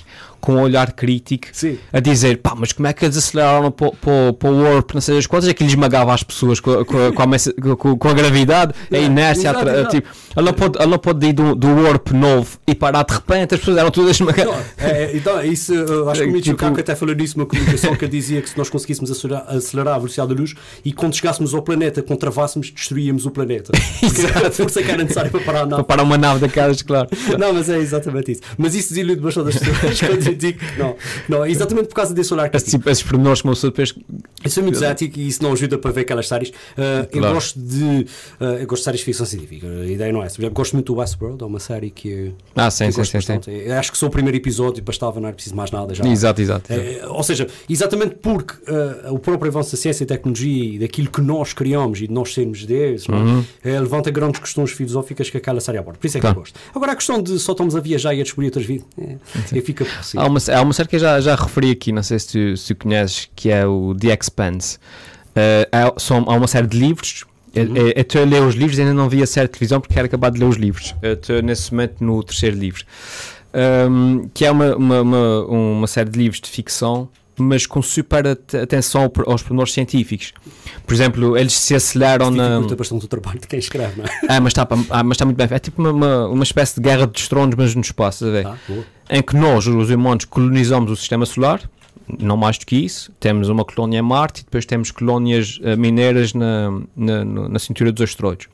com 0.47 0.53
um 0.53 0.61
olhar 0.61 0.93
crítico 0.93 1.49
Sim. 1.51 1.77
a 1.91 1.99
dizer 1.99 2.37
pá, 2.37 2.55
mas 2.55 2.71
como 2.71 2.87
é 2.87 2.93
que 2.93 3.03
eles 3.03 3.17
aceleraram 3.17 3.69
para, 3.69 3.89
o 3.89 4.63
Warp, 4.63 4.93
não 4.93 5.01
sei 5.01 5.17
as 5.17 5.27
coisas, 5.27 5.49
é 5.49 5.53
que 5.53 5.61
lhe 5.61 5.69
esmagava 5.69 6.13
as 6.13 6.23
pessoas 6.23 6.61
com, 6.61 6.85
com, 6.85 7.11
com, 7.11 7.21
a, 7.21 7.75
com, 7.75 7.97
com 7.97 8.07
a 8.07 8.13
gravidade, 8.13 8.73
a 8.89 8.97
inércia, 8.97 9.49
exato, 9.49 9.69
a, 9.69 9.85
tipo, 9.87 10.07
ela 10.33 10.53
pode, 10.53 10.81
ela 10.81 10.97
pode 10.97 11.27
ir 11.27 11.33
do, 11.33 11.53
do 11.53 11.67
Warp 11.67 12.11
novo 12.11 12.59
e 12.65 12.73
parar 12.73 13.03
de 13.03 13.13
repente, 13.13 13.55
as 13.55 13.59
pessoas 13.59 13.75
eram 13.75 13.91
todas 13.91 14.11
esmagadas. 14.11 14.55
É, 14.77 15.11
então, 15.17 15.43
isso, 15.43 15.73
acho 16.09 16.21
que 16.21 16.27
o 16.29 16.31
Michio 16.31 16.55
tipo, 16.55 16.79
até 16.79 16.95
falou 16.95 17.13
nisso 17.13 17.37
numa 17.37 17.45
comunicação 17.45 17.93
que 17.93 18.07
dizia 18.07 18.41
que 18.41 18.49
se 18.49 18.57
nós 18.57 18.69
conseguíssemos 18.69 19.11
acelerar, 19.11 19.49
acelerar 19.49 19.95
a 19.95 19.97
velocidade 19.97 20.33
da 20.33 20.39
luz 20.39 20.55
e 20.85 20.93
quando 20.93 21.13
chegássemos 21.13 21.53
ao 21.53 21.61
planeta, 21.61 22.01
contravássemos, 22.01 22.71
destruíamos 22.71 23.25
o 23.25 23.31
planeta. 23.31 23.73
A 24.47 24.51
força 24.51 24.81
que 24.81 24.89
era 24.89 25.03
necessária 25.03 25.29
para 25.29 25.41
parar 25.41 25.61
a 25.61 25.65
nave. 25.65 25.75
Para 25.75 25.83
parar 25.83 26.03
uma 26.03 26.17
nave 26.17 26.39
daquelas, 26.39 26.81
claro. 26.81 27.09
Não, 27.37 27.51
mas 27.53 27.69
é 27.69 27.77
exatamente 27.79 28.33
isso. 28.33 28.41
Mas 28.57 28.75
isso 28.75 28.89
desilude 28.89 29.19
bastante 29.19 29.49
as 29.49 29.57
pessoas 29.57 29.99
quando 29.99 30.36
digo 30.37 30.59
não. 30.77 30.95
Não, 31.27 31.45
é 31.45 31.51
exatamente 31.51 31.87
por 31.87 31.95
causa 31.95 32.13
desse 32.13 32.33
olhar 32.33 32.49
que 32.49 32.57
tipo, 32.57 32.89
Esses 32.89 33.03
pormenores 33.03 33.41
que 33.41 33.47
uma 33.47 33.53
pessoa 33.53 33.71
depois. 33.71 33.93
Isso 34.45 34.59
é 34.59 34.63
muito 34.63 34.75
exótico 34.75 35.19
e 35.19 35.27
isso 35.27 35.43
não 35.43 35.53
ajuda 35.53 35.77
para 35.77 35.91
ver 35.91 36.01
aquelas 36.01 36.27
séries. 36.27 36.49
Uh, 36.49 37.07
claro. 37.11 37.27
Eu 37.27 37.33
gosto 37.33 37.59
de. 37.59 38.05
Uh, 38.39 38.43
eu 38.59 38.67
gosto 38.67 38.81
de 38.81 38.85
séries 38.85 38.99
de 38.99 39.05
ficção 39.05 39.25
científica. 39.25 39.67
A 39.67 39.85
ideia 39.85 40.13
não 40.13 40.23
é 40.23 40.27
essa. 40.27 40.49
Gosto 40.49 40.73
muito 40.73 40.93
do 40.93 40.99
Westworld, 40.99 41.43
é 41.43 41.45
uma 41.45 41.59
série 41.59 41.89
que. 41.89 42.33
Ah, 42.55 42.69
sim, 42.71 42.91
sim, 42.91 43.03
sim, 43.03 43.19
sim. 43.19 43.71
Acho 43.71 43.91
que 43.91 43.97
sou 43.97 44.09
o 44.09 44.11
primeiro 44.11 44.37
episódio 44.37 44.79
e 44.79 44.81
bastava, 44.81 45.19
não 45.19 45.29
é 45.29 45.31
preciso 45.33 45.55
mais 45.55 45.71
nada. 45.71 45.93
Já. 45.93 46.05
Exato, 46.05 46.41
exato. 46.41 46.71
É, 46.71 47.01
ou 47.07 47.23
seja, 47.23 47.47
exatamente 47.69 48.15
porque 48.15 48.53
uh, 48.71 49.13
o 49.13 49.19
próprio 49.19 49.49
avanço 49.49 49.71
da 49.71 49.77
ciência 49.77 50.03
e 50.03 50.07
tecnologia 50.07 50.75
e 50.75 50.79
daquilo 50.79 51.09
que 51.09 51.21
nós 51.21 51.53
criamos 51.53 51.99
e 51.99 52.07
de 52.07 52.13
nós 52.13 52.33
sermos 52.33 52.65
deles, 52.65 53.05
é? 53.07 53.11
uhum. 53.11 53.43
é? 53.63 53.79
levanta 53.79 54.11
grandes 54.11 54.39
questões 54.39 54.71
filosóficas 54.71 55.29
que 55.29 55.37
aquela 55.37 55.59
série 55.59 55.77
aborda. 55.77 55.99
Por 55.99 56.07
isso 56.07 56.17
é 56.17 56.19
que 56.19 56.21
claro. 56.21 56.37
eu 56.37 56.41
gosto. 56.41 56.59
Agora 56.73 56.91
a 56.91 56.95
questão 56.95 57.21
de 57.21 57.39
só 57.39 57.51
estamos 57.51 57.75
a 57.75 57.79
viajar 57.79 58.13
e 58.13 58.19
a 58.19 58.23
descobrir 58.23 58.47
outras 58.47 58.65
vidas, 58.65 58.85
é, 58.99 59.15
eu 59.51 59.61
fico 59.61 59.83
Há 60.17 60.25
uma, 60.25 60.39
há 60.53 60.61
uma 60.61 60.73
série 60.73 60.89
que 60.89 60.95
eu 60.95 60.99
já, 60.99 61.21
já 61.21 61.35
referi 61.35 61.71
aqui, 61.71 61.91
não 61.91 62.03
sei 62.03 62.19
se 62.19 62.27
tu, 62.27 62.57
se 62.57 62.73
tu 62.73 62.83
conheces, 62.83 63.29
que 63.35 63.49
é 63.49 63.65
o 63.65 63.95
The 63.95 64.17
Expanse. 64.19 64.77
Uh, 64.77 65.67
há, 65.71 65.99
são, 65.99 66.25
há 66.27 66.35
uma 66.35 66.47
série 66.47 66.67
de 66.67 66.77
livros. 66.77 67.23
Uhum. 67.55 67.75
Eu 67.75 68.01
estou 68.01 68.21
a 68.21 68.25
ler 68.25 68.41
os 68.41 68.55
livros, 68.55 68.79
ainda 68.79 68.93
não 68.93 69.09
vi 69.09 69.21
a 69.21 69.27
série 69.27 69.47
de 69.47 69.53
televisão 69.53 69.79
porque 69.79 69.93
quero 69.93 70.05
acabar 70.05 70.31
de 70.31 70.39
ler 70.39 70.45
os 70.45 70.57
livros. 70.57 70.95
Estou 71.01 71.41
nesse 71.41 71.71
momento 71.71 72.03
no 72.03 72.23
terceiro 72.23 72.57
livro. 72.57 72.83
Um, 73.89 74.29
que 74.33 74.45
é 74.45 74.51
uma, 74.51 74.75
uma, 74.75 75.01
uma, 75.01 75.45
uma 75.45 75.87
série 75.87 76.09
de 76.09 76.19
livros 76.19 76.41
de 76.41 76.49
ficção 76.49 77.09
mas 77.37 77.65
com 77.65 77.81
super 77.81 78.25
atenção 78.27 79.11
aos 79.25 79.43
pormenores 79.43 79.73
científicos. 79.73 80.33
Por 80.85 80.93
exemplo, 80.93 81.37
eles 81.37 81.53
se 81.53 81.75
aceleram 81.75 82.31
na. 82.31 82.57
Curta 82.59 82.75
bastante 82.75 83.05
o 83.05 83.07
trabalho 83.07 83.39
de 83.39 83.47
quem 83.47 83.59
escreve, 83.59 84.01
não 84.01 84.05
é? 84.05 84.09
Ah, 84.27 84.39
mas 84.39 84.51
está 84.51 84.67
ah, 84.89 85.03
mas 85.03 85.15
está 85.15 85.25
muito 85.25 85.37
bem. 85.37 85.47
É 85.49 85.59
tipo 85.59 85.81
uma, 85.81 85.91
uma, 85.91 86.27
uma 86.27 86.43
espécie 86.43 86.75
de 86.75 86.81
guerra 86.81 87.05
dos 87.05 87.27
tronos, 87.27 87.55
mas 87.55 87.75
no 87.75 87.81
espaço, 87.81 88.25
a 88.25 88.31
ver? 88.31 88.47
Ah, 88.47 88.57
em 89.09 89.21
que 89.21 89.35
nós, 89.35 89.67
os 89.67 89.89
humanos, 89.89 90.25
colonizamos 90.25 90.91
o 90.91 90.95
sistema 90.95 91.25
solar, 91.25 91.61
não 92.19 92.37
mais 92.37 92.57
do 92.57 92.65
que 92.65 92.75
isso. 92.75 93.11
Temos 93.19 93.49
uma 93.49 93.63
colónia 93.63 93.99
em 93.99 94.01
Marte 94.01 94.41
e 94.41 94.43
depois 94.43 94.65
temos 94.65 94.91
colónias 94.91 95.59
uh, 95.59 95.77
mineiras 95.77 96.33
na, 96.33 96.71
na, 96.95 97.23
na 97.23 97.59
cintura 97.59 97.91
dos 97.91 98.01
asteroides. 98.01 98.47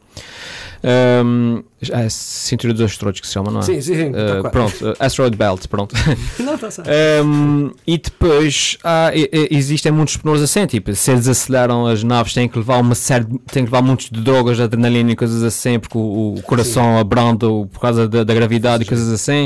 Um, 0.84 1.64
é 1.90 2.04
a 2.04 2.10
cintura 2.10 2.74
dos 2.74 2.82
asteroides 2.82 3.22
que 3.22 3.28
se 3.28 3.34
chama, 3.34 3.50
não 3.50 3.62
é? 3.62 3.64
Sim, 3.64 3.80
sim, 3.80 3.96
sim. 3.96 4.10
Uh, 4.10 4.50
pronto, 4.52 4.86
uh, 4.86 4.94
Asteroid 5.00 5.38
Belt, 5.38 5.66
pronto. 5.68 5.96
não, 6.40 6.58
certo. 6.58 6.90
Um, 7.24 7.72
e 7.88 7.98
depois 7.98 8.78
há, 8.84 9.12
existem 9.50 9.94
muitos 9.94 10.18
pormenores 10.18 10.44
assim, 10.44 10.66
tipo, 10.66 10.94
se 10.94 11.12
eles 11.12 11.26
aceleram 11.30 11.88
as 11.88 12.04
naves, 12.04 12.34
têm 12.34 12.50
que 12.50 12.58
levar 12.58 12.82
uma 12.82 12.96
série, 12.96 13.26
têm 13.50 13.64
que 13.64 13.72
levar 13.72 13.82
muitos 13.82 14.10
de 14.10 14.20
drogas, 14.20 14.60
adrenalina 14.60 15.12
e 15.12 15.16
coisas 15.16 15.42
assim, 15.42 15.80
porque 15.80 15.98
o, 15.98 16.36
o 16.38 16.42
coração 16.42 16.98
abranda 16.98 17.48
por 17.48 17.80
causa 17.80 18.06
da, 18.06 18.26
da 18.26 18.34
gravidade 18.34 18.80
sim. 18.80 18.84
e 18.84 18.90
coisas 18.90 19.10
assim. 19.10 19.46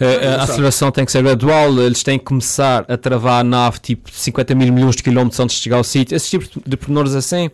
Uh, 0.00 0.40
a 0.40 0.42
aceleração 0.42 0.90
tem 0.90 1.04
que 1.04 1.12
ser 1.12 1.22
gradual, 1.22 1.80
eles 1.80 2.02
têm 2.02 2.18
que 2.18 2.24
começar 2.24 2.84
a 2.88 2.96
travar 2.96 3.42
a 3.42 3.44
nave 3.44 3.78
tipo 3.78 4.10
50 4.10 4.52
mil 4.56 4.72
milhões 4.72 4.96
de 4.96 5.04
quilómetros 5.04 5.38
antes 5.38 5.54
de 5.54 5.62
chegar 5.62 5.76
ao 5.76 5.84
sítio, 5.84 6.16
esse 6.16 6.30
tipo 6.30 6.68
de 6.68 6.76
pormenores 6.76 7.14
assim 7.14 7.48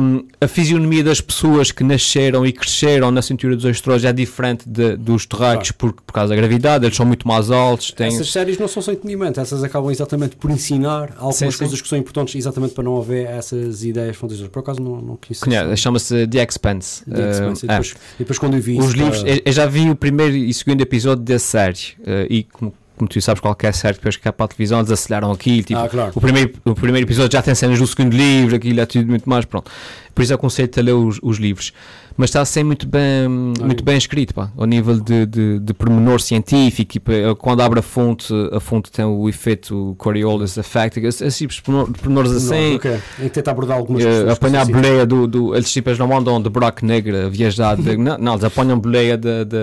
um, 0.00 0.24
a 0.40 0.48
fisionomia 0.48 1.04
das 1.04 1.20
pessoas 1.20 1.70
que 1.70 1.84
nasceram 1.84 2.44
e 2.44 2.52
cresceram 2.52 3.10
na 3.10 3.22
cintura 3.22 3.54
dos 3.54 3.64
asteroides 3.64 4.04
é 4.04 4.12
diferente 4.12 4.68
de, 4.68 4.96
dos 4.96 5.26
terráqueos 5.26 5.70
claro. 5.70 5.94
por, 5.94 6.02
por 6.02 6.12
causa 6.12 6.30
da 6.30 6.36
gravidade, 6.36 6.84
eles 6.84 6.96
são 6.96 7.06
muito 7.06 7.26
mais 7.26 7.50
altos. 7.50 7.92
Têm... 7.92 8.08
Essas 8.08 8.32
séries 8.32 8.58
não 8.58 8.66
são 8.66 8.82
sem 8.82 8.94
entendimento, 8.94 9.40
essas 9.40 9.62
acabam 9.62 9.90
exatamente 9.90 10.36
por 10.36 10.50
ensinar 10.50 11.14
algumas 11.16 11.36
sim, 11.36 11.58
coisas 11.58 11.78
sim. 11.78 11.82
que 11.82 11.88
são 11.88 11.98
importantes 11.98 12.34
exatamente 12.34 12.74
para 12.74 12.84
não 12.84 12.98
haver 12.98 13.26
essas 13.26 13.84
ideias 13.84 14.16
fantasiosas. 14.16 14.50
Por 14.50 14.60
acaso 14.60 14.82
não, 14.82 15.00
não 15.00 15.16
conheço. 15.16 15.76
Chama-se 15.76 16.26
The 16.26 16.44
Expanse. 16.44 17.04
The 17.04 17.30
Expanse. 17.30 17.66
Uh, 17.66 17.66
e, 17.66 17.68
depois, 17.68 17.90
é. 17.90 17.94
e, 17.94 18.18
depois, 18.18 18.38
quando 18.38 18.54
eu 18.54 18.60
vi 18.60 18.78
Os 18.78 18.92
livros, 18.92 19.22
eu, 19.24 19.40
eu, 19.44 19.52
já 19.52 19.66
vi 19.66 19.88
o 19.88 19.94
primeiro 19.94 20.36
e 20.36 20.52
segundo 20.52 20.80
episódio 20.80 21.24
da 21.24 21.38
série 21.38 21.78
uh, 22.00 22.26
e 22.28 22.42
como 22.44 22.72
como 23.00 23.08
tu 23.08 23.18
sabes, 23.18 23.40
qualquer 23.40 23.72
série 23.72 23.94
depois 23.94 24.16
que 24.16 24.28
é 24.28 24.32
para 24.32 24.44
a 24.44 24.48
televisão, 24.48 24.78
eles 24.78 24.90
aceleraram 24.90 25.32
aquilo. 25.32 25.62
Tipo, 25.62 25.80
ah, 25.80 25.88
claro. 25.88 26.12
o, 26.14 26.20
primeiro, 26.20 26.52
o 26.66 26.74
primeiro 26.74 27.06
episódio 27.06 27.32
já 27.32 27.40
tem 27.40 27.54
cenas 27.54 27.78
do 27.78 27.86
segundo 27.86 28.14
livro, 28.14 28.54
aquilo 28.54 28.78
é 28.78 28.84
tudo 28.84 29.06
muito 29.06 29.28
mais. 29.28 29.46
Pronto. 29.46 29.70
por 30.14 30.22
isso 30.22 30.34
aconselho-te 30.34 30.78
a 30.78 30.82
ler 30.82 30.92
os, 30.92 31.18
os 31.22 31.38
livros 31.38 31.72
mas 32.20 32.28
está 32.28 32.42
a 32.42 32.44
ser 32.44 32.62
muito 32.62 32.86
bem, 32.86 33.26
muito 33.28 33.82
bem 33.82 33.96
escrito, 33.96 34.34
pá, 34.34 34.50
ao 34.54 34.66
nível 34.66 35.00
de, 35.00 35.24
de, 35.24 35.58
de 35.58 35.72
pormenor 35.72 36.20
científico. 36.20 36.98
E, 36.98 37.34
quando 37.36 37.62
abre 37.62 37.78
a 37.78 37.82
fonte, 37.82 38.30
a 38.52 38.60
fonte 38.60 38.92
tem 38.92 39.06
o 39.06 39.26
efeito 39.26 39.94
Coriolis 39.96 40.58
Effect, 40.58 41.00
esses 41.00 41.38
tipos 41.38 41.56
de 41.56 41.62
pormenores 41.62 42.32
assim. 42.32 42.74
Okay. 42.74 42.98
Tenta 43.30 43.50
abordar 43.50 43.78
algumas 43.78 44.04
uh, 44.04 44.30
Apanhar 44.32 44.62
a 44.62 44.64
boleia 44.66 45.06
do, 45.06 45.26
do. 45.26 45.54
Eles 45.54 45.72
tipos 45.72 45.98
não 45.98 46.14
andam 46.14 46.42
de 46.42 46.50
buraco 46.50 46.84
negro 46.84 47.26
a 47.26 47.28
viajar. 47.30 47.74
De, 47.74 47.96
não, 47.98 48.18
não, 48.18 48.32
eles 48.34 48.44
apanham 48.44 48.78
boleia 48.78 49.16
de, 49.16 49.46
de, 49.46 49.56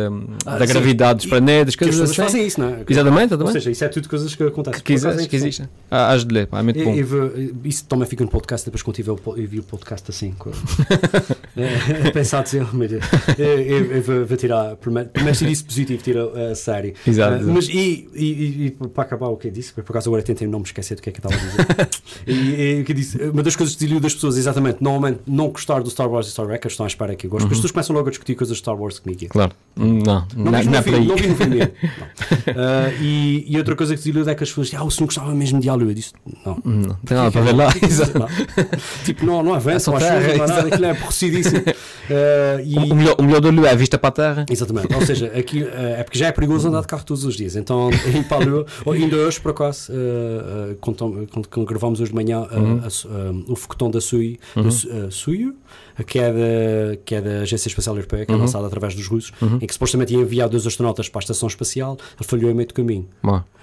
ah, 0.44 0.58
da 0.58 0.66
sim. 0.66 0.74
gravidade 0.74 1.18
dos 1.18 1.28
planetas. 1.28 1.76
Que 1.76 1.84
coisas 1.84 2.10
assim. 2.10 2.24
fazem 2.24 2.48
isso, 2.48 2.60
não 2.60 2.70
é? 2.70 2.84
Exatamente, 2.90 3.26
exatamente. 3.26 3.42
Ou 3.42 3.52
seja, 3.52 3.70
isso 3.70 3.84
é 3.84 3.88
tudo 3.88 4.10
coisas 4.10 4.34
que 4.34 4.42
acontecem. 4.42 4.82
Que, 4.82 4.96
que, 4.96 5.28
que 5.28 5.36
existem. 5.36 5.70
Ah, 5.92 6.18
de 6.18 6.34
ler, 6.34 6.48
pá, 6.48 6.60
é 6.60 6.64
muito 6.64 6.84
bom. 6.84 6.96
E, 6.96 7.54
e, 7.64 7.70
isso 7.70 7.86
também 7.86 8.08
fica 8.08 8.24
no 8.24 8.32
podcast, 8.32 8.66
depois 8.66 8.82
quando 8.82 8.96
tiver, 8.96 9.12
eu 9.12 9.48
vi 9.48 9.60
o 9.60 9.64
podcast 9.64 10.10
assim. 10.10 10.34
é, 11.56 12.10
pensar 12.10 12.47
meu 12.74 12.88
Deus 12.88 13.04
eu, 13.38 13.46
eu, 13.46 14.02
vou, 14.02 14.26
vou, 14.26 14.38
tirar, 14.38 14.76
primeiro, 14.78 15.10
primeiro 15.10 15.46
isso 15.46 15.66
positivo, 15.66 16.02
tira 16.02 16.52
a 16.52 16.56
série. 16.56 16.94
Exato. 17.06 17.44
Uh, 17.44 17.54
mas 17.54 17.68
e, 17.70 18.10
e, 18.14 18.66
e, 18.66 18.72
para 18.72 19.04
acabar 19.04 19.28
o 19.28 19.38
que 19.38 19.48
eu 19.48 19.52
disse, 19.52 19.74
por 19.74 19.84
acaso 19.90 20.10
agora 20.10 20.24
tentei 20.24 20.48
não 20.48 20.60
me 20.60 20.66
esquecer 20.66 20.96
do 20.96 21.02
que 21.02 21.10
é 21.10 21.12
que 21.12 21.20
eu 21.20 21.30
estava 21.30 21.36
a 21.36 21.48
dizer. 21.48 21.90
e, 22.28 22.80
e, 22.80 22.84
que 22.84 22.94
disse, 22.94 23.18
uma 23.24 23.44
das 23.44 23.56
coisas 23.56 23.76
que 23.76 23.82
desilude 23.82 24.04
das 24.04 24.14
pessoas, 24.14 24.38
exatamente, 24.38 24.78
normalmente 24.82 25.22
não 25.28 25.50
gostar 25.50 25.82
do 25.82 25.90
Star 25.90 26.10
Wars 26.10 26.28
e 26.28 26.32
Star 26.32 26.48
Wars, 26.48 26.62
estão 26.66 26.86
à 26.86 26.88
espera 26.88 27.16
que 27.16 27.28
eu 27.28 27.32
gosto, 27.32 27.46
uhum. 27.46 27.52
as 27.52 27.58
pessoas 27.58 27.72
começam 27.72 27.96
logo 27.96 28.08
a 28.08 28.12
discutir 28.12 28.36
coisas 28.36 28.58
de 28.58 28.62
Star 28.62 28.80
Wars 28.80 29.00
comigo. 29.00 29.28
Claro. 29.30 29.52
Não, 29.76 29.88
não, 29.88 30.26
não, 30.36 30.52
não, 30.52 30.64
não, 30.64 30.82
vi, 30.82 30.92
não 30.92 31.16
vi 31.16 31.28
no 31.28 31.36
filme. 31.36 31.64
uh, 31.64 31.68
e, 33.02 33.46
e 33.48 33.58
outra 33.58 33.76
coisa 33.76 33.94
que 33.96 34.00
desilude 34.00 34.30
é 34.30 34.36
que 34.36 34.44
as 34.44 34.50
pessoas 34.50 34.68
dizem, 34.68 34.86
ah, 34.86 34.90
se 34.90 35.00
não 35.00 35.08
gostava 35.08 35.34
mesmo 35.34 35.60
de 35.60 35.70
Alu, 35.70 35.90
eu 35.90 35.94
disse, 35.94 36.14
não. 36.46 36.62
Não, 36.64 36.96
tem 37.06 37.18
nada 37.18 37.32
para 37.32 37.42
ver 37.42 37.56
lá. 37.56 37.68
tipo, 39.06 39.26
não, 39.26 39.44
não 39.44 39.54
avança, 39.54 39.92
não 39.92 39.98
há 39.98 40.02
chuva, 40.02 40.36
não 40.36 40.44
há 40.44 40.48
nada, 40.48 40.68
aquilo 40.68 40.86
é 40.86 40.92
aborrecidíssimo. 40.92 41.60
Uh, 41.60 41.74
e... 42.64 42.78
o, 42.78 42.96
melhor, 42.96 43.16
o 43.20 43.24
melhor 43.24 43.42
do 43.42 43.52
Lua 43.52 43.70
é 43.70 43.76
vista 43.76 43.98
para 43.98 44.10
a 44.10 44.12
Terra. 44.12 44.46
Exatamente, 44.50 44.94
ou 44.94 45.06
seja, 45.06 45.28
aqui, 45.38 45.64
uh, 45.64 45.70
é 45.98 46.04
porque 46.04 46.18
já 46.18 46.28
é 46.28 46.32
perigoso 46.32 46.68
andar 46.68 46.82
de 46.82 46.88
carro 46.88 47.04
todos 47.04 47.24
os 47.24 47.36
dias. 47.36 47.56
Então, 47.56 47.90
em 48.14 48.24
Palua, 48.24 48.66
ainda 48.92 49.16
hoje, 49.18 49.40
por 49.40 49.52
acaso, 49.52 49.92
quando, 50.82 51.28
quando, 51.32 51.48
quando, 51.48 51.66
gravamos 51.66 52.00
hoje 52.00 52.12
de 52.12 52.16
manhã 52.16 52.48
uhum. 52.52 53.46
o 53.48 53.56
foguetão 53.56 53.90
da 53.90 54.02
SUI, 54.02 54.40
uhum. 54.56 55.12
SUI, 55.12 55.54
que 56.06 56.20
é, 56.20 56.32
da, 56.32 56.98
que 57.04 57.16
é 57.16 57.22
da 57.22 57.42
Agência 57.42 57.68
Espacial 57.68 57.96
Europeia, 57.96 58.26
que 58.26 58.32
é 58.32 58.36
uhum. 58.36 58.42
lançada 58.42 58.68
através 58.68 58.96
dos 58.96 59.08
russos, 59.08 59.32
uhum. 59.42 59.58
em 59.62 59.68
que 59.68 59.74
supostamente 59.74 60.14
ia 60.14 60.20
enviar 60.20 60.50
dois 60.50 60.66
astronautas 60.66 61.10
para 61.10 61.20
a 61.20 61.24
Estação 61.24 61.48
Espacial, 61.48 61.98
ele 62.20 62.28
falhou 62.28 62.52
em 62.52 62.54
meio 62.54 62.68
do 62.68 62.74
caminho. 62.74 63.08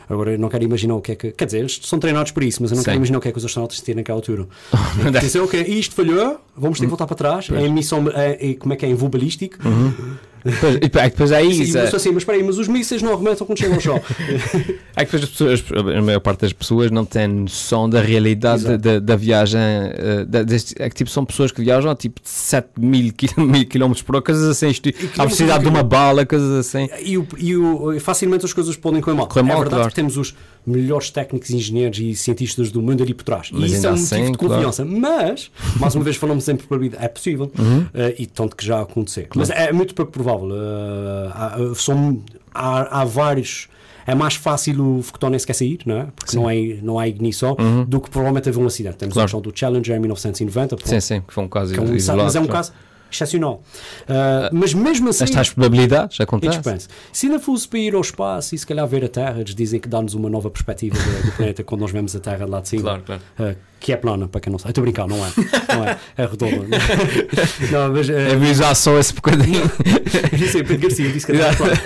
Agora 0.09 0.33
eu 0.33 0.39
não 0.39 0.49
quero 0.49 0.65
imaginar 0.65 0.95
o 0.95 1.01
que 1.01 1.13
é 1.13 1.15
que. 1.15 1.33
Quer 1.33 1.45
dizer, 1.47 1.59
eles 1.59 1.81
são 1.83 1.99
treinados 1.99 2.33
para 2.33 2.45
isso, 2.45 2.63
mas 2.63 2.71
eu 2.71 2.77
não 2.77 2.83
Sim. 2.83 2.87
quero 2.87 2.97
imaginar 2.97 3.19
o 3.19 3.21
que 3.21 3.29
é 3.29 3.33
que 3.33 3.39
os 3.39 3.45
astronautas 3.45 3.81
têm 3.81 3.95
naquela 3.95 4.19
altura. 4.19 4.47
Dizer, 5.21 5.41
ok, 5.41 5.61
isto 5.63 5.95
falhou, 5.95 6.41
vamos 6.57 6.79
ter 6.79 6.87
que 6.87 6.91
voltar 6.91 7.07
para 7.07 7.17
trás. 7.17 7.49
É 7.51 7.65
emissão, 7.65 8.05
é, 8.11 8.51
é, 8.51 8.55
como 8.55 8.75
é 8.75 8.77
que 8.77 8.85
é? 8.85 8.89
Em 8.89 8.95
voo 8.95 9.09
balístico. 9.09 9.57
Uhum. 9.67 10.17
Depois, 10.45 10.79
depois 10.79 11.33
é 11.33 11.43
isso. 11.43 11.73
Sim, 11.73 11.79
assim, 11.79 12.11
mas 12.11 12.19
espera 12.19 12.37
aí, 12.37 12.45
mas 12.45 12.59
os 12.59 12.69
mísseis 12.69 13.01
não 13.01 13.15
arrebentam 13.15 13.47
quando 13.47 13.59
chegam 13.59 13.77
ao 13.77 13.81
chão. 13.81 14.01
é 14.95 15.05
que 15.05 15.17
depois 15.17 15.23
as 15.23 15.31
pessoas, 15.31 15.65
a 15.97 16.03
maior 16.03 16.21
parte 16.21 16.41
das 16.41 16.53
pessoas 16.53 16.91
não 16.91 17.05
tem 17.05 17.27
noção 17.27 17.89
da 17.89 18.01
realidade 18.03 18.77
da, 18.77 18.99
da, 18.99 19.17
viagem. 19.17 19.61
Eh, 19.61 20.25
da, 20.27 20.43
deste, 20.43 20.75
é 20.79 20.89
que 20.91 20.97
tipo, 20.97 21.09
são 21.09 21.25
pessoas 21.25 21.51
que 21.51 21.63
viajam 21.63 21.91
a 21.91 21.97
tipo 21.97 22.21
7 22.23 22.69
mil, 22.79 23.13
mil 23.39 23.67
km 23.67 23.93
por 24.05 24.17
hora, 24.17 24.25
coisas 24.25 24.45
assim, 24.51 24.69
isto, 24.69 24.91
a 25.19 25.25
velocidade 25.25 25.65
de 25.65 25.71
uma 25.71 25.83
bala, 25.83 26.27
coisas 26.27 26.67
assim. 26.67 26.91
E, 27.03 27.17
o, 27.17 27.27
e 27.39 27.57
o, 27.57 27.99
facilmente 27.99 28.45
as 28.45 28.53
coisas 28.53 28.77
podem 28.77 29.01
correr 29.01 29.17
mal. 29.17 29.27
Correr 29.27 29.43
mal, 29.43 29.57
é 29.57 29.61
verdade 29.61 29.77
claro. 29.77 29.89
que 29.89 29.97
temos 29.97 30.19
os 30.19 30.35
melhores 30.67 31.11
técnicos, 31.11 31.51
engenheiros 31.51 31.99
e 31.99 32.15
cientistas 32.15 32.71
do 32.71 32.81
mundo 32.81 33.03
ali 33.03 33.15
por 33.15 33.25
trás. 33.25 33.51
Mas 33.53 33.73
e 33.73 33.75
isso 33.77 33.87
é 33.87 33.91
um 33.91 33.95
assim, 33.95 34.17
tipo 34.17 34.33
de 34.33 34.39
confiança. 34.39 34.85
Claro. 34.85 35.01
Mas, 35.01 35.51
mais 35.79 35.95
uma 35.95 36.05
vez 36.05 36.17
falamos 36.17 36.45
sempre 36.45 36.67
probabilidade, 36.67 37.05
é 37.05 37.09
possível 37.09 37.51
uhum. 37.59 37.81
uh, 37.81 38.15
e 38.19 38.27
tanto 38.27 38.57
que 38.57 38.65
já 38.65 38.81
aconteceu. 38.81 39.27
Claro. 39.29 39.49
Mas 39.49 39.51
é 39.51 39.73
muito 39.73 39.95
pouco 39.95 40.13
provável. 40.13 40.49
Uh, 40.49 41.31
há, 41.33 41.75
são, 41.75 42.23
há, 42.55 43.01
há 43.01 43.05
vários 43.05 43.69
é 44.07 44.15
mais 44.15 44.35
fácil 44.35 44.99
o 44.99 45.03
foguetão 45.03 45.31
nem 45.31 45.39
sequer 45.39 45.55
sair, 45.55 45.79
não 45.87 45.97
é? 45.97 46.07
Porque 46.15 46.37
não, 46.37 46.51
é, 46.51 46.79
não 46.83 46.99
há 46.99 47.09
ignição, 47.09 47.57
uhum. 47.59 47.85
do 47.85 48.01
que 48.01 48.11
provavelmente 48.11 48.49
haver 48.49 48.61
um 48.61 48.67
acidente. 48.67 48.97
Temos 48.97 49.15
claro. 49.15 49.25
a 49.25 49.27
questão 49.27 49.41
do 49.41 49.59
Challenger 49.59 49.97
em 49.97 50.01
1990. 50.01 50.77
Sim, 50.85 51.01
sim, 51.01 51.21
que 51.27 51.33
foi 51.33 51.45
um 51.45 51.49
caso 51.49 51.75
é 51.75 51.81
um, 51.81 51.95
isolado. 51.95 52.25
Mas 52.25 52.37
é 52.37 52.41
um 52.41 52.47
caso 52.47 52.73
excepcional. 53.15 53.63
Uh, 54.03 54.51
mas 54.53 54.75
mesmo 54.75 55.09
assim. 55.09 55.25
Estas 55.25 55.51
probabilidades 55.51 56.21
acontecem. 56.21 56.79
Se 57.13 57.27
ainda 57.27 57.39
fosse 57.39 57.67
para 57.67 57.79
ir 57.79 57.95
ao 57.95 58.01
espaço 58.01 58.55
e 58.55 58.59
se 58.59 58.67
calhar 58.67 58.87
ver 58.87 59.05
a 59.05 59.09
Terra, 59.09 59.41
eles 59.41 59.55
dizem 59.55 59.81
que 59.81 59.89
dá-nos 59.89 60.15
uma 60.15 60.29
nova 60.29 60.51
perspectiva 60.51 60.97
do, 60.97 61.27
do 61.27 61.33
planeta 61.33 61.65
quando 61.65 61.81
nós 61.81 61.91
vemos 61.91 62.15
a 62.15 62.21
Terra 62.21 62.47
lá 62.47 62.61
de 62.61 62.69
cima. 62.69 62.83
Claro, 62.83 63.03
claro. 63.03 63.23
Uh, 63.39 63.57
que 63.85 63.93
é 63.93 63.99
plana, 63.99 64.27
para 64.27 64.41
quem 64.41 64.51
não 64.51 64.59
sabe. 64.59 64.71
Estou 64.71 64.81
a 64.81 64.85
brincar, 64.87 65.07
não 65.07 65.17
é. 65.19 65.31
Não 65.77 65.85
é, 65.85 65.99
é 66.17 66.25
redonda. 66.25 66.79
não, 67.71 67.93
mas, 67.93 68.09
é, 68.09 68.35
vi 68.35 68.55
já 68.55 68.75
só 68.75 68.99
esse 68.99 69.13
bocadinho. 69.13 69.61
Disse 70.33 70.65
Pedro 70.65 70.89
Garcia, 70.89 71.13
disse 71.13 71.27
que 71.27 71.33
era 71.33 71.55
plana. 71.55 71.77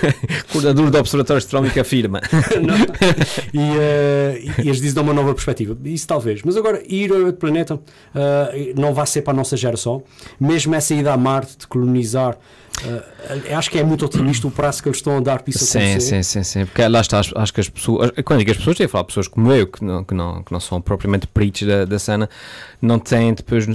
Coordenador 0.49 0.91
do 0.91 0.97
Observatório 0.97 1.39
Astronómico 1.39 1.77
afirma. 1.77 2.21
e, 3.53 3.57
uh, 3.57 4.61
e 4.63 4.69
eles 4.69 4.79
dizem 4.79 5.03
uma 5.03 5.13
nova 5.13 5.33
perspectiva. 5.33 5.77
Isso 5.83 6.07
talvez. 6.07 6.41
Mas 6.41 6.55
agora, 6.55 6.81
ir 6.87 7.11
a 7.11 7.15
outro 7.15 7.33
planeta 7.33 7.75
uh, 7.75 7.81
não 8.79 8.93
vai 8.93 9.05
ser 9.05 9.21
para 9.21 9.33
a 9.33 9.35
nossa 9.35 9.57
geração. 9.57 10.01
Mesmo 10.39 10.73
essa 10.75 10.93
ida 10.93 11.11
a 11.11 11.17
Marte, 11.17 11.57
de 11.57 11.67
colonizar 11.67 12.37
Uh, 12.85 13.55
acho 13.55 13.69
que 13.69 13.77
é 13.77 13.83
muito 13.83 14.05
otimista 14.05 14.47
o 14.47 14.51
prazo 14.51 14.81
que 14.81 14.89
eles 14.89 14.97
estão 14.97 15.17
a 15.17 15.19
dar 15.19 15.41
para 15.41 15.49
isso 15.49 15.65
sim, 15.65 15.79
acontecer. 15.79 16.23
Sim, 16.23 16.23
sim, 16.23 16.43
sim. 16.43 16.65
Porque 16.65 16.87
lá 16.87 17.01
está, 17.01 17.19
acho 17.19 17.53
que 17.53 17.59
as 17.59 17.69
pessoas, 17.69 18.11
quando 18.23 18.39
digo 18.39 18.51
as 18.51 18.57
pessoas, 18.57 18.81
a 18.81 18.87
falar 18.87 19.03
pessoas 19.03 19.27
como 19.27 19.51
eu, 19.51 19.67
que 19.67 19.83
não, 19.83 20.03
que 20.03 20.13
não, 20.13 20.43
que 20.43 20.51
não 20.51 20.59
são 20.59 20.81
propriamente 20.81 21.27
peritos 21.27 21.67
da, 21.67 21.85
da 21.85 21.99
cena, 21.99 22.29
não 22.81 22.99
têm 22.99 23.33
depois 23.33 23.67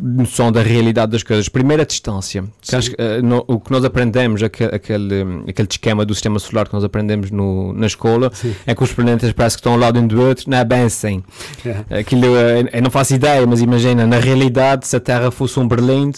noção 0.00 0.50
da 0.50 0.62
realidade 0.62 1.12
das 1.12 1.22
coisas. 1.22 1.48
Primeiro, 1.48 1.82
a 1.82 1.86
distância. 1.86 2.44
Que 2.60 2.74
acho, 2.74 2.90
uh, 2.92 3.22
no, 3.22 3.44
o 3.46 3.60
que 3.60 3.70
nós 3.70 3.84
aprendemos, 3.84 4.42
aquele, 4.42 4.74
aquele, 4.74 5.22
aquele 5.48 5.68
esquema 5.70 6.04
do 6.04 6.14
sistema 6.14 6.38
solar 6.38 6.66
que 6.66 6.74
nós 6.74 6.84
aprendemos 6.84 7.30
no, 7.30 7.72
na 7.72 7.86
escola, 7.86 8.30
Sim. 8.34 8.54
é 8.66 8.74
que 8.74 8.82
os 8.82 8.92
planetas 8.92 9.32
parece 9.32 9.56
que 9.56 9.60
estão 9.60 9.72
ao 9.72 9.78
lado 9.78 10.00
um 10.00 10.06
do 10.06 10.20
outro, 10.20 10.50
não 10.50 10.58
é 10.58 10.64
bem 10.64 10.82
assim. 10.82 11.22
É. 11.64 12.00
Aquilo, 12.00 12.26
uh, 12.26 12.68
eu 12.72 12.82
não 12.82 12.90
faço 12.90 13.14
ideia, 13.14 13.46
mas 13.46 13.60
imagina, 13.60 14.06
na 14.06 14.18
realidade, 14.18 14.86
se 14.86 14.96
a 14.96 15.00
Terra 15.00 15.30
fosse 15.30 15.58
um 15.58 15.68
Berlim 15.68 16.12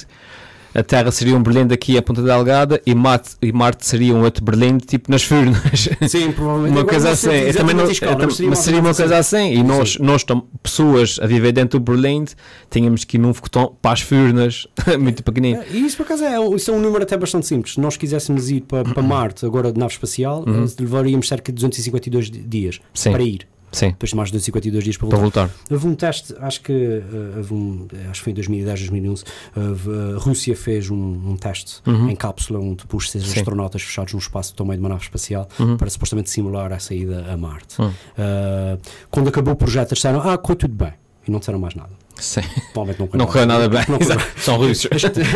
a 0.76 0.82
Terra 0.82 1.10
seria 1.10 1.34
um 1.34 1.42
Berlim 1.42 1.66
daqui 1.66 1.96
a 1.96 2.02
Ponta 2.02 2.20
Delgada 2.20 2.82
e 2.84 2.94
Marte, 2.94 3.30
e 3.40 3.50
Marte 3.50 3.86
seria 3.86 4.14
um 4.14 4.22
outro 4.22 4.44
Berlim 4.44 4.76
tipo 4.76 5.10
nas 5.10 5.22
Furnas. 5.22 5.88
Sim, 6.06 6.32
provavelmente. 6.32 6.72
uma 6.76 6.84
coisa 6.84 7.10
assim. 7.10 7.30
Eu 7.30 7.54
também 7.54 7.74
não, 7.74 7.86
seria, 7.86 8.50
mas 8.50 8.58
seria 8.58 8.80
uma 8.80 8.94
coisa 8.94 9.16
assim. 9.16 9.54
E 9.54 9.62
nós, 9.62 9.96
nós 9.96 10.22
pessoas 10.62 11.18
a 11.22 11.26
viver 11.26 11.52
dentro 11.52 11.78
do 11.78 11.92
Berlim, 11.92 12.26
tínhamos 12.70 13.04
que 13.04 13.16
ir 13.16 13.20
num 13.20 13.32
foguetão 13.32 13.74
para 13.80 13.92
as 13.92 14.02
Furnas, 14.02 14.66
muito 15.00 15.22
pequenino. 15.24 15.62
E 15.70 15.78
isso 15.78 15.96
por 15.96 16.02
acaso 16.02 16.24
é, 16.24 16.38
isso 16.54 16.70
é 16.70 16.74
um 16.74 16.80
número 16.80 17.02
até 17.02 17.16
bastante 17.16 17.46
simples. 17.46 17.72
Se 17.74 17.80
nós 17.80 17.96
quiséssemos 17.96 18.50
ir 18.50 18.60
para, 18.60 18.84
para 18.84 19.02
Marte, 19.02 19.46
agora 19.46 19.72
de 19.72 19.78
nave 19.78 19.94
espacial, 19.94 20.44
uhum. 20.46 20.66
levaríamos 20.78 21.26
cerca 21.26 21.50
de 21.50 21.54
252 21.56 22.30
dias 22.30 22.80
Sim. 22.92 23.12
para 23.12 23.22
ir. 23.22 23.48
Sim. 23.72 23.90
Depois 23.90 24.10
de 24.10 24.16
mais 24.16 24.28
de 24.28 24.32
252 24.34 24.84
dias 24.84 24.96
para 24.96 25.08
voltar. 25.08 25.16
para 25.16 25.46
voltar. 25.46 25.54
Houve 25.70 25.86
um 25.86 25.94
teste, 25.94 26.34
acho 26.38 26.60
que, 26.62 26.72
uh, 26.72 27.54
um, 27.54 27.86
acho 28.10 28.20
que 28.20 28.24
foi 28.24 28.30
em 28.32 28.34
2010, 28.34 28.80
2011, 28.80 29.24
uh, 29.24 30.16
a 30.16 30.18
Rússia 30.18 30.56
fez 30.56 30.90
um, 30.90 30.96
um 30.96 31.36
teste 31.36 31.80
uhum. 31.86 32.10
em 32.10 32.16
cápsula 32.16 32.58
onde 32.58 32.86
pôs 32.86 33.10
seis 33.10 33.26
Sim. 33.26 33.40
astronautas 33.40 33.82
fechados 33.82 34.12
num 34.12 34.18
espaço 34.18 34.52
do 34.52 34.56
tamanho 34.56 34.78
de 34.78 34.82
uma 34.82 34.88
nave 34.90 35.02
espacial 35.02 35.48
uhum. 35.58 35.76
para 35.76 35.90
supostamente 35.90 36.30
simular 36.30 36.72
a 36.72 36.78
saída 36.78 37.26
a 37.30 37.36
Marte. 37.36 37.80
Uhum. 37.80 37.88
Uh, 37.88 38.80
quando 39.10 39.28
acabou 39.28 39.54
o 39.54 39.56
projeto, 39.56 39.94
disseram: 39.94 40.20
Ah, 40.20 40.38
correu 40.38 40.56
tudo 40.56 40.74
bem. 40.74 40.92
E 41.26 41.30
não 41.30 41.38
disseram 41.38 41.58
mais 41.58 41.74
nada. 41.74 41.90
Sim. 42.18 42.40
Provavelmente 42.72 43.12
não, 43.12 43.18
não 43.18 43.26
correu 43.26 43.46
nada 43.46 43.68
bem. 43.68 43.84
Não 43.88 43.98
São 44.36 44.56
russos. 44.56 44.88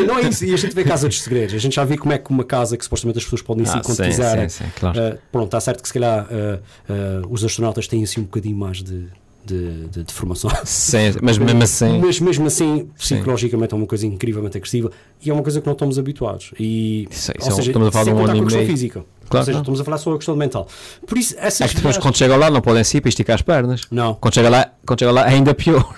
não 0.07 0.19
é 0.19 0.29
isso. 0.29 0.45
E 0.45 0.55
a 0.55 0.57
gente 0.57 0.75
vê 0.75 0.85
Casa 0.85 1.09
dos 1.09 1.21
Segredos. 1.21 1.55
A 1.55 1.59
gente 1.59 1.75
já 1.75 1.85
viu 1.85 1.99
como 1.99 2.13
é 2.13 2.19
que 2.19 2.31
uma 2.31 2.45
casa 2.45 2.77
que 2.77 2.85
supostamente 2.85 3.19
as 3.19 3.25
pessoas 3.25 3.43
podem 3.43 3.67
ah, 3.69 3.81
quando 3.85 3.97
sim. 3.97 4.13
Sim, 4.13 4.49
sim, 4.49 4.65
claro. 4.79 4.99
Uh, 4.99 5.19
pronto, 5.31 5.47
está 5.47 5.61
certo 5.61 5.83
que 5.83 5.89
se 5.89 5.95
calhar 5.95 6.27
uh, 6.27 6.57
uh, 6.57 7.29
os 7.33 7.45
astronautas 7.45 7.87
têm 7.87 8.03
assim 8.03 8.21
um 8.21 8.25
bocadinho 8.25 8.57
mais 8.57 8.83
de. 8.83 9.09
De, 9.43 9.89
de, 9.89 10.05
de, 10.05 10.13
formação. 10.13 10.51
Sim, 10.65 11.15
mas 11.23 11.39
mesmo 11.39 11.63
assim. 11.63 11.99
Mas 11.99 12.21
mesmo 12.21 12.47
assim, 12.47 12.91
psicologicamente 12.97 13.73
é 13.73 13.77
uma 13.77 13.87
coisa 13.87 14.07
incrivelmente 14.07 14.59
agressiva 14.59 14.93
e 15.25 15.31
é 15.31 15.33
uma 15.33 15.43
coisa 15.43 15.63
que 15.63 15.67
não 15.67 15.73
estamos 15.73 15.99
habituados. 15.99 16.53
E, 16.61 17.09
isso, 17.11 17.33
isso 17.37 17.49
ou 17.49 17.57
seja, 17.57 17.71
estamos 17.71 17.89
a 17.89 17.91
falar 17.91 18.05
de 18.05 18.11
um 18.11 18.19
ano 18.23 18.37
e 18.37 18.55
meio. 18.55 18.67
física. 18.67 19.03
Claro, 19.31 19.43
Ou 19.43 19.47
seja, 19.47 19.53
não. 19.53 19.63
estamos 19.63 19.81
a 19.81 19.85
falar 19.85 19.99
só 19.99 20.13
a 20.13 20.17
questão 20.17 20.35
mental. 20.35 20.67
Por 21.07 21.17
isso, 21.17 21.37
essas 21.39 21.71
que 21.71 21.77
depois, 21.77 21.97
quando 21.97 22.17
chega 22.17 22.37
lá, 22.37 22.51
não 22.51 22.61
podem 22.61 22.83
sair 22.83 23.01
para 23.01 23.09
esticar 23.09 23.35
as 23.35 23.43
pernas. 23.43 23.83
Não. 23.91 24.15
Quando 24.15 24.35
chega 24.35 24.49
lá, 24.49 24.73
quando 24.85 24.99
chega 24.99 25.13
lá 25.13 25.31
é 25.31 25.35
ainda 25.35 25.55
pior. 25.55 25.95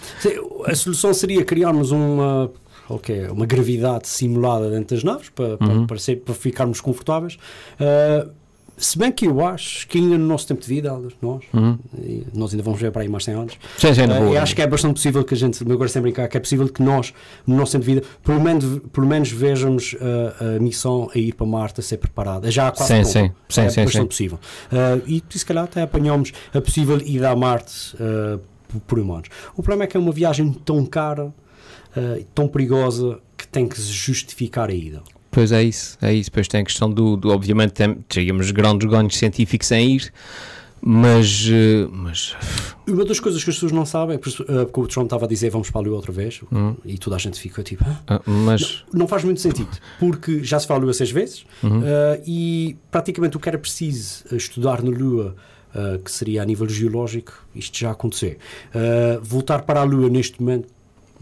A 0.66 0.74
solução 0.74 1.14
seria 1.14 1.42
criarmos 1.44 1.90
uma, 1.90 2.50
okay, 2.88 3.26
uma 3.28 3.46
gravidade 3.46 4.06
simulada 4.06 4.70
dentro 4.70 4.94
das 4.94 5.02
naves 5.02 5.30
para, 5.30 5.52
uhum. 5.52 5.56
para, 5.56 5.86
para, 5.86 5.98
ser, 5.98 6.16
para 6.16 6.34
ficarmos 6.34 6.80
confortáveis. 6.80 7.38
Uh, 7.80 8.30
se 8.84 8.98
bem 8.98 9.12
que 9.12 9.26
eu 9.26 9.44
acho 9.44 9.86
que 9.88 9.98
ainda 9.98 10.18
no 10.18 10.26
nosso 10.26 10.46
tempo 10.46 10.60
de 10.60 10.66
vida, 10.66 10.90
nós, 11.20 11.42
uhum. 11.52 11.78
nós 12.34 12.52
ainda 12.52 12.62
vamos 12.62 12.80
ver 12.80 12.90
para 12.90 13.02
aí 13.02 13.08
mais 13.08 13.24
100 13.24 13.34
anos, 13.34 13.58
sim, 13.78 13.94
sim, 13.94 14.02
uh, 14.02 14.34
eu 14.34 14.40
acho 14.40 14.54
que 14.54 14.62
é 14.62 14.66
bastante 14.66 14.94
possível 14.94 15.24
que 15.24 15.34
a 15.34 15.36
gente, 15.36 15.62
agora 15.62 15.88
sem 15.88 16.02
brincar, 16.02 16.28
que 16.28 16.36
é 16.36 16.40
possível 16.40 16.68
que 16.68 16.82
nós, 16.82 17.14
no 17.46 17.56
nosso 17.56 17.72
tempo 17.72 17.84
de 17.84 17.94
vida, 17.94 18.06
pelo 18.22 18.40
menos, 18.40 18.80
pelo 18.92 19.06
menos 19.06 19.30
vejamos 19.30 19.94
uh, 19.94 20.56
a 20.56 20.60
missão 20.60 21.10
a 21.14 21.18
ir 21.18 21.32
para 21.34 21.46
Marte 21.46 21.80
a 21.80 21.82
ser 21.82 21.98
preparada. 21.98 22.50
Já 22.50 22.68
há 22.68 22.72
quase 22.72 23.04
sim, 23.04 23.04
sim, 23.04 23.32
sim, 23.48 23.60
é 23.60 23.70
sim, 23.70 23.84
bastante 23.84 24.08
possível. 24.08 24.38
Uh, 24.72 25.02
e 25.06 25.22
se 25.30 25.46
calhar 25.46 25.64
até 25.64 25.82
apanhamos 25.82 26.32
a 26.52 26.60
possível 26.60 27.00
ida 27.00 27.30
a 27.30 27.36
Marte 27.36 27.96
por 28.86 28.98
humanos. 28.98 29.28
O 29.54 29.62
problema 29.62 29.84
é 29.84 29.86
que 29.86 29.96
é 29.96 30.00
uma 30.00 30.12
viagem 30.12 30.50
tão 30.52 30.84
cara 30.86 31.32
uh, 31.96 32.24
tão 32.34 32.48
perigosa 32.48 33.20
que 33.36 33.46
tem 33.46 33.66
que 33.66 33.78
se 33.78 33.92
justificar 33.92 34.68
a 34.68 34.74
ida. 34.74 35.02
Pois 35.32 35.50
é 35.50 35.62
isso, 35.62 35.96
é 36.02 36.12
isso. 36.12 36.30
Depois 36.30 36.46
tem 36.46 36.60
a 36.60 36.64
questão 36.64 36.90
do, 36.90 37.16
do 37.16 37.30
obviamente, 37.30 37.82
teríamos 38.06 38.50
grandes 38.50 38.88
ganhos 38.88 39.16
científicos 39.16 39.72
em 39.72 39.96
ir, 39.96 40.12
mas, 40.78 41.48
eh, 41.50 41.88
mas. 41.90 42.36
Uma 42.86 43.02
das 43.06 43.18
coisas 43.18 43.42
que 43.42 43.48
as 43.48 43.56
pessoas 43.56 43.72
não 43.72 43.86
sabem, 43.86 44.18
porque 44.18 44.42
eh, 44.42 44.68
o 44.76 44.86
Trump 44.86 45.06
estava 45.06 45.24
a 45.24 45.28
dizer 45.28 45.48
vamos 45.48 45.70
para 45.70 45.80
a 45.80 45.84
Lua 45.84 45.96
outra 45.96 46.12
vez, 46.12 46.42
uhum. 46.52 46.76
e 46.84 46.98
toda 46.98 47.16
a 47.16 47.18
gente 47.18 47.40
fica 47.40 47.62
tipo. 47.62 47.82
Ah, 48.06 48.20
mas... 48.26 48.84
Não, 48.92 49.00
não, 49.00 49.08
faz 49.08 49.24
muito 49.24 49.40
sentido, 49.40 49.70
porque 49.98 50.44
já 50.44 50.60
se 50.60 50.66
foi 50.66 50.76
à 50.76 50.78
Lua 50.78 50.92
seis 50.92 51.10
vezes 51.10 51.46
uhum. 51.62 51.78
uh, 51.80 52.22
e 52.26 52.76
praticamente 52.90 53.34
o 53.34 53.40
que 53.40 53.48
era 53.48 53.58
preciso 53.58 54.24
estudar 54.36 54.82
na 54.82 54.90
Lua. 54.90 55.34
Uh, 55.74 55.98
que 56.00 56.12
seria 56.12 56.42
a 56.42 56.44
nível 56.44 56.68
geológico, 56.68 57.32
isto 57.54 57.78
já 57.78 57.92
aconteceu. 57.92 58.36
Uh, 58.74 59.18
voltar 59.22 59.62
para 59.62 59.80
a 59.80 59.84
Lua 59.84 60.10
neste 60.10 60.38
momento 60.38 60.68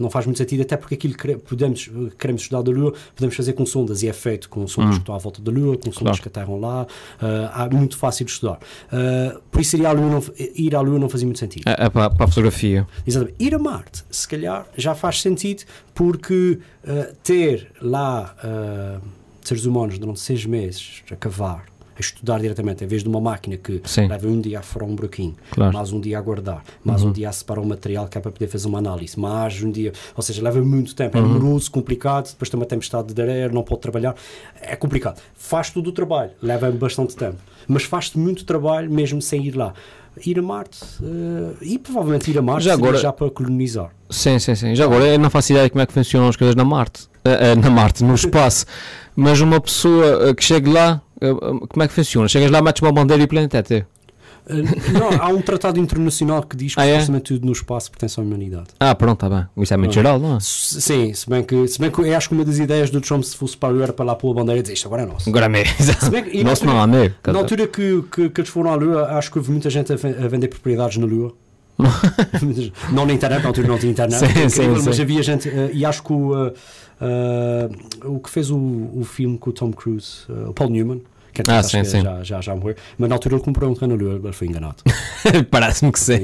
não 0.01 0.09
faz 0.09 0.25
muito 0.25 0.37
sentido, 0.37 0.61
até 0.61 0.75
porque 0.75 0.95
aquilo 0.95 1.13
que 1.13 1.35
podemos, 1.37 1.89
queremos 2.17 2.41
estudar 2.41 2.61
da 2.61 2.71
Lua, 2.71 2.93
podemos 3.15 3.35
fazer 3.35 3.53
com 3.53 3.65
sondas 3.65 4.03
e 4.03 4.07
é 4.07 4.13
feito 4.13 4.49
com 4.49 4.67
sondas 4.67 4.91
hum. 4.91 4.97
que 4.97 5.03
estão 5.03 5.15
à 5.15 5.17
volta 5.17 5.41
da 5.41 5.51
Lua, 5.51 5.77
com 5.77 5.91
sondas 5.91 6.19
claro. 6.19 6.21
que 6.21 6.27
aterram 6.27 6.59
lá, 6.59 6.83
uh, 6.83 7.61
é 7.61 7.75
muito 7.75 7.97
fácil 7.97 8.25
de 8.25 8.31
estudar. 8.31 8.59
Uh, 8.91 9.39
por 9.51 9.61
isso 9.61 9.77
ir 9.77 9.85
à, 9.85 9.91
Lua 9.91 10.09
não, 10.09 10.23
ir 10.37 10.75
à 10.75 10.81
Lua 10.81 10.99
não 10.99 11.09
fazia 11.09 11.25
muito 11.25 11.39
sentido. 11.39 11.67
É, 11.67 11.85
é 11.85 11.89
para, 11.89 12.09
para, 12.09 12.25
a 12.25 12.27
fotografia. 12.27 12.87
Exatamente. 13.05 13.35
Ir 13.39 13.55
a 13.55 13.59
Marte, 13.59 14.03
se 14.09 14.27
calhar, 14.27 14.67
já 14.75 14.95
faz 14.95 15.21
sentido, 15.21 15.63
porque 15.93 16.59
uh, 16.83 17.15
ter 17.23 17.71
lá 17.81 18.35
seres 19.43 19.65
humanos 19.65 19.97
durante 19.97 20.19
seis 20.19 20.45
meses 20.45 21.03
a 21.11 21.15
cavar 21.15 21.70
estudar 22.01 22.39
diretamente, 22.39 22.83
em 22.83 22.87
vez 22.87 23.03
de 23.03 23.09
uma 23.09 23.21
máquina 23.21 23.57
que 23.57 23.81
Sim. 23.85 24.07
leva 24.07 24.27
um 24.27 24.41
dia 24.41 24.59
a 24.59 24.61
furar 24.61 24.89
um 24.89 24.95
buraquinho, 24.95 25.35
claro. 25.51 25.73
mais 25.73 25.91
um 25.91 25.99
dia 26.01 26.17
a 26.17 26.21
guardar, 26.21 26.63
mais 26.83 27.01
uhum. 27.01 27.09
um 27.09 27.11
dia 27.11 27.29
a 27.29 27.31
separar 27.31 27.61
o 27.61 27.65
material 27.65 28.07
que 28.07 28.17
é 28.17 28.21
para 28.21 28.31
poder 28.31 28.47
fazer 28.47 28.67
uma 28.67 28.79
análise, 28.79 29.19
mais 29.19 29.61
um 29.63 29.71
dia, 29.71 29.93
ou 30.15 30.21
seja, 30.21 30.41
leva 30.41 30.61
muito 30.61 30.93
tempo, 30.95 31.17
é 31.17 31.21
uhum. 31.21 31.33
demoroso, 31.33 31.71
complicado, 31.71 32.29
depois 32.29 32.49
tem 32.49 32.59
uma 32.59 32.65
tempestade 32.65 33.13
de 33.13 33.21
areia, 33.21 33.49
não 33.49 33.63
pode 33.63 33.81
trabalhar, 33.81 34.15
é 34.61 34.75
complicado. 34.75 35.21
Faz 35.33 35.69
todo 35.69 35.87
o 35.87 35.91
trabalho, 35.91 36.31
leva 36.41 36.69
bastante 36.71 37.15
tempo, 37.15 37.37
mas 37.67 37.83
faz-te 37.83 38.17
muito 38.17 38.43
trabalho 38.43 38.91
mesmo 38.91 39.21
sem 39.21 39.45
ir 39.45 39.55
lá 39.55 39.73
ir 40.25 40.39
a 40.39 40.41
Marte 40.41 40.79
uh, 41.01 41.55
e 41.61 41.77
provavelmente 41.79 42.29
ir 42.29 42.37
a 42.37 42.41
Marte 42.41 42.65
já, 42.65 42.73
agora, 42.73 42.97
já 42.97 43.13
para 43.13 43.29
colonizar. 43.29 43.91
Sim, 44.09 44.39
sim, 44.39 44.55
sim. 44.55 44.75
Já 44.75 44.83
agora 44.85 45.05
eu 45.05 45.19
não 45.19 45.29
faço 45.29 45.51
ideia 45.51 45.65
de 45.65 45.71
como 45.71 45.81
é 45.81 45.85
que 45.85 45.93
funcionam 45.93 46.27
as 46.27 46.35
coisas 46.35 46.55
na 46.55 46.65
Marte, 46.65 47.03
uh, 47.25 47.57
uh, 47.57 47.61
na 47.61 47.69
Marte, 47.69 48.03
no 48.03 48.13
espaço, 48.13 48.65
mas 49.15 49.39
uma 49.39 49.59
pessoa 49.59 50.33
que 50.35 50.43
chegue 50.43 50.69
lá 50.69 51.01
como 51.69 51.83
é 51.83 51.87
que 51.87 51.93
funciona? 51.93 52.27
Chegas 52.27 52.49
lá, 52.49 52.61
metes 52.61 52.81
uma 52.81 52.91
bandeira 52.91 53.21
e 53.21 53.25
o 53.25 53.27
planeta 53.27 53.57
é 53.57 53.61
teu. 53.61 53.85
não, 54.91 55.21
há 55.21 55.27
um 55.27 55.41
tratado 55.41 55.79
internacional 55.79 56.41
que 56.41 56.57
diz 56.57 56.73
que 56.73 56.81
ah, 56.81 56.85
é? 56.85 57.05
tudo 57.19 57.45
no 57.45 57.51
espaço 57.51 57.91
pertence 57.91 58.19
à 58.19 58.23
humanidade. 58.23 58.69
Ah, 58.79 58.95
pronto, 58.95 59.25
está 59.25 59.29
bem. 59.29 59.63
Isso 59.63 59.73
é 59.73 59.77
muito 59.77 59.93
geral, 59.93 60.19
não 60.19 60.37
é? 60.37 60.39
Sim, 60.41 61.13
se 61.13 61.29
bem, 61.29 61.43
que, 61.43 61.67
se 61.67 61.79
bem 61.79 61.91
que 61.91 62.01
eu 62.01 62.17
acho 62.17 62.27
que 62.27 62.35
uma 62.35 62.43
das 62.43 62.57
ideias 62.57 62.89
do 62.89 62.99
Trump, 62.99 63.23
se 63.23 63.37
fosse 63.37 63.55
para 63.55 63.75
era 63.81 63.93
para 63.93 64.05
lá 64.05 64.15
pôr 64.15 64.31
a 64.31 64.33
bandeira 64.35 64.59
e 64.59 64.61
dizer 64.63 64.73
isto 64.73 64.87
agora 64.87 65.03
é 65.03 65.05
nosso. 65.05 65.29
Agora 65.29 65.45
é 65.45 65.49
meu. 65.49 65.63
Nosso 66.43 66.65
não 66.65 66.81
é 66.81 66.87
meu. 66.87 67.11
Na 67.27 67.39
altura 67.39 67.67
que, 67.67 68.03
que, 68.11 68.29
que, 68.29 68.41
eles 68.41 68.49
foram 68.49 68.71
à 68.71 68.75
Lua, 68.75 69.05
acho 69.17 69.31
que 69.31 69.37
houve 69.37 69.51
muita 69.51 69.69
gente 69.69 69.93
a, 69.93 69.95
vender 69.95 70.47
propriedades 70.47 70.97
na 70.97 71.05
Lua. 71.05 71.33
não 72.91 73.05
na 73.05 73.13
internet, 73.13 73.41
na 73.41 73.47
altura 73.47 73.67
não 73.67 73.77
tinha 73.77 73.91
internet, 73.91 74.19
sim, 74.19 74.49
sim, 74.49 74.67
mas 74.67 74.95
sim. 74.95 75.01
havia 75.01 75.23
gente, 75.23 75.49
uh, 75.49 75.69
e 75.73 75.83
acho 75.83 76.03
que 76.03 76.13
o, 76.13 76.31
uh, 76.31 76.47
uh, 76.47 78.15
o 78.15 78.19
que 78.19 78.29
fez 78.29 78.51
o, 78.51 78.57
o 78.57 79.03
filme 79.03 79.37
com 79.37 79.49
o 79.49 79.53
Tom 79.53 79.71
Cruise, 79.71 80.25
o 80.47 80.53
Paul 80.53 80.69
Newman, 80.69 81.01
que 81.33 81.41
ah, 81.47 81.63
sim, 81.63 81.83
sim. 81.83 82.01
Já, 82.01 82.23
já, 82.23 82.41
já 82.41 82.55
morreu. 82.55 82.75
Mas 82.97 83.09
na 83.09 83.15
altura 83.15 83.35
ele 83.35 83.43
comprou 83.43 83.69
um 83.69 83.93
ali, 83.93 84.05
ele 84.05 84.33
foi 84.33 84.47
enganado. 84.47 84.77
Parece-me 85.49 85.91
que 85.91 85.99
sim. 85.99 86.23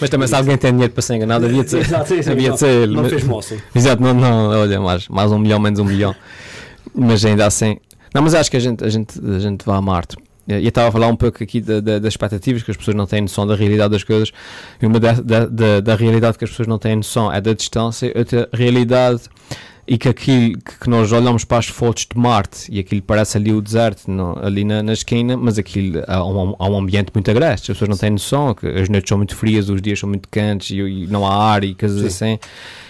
Mas 0.00 0.08
também 0.08 0.28
se 0.28 0.34
alguém 0.34 0.56
tem 0.56 0.70
dinheiro 0.72 0.92
para 0.92 1.02
ser 1.02 1.16
enganado, 1.16 1.46
havia 1.46 1.64
de 1.64 1.70
ser. 1.70 1.80
Exato, 1.80 2.08
sim, 2.08 2.22
sim, 2.22 2.30
havia 2.30 2.52
de 2.52 2.58
ser 2.58 2.88
não, 2.88 3.02
não 3.02 3.10
fez 3.10 3.24
moça. 3.24 3.56
Exato, 3.74 4.02
não, 4.02 4.14
não, 4.14 4.50
olha, 4.50 4.80
mais, 4.80 5.08
mais 5.08 5.32
um 5.32 5.38
milhão, 5.38 5.58
menos 5.58 5.80
um 5.80 5.84
milhão. 5.84 6.14
Mas 6.94 7.24
ainda 7.24 7.46
assim. 7.46 7.78
Não, 8.14 8.22
mas 8.22 8.34
acho 8.34 8.50
que 8.50 8.56
a 8.56 8.60
gente, 8.60 8.84
a 8.84 8.88
gente, 8.88 9.20
a 9.24 9.38
gente 9.38 9.64
vai 9.64 9.76
a 9.76 9.80
Marte. 9.80 10.16
E 10.48 10.54
eu 10.54 10.68
estava 10.68 10.88
a 10.88 10.92
falar 10.92 11.06
um 11.06 11.16
pouco 11.16 11.42
aqui 11.42 11.60
da, 11.60 11.80
da, 11.80 11.98
das 11.98 12.12
expectativas, 12.12 12.62
que 12.62 12.70
as 12.70 12.76
pessoas 12.76 12.96
não 12.96 13.06
têm 13.06 13.20
noção 13.20 13.46
da 13.46 13.54
realidade 13.54 13.92
das 13.92 14.02
coisas. 14.02 14.32
E 14.80 14.86
uma 14.86 14.98
da, 14.98 15.12
da, 15.12 15.80
da 15.80 15.94
realidade 15.94 16.38
que 16.38 16.44
as 16.44 16.50
pessoas 16.50 16.66
não 16.66 16.78
têm 16.78 16.96
noção 16.96 17.32
é 17.32 17.40
da 17.40 17.52
distância, 17.52 18.12
outra 18.16 18.48
realidade 18.52 19.22
e 19.90 19.98
que 19.98 20.08
aquilo 20.08 20.56
que 20.80 20.88
nós 20.88 21.10
olhamos 21.10 21.44
para 21.44 21.58
as 21.58 21.66
fotos 21.66 22.06
de 22.06 22.16
Marte 22.16 22.70
e 22.70 22.78
aquilo 22.78 23.02
parece 23.02 23.36
ali 23.36 23.52
o 23.52 23.60
deserto 23.60 24.08
no, 24.08 24.38
ali 24.38 24.62
na, 24.62 24.84
na, 24.84 24.92
esquina, 24.92 25.36
mas 25.36 25.58
aquilo 25.58 26.00
há 26.06 26.24
um, 26.24 26.54
há 26.56 26.68
um 26.68 26.78
ambiente 26.78 27.10
muito 27.12 27.28
agreste, 27.28 27.72
as 27.72 27.76
pessoas 27.76 27.88
não 27.88 27.96
têm 27.96 28.10
noção 28.10 28.54
que 28.54 28.68
as 28.68 28.88
noites 28.88 29.08
são 29.08 29.18
muito 29.18 29.34
frias, 29.34 29.68
os 29.68 29.82
dias 29.82 29.98
são 29.98 30.08
muito 30.08 30.28
quentes 30.28 30.70
e, 30.70 30.76
e 30.76 31.06
não 31.08 31.26
há 31.26 31.34
ar 31.34 31.64
e 31.64 31.74
coisas 31.74 32.00
Sim. 32.02 32.06
assim. 32.06 32.38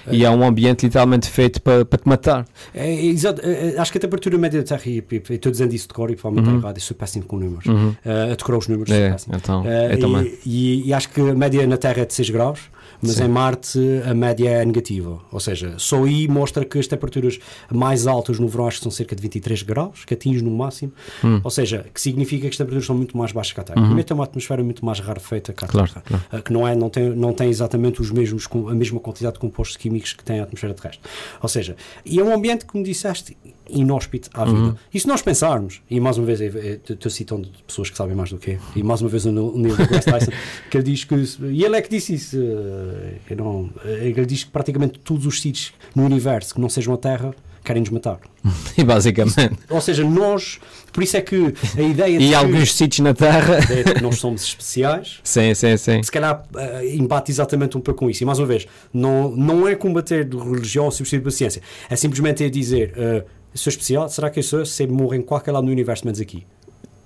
É. 0.08 0.14
E 0.14 0.24
é 0.26 0.30
um 0.30 0.44
ambiente 0.44 0.84
literalmente 0.84 1.26
feito 1.30 1.62
para, 1.62 1.86
para 1.86 1.98
te 1.98 2.06
matar. 2.06 2.46
É, 2.74 2.92
exato. 3.06 3.40
É, 3.46 3.76
é, 3.76 3.78
acho 3.78 3.90
que 3.92 3.96
a 3.96 4.00
temperatura 4.02 4.36
média 4.36 4.62
da 4.62 4.66
Terra, 4.66 4.82
e, 4.84 5.02
estou 5.30 5.50
dizendo 5.50 5.72
isso 5.72 5.88
de 5.88 5.94
cor 5.94 6.10
e 6.10 6.16
provavelmente 6.16 6.52
uhum. 6.52 6.60
errado, 6.60 6.76
isso 6.76 6.92
é 6.92 6.96
péssimo 6.96 7.24
com 7.24 7.38
números. 7.38 7.64
Uhum. 7.64 7.88
Uh, 8.04 8.32
a 8.32 8.34
decorar 8.34 8.58
os 8.58 8.68
números, 8.68 8.92
é, 8.92 9.16
então, 9.34 9.62
uh, 9.62 10.26
e, 10.26 10.38
e, 10.44 10.88
e, 10.88 10.92
acho 10.92 11.08
que 11.08 11.18
a 11.18 11.34
média 11.34 11.66
na 11.66 11.78
Terra 11.78 12.02
é 12.02 12.04
de 12.04 12.12
6 12.12 12.28
graus 12.28 12.60
mas 13.02 13.12
Sim. 13.12 13.24
em 13.24 13.28
Marte 13.28 13.78
a 14.04 14.14
média 14.14 14.48
é 14.48 14.64
negativa. 14.64 15.18
Ou 15.30 15.40
seja, 15.40 15.74
só 15.78 16.04
aí 16.04 16.28
mostra 16.28 16.64
que 16.64 16.78
as 16.78 16.86
temperaturas 16.86 17.38
mais 17.70 18.06
altas 18.06 18.38
no 18.38 18.48
verão 18.48 18.66
acho 18.66 18.78
que 18.78 18.82
são 18.82 18.92
cerca 18.92 19.16
de 19.16 19.22
23 19.22 19.62
graus, 19.62 20.04
que 20.04 20.14
atinge 20.14 20.42
no 20.42 20.50
máximo. 20.50 20.92
Hum. 21.24 21.40
Ou 21.42 21.50
seja, 21.50 21.86
que 21.92 22.00
significa 22.00 22.42
que 22.42 22.48
as 22.48 22.56
temperaturas 22.56 22.86
são 22.86 22.96
muito 22.96 23.16
mais 23.16 23.32
baixas 23.32 23.52
que 23.52 23.60
a 23.60 23.64
Terra. 23.64 23.78
Uhum. 23.78 23.86
Primeiro 23.86 24.06
tem 24.06 24.14
uma 24.14 24.24
atmosfera 24.24 24.62
muito 24.62 24.84
mais 24.84 25.00
rarefeita 25.00 25.52
que 25.52 25.64
a 25.64 25.68
Terra, 25.68 25.88
claro, 25.88 26.06
claro. 26.06 26.24
Eh, 26.32 26.42
que 26.42 26.52
não, 26.52 26.66
é, 26.66 26.74
não, 26.74 26.90
tem, 26.90 27.10
não 27.10 27.32
tem 27.32 27.48
exatamente 27.48 28.00
os 28.00 28.10
mesmos, 28.10 28.46
a 28.68 28.74
mesma 28.74 29.00
quantidade 29.00 29.34
de 29.34 29.40
compostos 29.40 29.76
químicos 29.76 30.12
que 30.12 30.24
tem 30.24 30.40
a 30.40 30.44
atmosfera 30.44 30.74
terrestre. 30.74 31.08
Ou 31.42 31.48
seja, 31.48 31.76
e 32.04 32.18
é 32.18 32.24
um 32.24 32.34
ambiente, 32.34 32.64
como 32.64 32.84
disseste, 32.84 33.36
inóspito 33.72 34.28
à 34.34 34.44
vida. 34.44 34.58
Uhum. 34.58 34.74
E 34.92 35.00
se 35.00 35.06
nós 35.06 35.22
pensarmos, 35.22 35.80
e 35.90 36.00
mais 36.00 36.18
uma 36.18 36.26
vez 36.26 36.40
estou 36.40 37.10
citando 37.10 37.48
pessoas 37.66 37.90
que 37.90 37.96
sabem 37.96 38.14
mais 38.14 38.30
do 38.30 38.38
que 38.38 38.52
eu, 38.52 38.58
e 38.76 38.82
mais 38.82 39.00
uma 39.00 39.08
vez 39.08 39.26
o 39.26 39.32
Neil 39.32 39.76
deGrasse 39.76 40.10
Tyson, 40.10 40.32
que 40.70 40.76
ele 40.76 40.84
diz 40.84 41.04
que, 41.04 41.14
e 41.14 41.64
ele 41.64 41.76
é 41.76 41.82
que 41.82 41.88
disse 41.88 42.14
isso, 42.14 42.36
uh, 42.38 43.36
não, 43.36 43.62
uh, 43.64 43.70
ele 43.84 44.26
diz 44.26 44.44
que 44.44 44.50
praticamente 44.50 44.98
todos 44.98 45.26
os 45.26 45.40
sítios 45.40 45.72
no 45.94 46.04
universo 46.04 46.54
que 46.54 46.60
não 46.60 46.68
sejam 46.68 46.94
a 46.94 46.98
Terra 46.98 47.34
querem 47.64 47.80
nos 47.80 47.90
matar. 47.90 48.18
E 48.78 48.84
basicamente. 48.84 49.58
Ou 49.68 49.80
seja, 49.80 50.02
nós, 50.04 50.58
por 50.92 51.02
isso 51.02 51.16
é 51.16 51.20
que 51.20 51.52
a 51.76 51.82
ideia 51.82 52.18
de. 52.18 52.24
E 52.24 52.34
alguns 52.34 52.74
sítios 52.74 53.00
na 53.00 53.12
Terra. 53.12 53.58
nós 54.00 54.16
somos 54.16 54.42
especiais. 54.42 55.20
Sim, 55.24 55.54
sim, 55.54 55.76
sim. 55.76 56.02
Se 56.02 56.10
calhar 56.10 56.42
uh, 56.54 56.86
embate 56.86 57.30
exatamente 57.30 57.76
um 57.76 57.80
pouco 57.80 58.00
com 58.00 58.10
isso. 58.10 58.22
E 58.22 58.26
mais 58.26 58.38
uma 58.38 58.46
vez, 58.46 58.66
não, 58.92 59.30
não 59.30 59.68
é 59.68 59.74
combater 59.74 60.24
de 60.24 60.36
religião 60.36 60.86
ou 60.86 60.90
substituir 60.90 61.20
pela 61.20 61.30
ciência. 61.30 61.60
É 61.90 61.96
simplesmente 61.96 62.48
dizer. 62.48 62.94
Uh, 62.96 63.39
sou 63.54 63.70
especial, 63.70 64.08
será 64.08 64.30
que 64.30 64.38
eu 64.38 64.42
sou? 64.42 64.64
Se 64.64 64.86
morro 64.86 65.14
em 65.14 65.22
qualquer 65.22 65.52
lado 65.52 65.64
no 65.64 65.72
universo, 65.72 66.04
menos 66.04 66.20
aqui. 66.20 66.46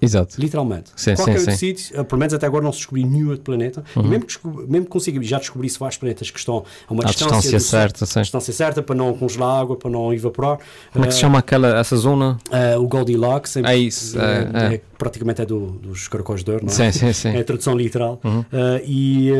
Exato. 0.05 0.39
Literalmente. 0.39 0.91
Sim, 0.97 1.15
Qualquer 1.15 1.33
sim, 1.33 1.39
outro 1.39 1.53
sim. 1.53 1.59
sítio, 1.59 2.05
pelo 2.05 2.19
menos 2.19 2.35
até 2.35 2.47
agora 2.47 2.63
não 2.63 2.73
se 2.73 2.79
descobriu 2.79 3.07
nenhum 3.07 3.31
outro 3.31 3.43
planeta. 3.43 3.83
Uhum. 3.97 4.05
E 4.05 4.09
mesmo 4.09 4.27
que, 4.27 4.47
mesmo 4.47 4.85
que 4.85 4.91
consiga, 4.91 5.23
já 5.23 5.39
descobri 5.39 5.69
vários 5.79 5.97
planetas 5.97 6.31
que 6.31 6.39
estão 6.39 6.65
a 6.87 6.93
uma 6.93 7.05
distância, 7.05 7.37
distância 7.37 7.61
certa, 7.61 8.07
sim. 8.07 8.21
distância 8.21 8.53
certa 8.53 8.83
para 8.83 8.95
não 8.95 9.15
congelar 9.15 9.61
água, 9.63 9.77
para 9.77 9.91
não 9.91 10.13
evaporar. 10.13 10.59
Como 10.93 11.05
é 11.05 11.09
que 11.09 11.15
se 11.15 11.21
chama 11.21 11.39
aquela, 11.39 11.79
essa 11.79 11.97
zona? 11.97 12.39
Uh, 12.51 12.81
o 12.81 12.87
Goldilocks. 12.87 13.57
É 13.57 13.77
isso. 13.77 14.19
É, 14.21 14.51
é, 14.53 14.75
é. 14.75 14.81
praticamente 14.99 15.43
é 15.43 15.47
do, 15.47 15.71
dos 15.71 16.07
caracóis 16.09 16.45
de 16.45 16.51
ouro, 16.51 16.67
não 16.67 16.73
é? 16.73 16.93
Sim, 16.93 16.93
sim, 16.93 17.13
sim. 17.13 17.29
É 17.35 17.41
a 17.41 17.45
tradução 17.45 17.75
literal. 17.77 18.21
Uhum. 18.23 18.41
Uh, 18.41 18.45
e 18.85 19.33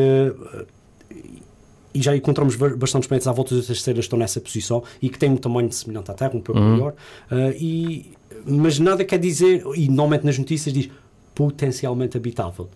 e 1.95 2.01
já 2.01 2.15
encontramos 2.15 2.55
bastantes 2.55 3.07
planetas 3.07 3.27
à 3.27 3.31
volta 3.31 3.55
das 3.55 3.69
estrelas 3.69 3.99
que 3.99 4.07
estão 4.07 4.19
nessa 4.19 4.41
posição 4.41 4.83
e 5.01 5.09
que 5.09 5.17
têm 5.17 5.29
um 5.29 5.37
tamanho 5.37 5.71
semelhante 5.71 6.11
à 6.11 6.13
Terra, 6.13 6.31
um 6.35 6.41
pouco 6.41 6.59
uhum. 6.59 6.77
maior, 6.77 6.93
uh, 7.31 7.51
e, 7.57 8.11
mas 8.45 8.77
nada 8.77 9.03
quer 9.05 9.17
dizer, 9.17 9.63
e 9.75 9.87
normalmente 9.87 10.25
nas 10.25 10.37
notícias 10.37 10.73
diz 10.73 10.89
potencialmente 11.33 12.17
habitável. 12.17 12.69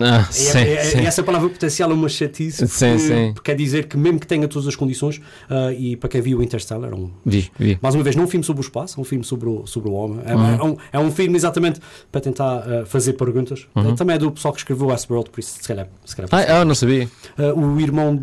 Ah, 0.00 0.24
sim, 0.30 0.58
é, 0.58 0.72
é, 0.72 0.84
sim. 0.84 1.06
Essa 1.06 1.22
palavra 1.22 1.48
potencial 1.48 1.90
é 1.90 1.94
uma 1.94 2.08
chatice 2.08 2.66
sim, 2.66 3.32
porque, 3.32 3.52
quer 3.52 3.56
dizer 3.56 3.86
que 3.86 3.96
mesmo 3.96 4.18
que 4.18 4.26
tenha 4.26 4.48
todas 4.48 4.66
as 4.66 4.74
condições 4.74 5.18
uh, 5.18 5.70
e 5.76 5.96
para 5.96 6.08
quem 6.08 6.20
viu 6.20 6.38
o 6.38 6.42
Interstellar 6.42 6.90
é 6.90 6.94
um, 6.94 7.10
vi, 7.24 7.50
vi. 7.56 7.78
mais 7.80 7.94
uma 7.94 8.02
vez, 8.02 8.16
não 8.16 8.24
um 8.24 8.26
filme 8.26 8.44
sobre 8.44 8.60
o 8.60 8.64
espaço 8.64 8.98
é 8.98 9.00
um 9.00 9.04
filme 9.04 9.24
sobre 9.24 9.48
o, 9.48 9.66
sobre 9.66 9.88
o 9.88 9.92
homem 9.92 10.20
é, 10.26 10.34
uhum. 10.34 10.48
é, 10.48 10.64
um, 10.64 10.76
é 10.94 10.98
um 10.98 11.12
filme 11.12 11.36
exatamente 11.36 11.80
para 12.10 12.20
tentar 12.20 12.66
uh, 12.66 12.86
fazer 12.86 13.12
perguntas 13.12 13.68
uhum. 13.74 13.94
também 13.94 14.16
é 14.16 14.18
do 14.18 14.32
pessoal 14.32 14.52
que 14.52 14.60
escreveu 14.60 14.88
Westworld 14.88 15.30
por 15.30 15.38
isso 15.38 15.58
se 15.60 15.68
calhar, 15.68 15.88
se 16.04 16.16
calhar 16.16 16.28
ah, 16.32 16.64
não 16.64 16.74
sabia 16.74 17.08
o 17.54 17.80
irmão 17.80 18.20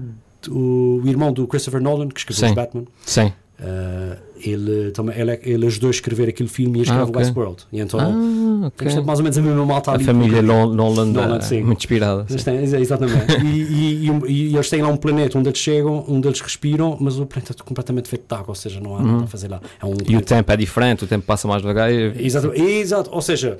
o 0.49 1.01
irmão 1.05 1.31
do 1.31 1.47
Christopher 1.47 1.81
Nolan, 1.81 2.07
que 2.09 2.19
escreveu 2.19 2.49
Sim. 2.49 2.55
Batman. 2.55 2.83
Sim. 3.05 3.33
Uh, 3.61 4.17
ele, 4.43 4.89
também, 4.89 5.15
ele, 5.19 5.39
ele 5.43 5.67
ajudou 5.67 5.89
a 5.89 5.91
escrever 5.91 6.27
aquele 6.27 6.49
filme 6.49 6.79
e 6.79 6.81
a 6.81 6.83
escrever 6.83 7.03
ah, 7.03 7.05
okay. 7.05 7.21
Westworld. 7.21 7.63
E 7.71 7.79
então 7.79 7.99
ah, 7.99 8.67
okay. 8.67 8.99
mais 9.01 9.19
ou 9.19 9.23
menos 9.23 9.37
a 9.37 9.41
mesma 9.41 9.65
malta 9.65 9.91
ali. 9.91 10.01
A 10.01 10.05
família 10.07 10.41
Nolan, 10.41 11.05
Nolan 11.05 11.41
sim. 11.41 11.61
muito 11.61 11.77
inspirada. 11.77 12.25
Exatamente. 12.27 13.37
e, 13.45 13.47
e, 13.47 14.09
e, 14.09 14.31
e, 14.31 14.55
eles 14.55 14.67
têm 14.67 14.81
lá 14.81 14.87
um 14.87 14.97
planeta 14.97 15.37
onde 15.37 15.47
eles 15.47 15.59
chegam, 15.59 16.03
onde 16.07 16.27
eles 16.27 16.41
respiram, 16.41 16.97
mas 16.99 17.19
o 17.19 17.25
planeta 17.27 17.53
é 17.53 17.63
completamente 17.63 18.09
feito 18.09 18.25
de 18.27 18.33
água, 18.33 18.49
ou 18.49 18.55
seja, 18.55 18.79
não 18.79 18.97
há 18.97 19.03
nada 19.03 19.25
a 19.25 19.27
fazer 19.27 19.47
lá. 19.47 19.61
É 19.79 19.85
um 19.85 19.93
e 20.07 20.17
o 20.17 20.21
tempo 20.21 20.51
é 20.51 20.57
diferente, 20.57 21.03
o 21.03 21.07
tempo 21.07 21.23
passa 21.27 21.47
mais 21.47 21.61
devagar. 21.61 21.91
E... 21.91 22.25
Exato, 22.25 22.53
exato, 22.55 23.11
ou 23.13 23.21
seja, 23.21 23.59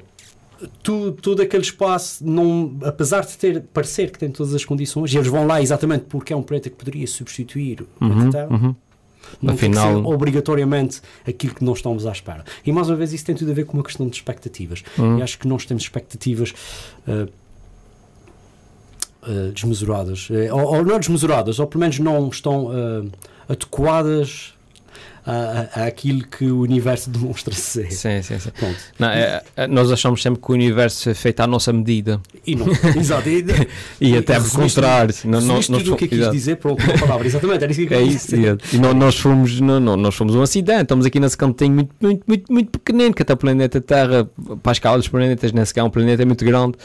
tu, 0.84 1.12
todo 1.14 1.42
aquele 1.42 1.64
espaço, 1.64 2.26
não, 2.26 2.78
apesar 2.84 3.22
de 3.22 3.38
ter, 3.38 3.62
parecer 3.74 4.12
que 4.12 4.20
tem 4.20 4.30
todas 4.30 4.54
as 4.54 4.66
condições, 4.66 5.14
e 5.14 5.18
eles 5.18 5.28
vão 5.28 5.46
lá 5.46 5.62
exatamente 5.62 6.06
porque 6.06 6.34
é 6.34 6.36
um 6.36 6.44
planeta 6.44 6.70
que 6.70 6.76
poderia 6.76 7.08
substituir 7.08 7.82
o 7.82 8.06
uhum, 8.06 8.30
uhum. 8.50 8.76
Não 9.42 9.54
Afinal... 9.54 10.06
obrigatoriamente 10.06 11.02
aquilo 11.28 11.54
que 11.54 11.64
nós 11.64 11.78
estamos 11.78 12.06
à 12.06 12.12
espera. 12.12 12.44
E 12.66 12.72
mais 12.72 12.90
uma 12.90 12.96
vez, 12.96 13.14
isso 13.14 13.26
tem 13.26 13.36
tudo 13.36 13.52
a 13.52 13.54
ver 13.54 13.66
com 13.66 13.78
uma 13.78 13.84
questão 13.84 14.08
de 14.08 14.16
expectativas. 14.16 14.84
Uhum. 14.98 15.20
E 15.20 15.22
acho 15.22 15.38
que 15.38 15.48
nós 15.48 15.66
temos 15.66 15.84
expectativas. 15.84 16.54
Uh, 17.08 17.32
uh, 19.24 19.52
desmesuradas, 19.54 20.30
uh, 20.30 20.56
ou, 20.56 20.78
ou, 20.78 20.86
não 20.86 21.00
desmesuradas, 21.00 21.60
ou 21.60 21.68
pelo 21.68 21.82
menos 21.82 22.00
não 22.00 22.28
estão 22.30 22.70
adequadas 23.48 24.54
àquilo 25.86 26.26
que 26.26 26.46
o 26.46 26.62
universo 26.62 27.10
demonstra 27.12 27.54
ser. 27.54 27.92
Sim, 27.92 28.22
sim, 28.22 28.40
sim. 28.40 28.50
Não, 28.98 29.10
é, 29.10 29.42
é, 29.56 29.68
nós 29.68 29.92
achamos 29.92 30.22
sempre 30.22 30.42
que 30.42 30.52
o 30.52 30.54
universo 30.54 31.10
é 31.10 31.14
feito 31.14 31.40
à 31.42 31.48
nossa 31.48 31.72
medida. 31.72 32.20
E 32.46 32.56
não, 32.56 32.68
exato. 32.98 33.30
E, 33.30 33.46
e, 34.00 34.18
até 34.18 34.36
ao 34.36 34.44
contrário. 34.44 35.14
Não, 35.26 35.42
nós, 35.42 35.70
o 35.70 35.96
que 35.96 36.08
quis 36.08 36.32
dizer 36.32 36.58
para 36.58 36.72
uma 36.72 36.98
palavra, 37.00 37.28
exatamente, 37.28 37.64
era 37.64 37.72
isso 37.72 37.88
que 37.88 37.94
eu 37.94 38.00
é 38.00 38.04
isso, 38.04 38.36
E 38.36 38.78
nós 38.78 39.18
fomos, 39.18 39.60
não, 39.60 39.80
não, 39.80 39.96
nós 39.96 40.16
fomos 40.16 40.36
um 40.36 40.42
acidente, 40.42 40.84
estamos 40.84 41.06
aqui 41.06 41.20
nesse 41.20 41.38
cantinho 41.38 41.74
muito, 41.74 41.96
muito, 42.02 42.24
muito, 42.28 42.54
muito 42.54 42.80
pequenino, 42.80 43.14
que 43.14 43.22
até 43.22 43.34
o 43.34 43.38
planeta 43.38 43.80
Terra, 43.80 44.30
para 44.62 44.72
a 44.72 44.74
escala 44.74 44.98
dos 44.98 45.08
planetas, 45.08 45.52
nesse 45.52 45.80
é 45.80 45.84
um 45.84 45.90
planeta 45.90 46.26
muito 46.26 46.44
grande, 46.44 46.78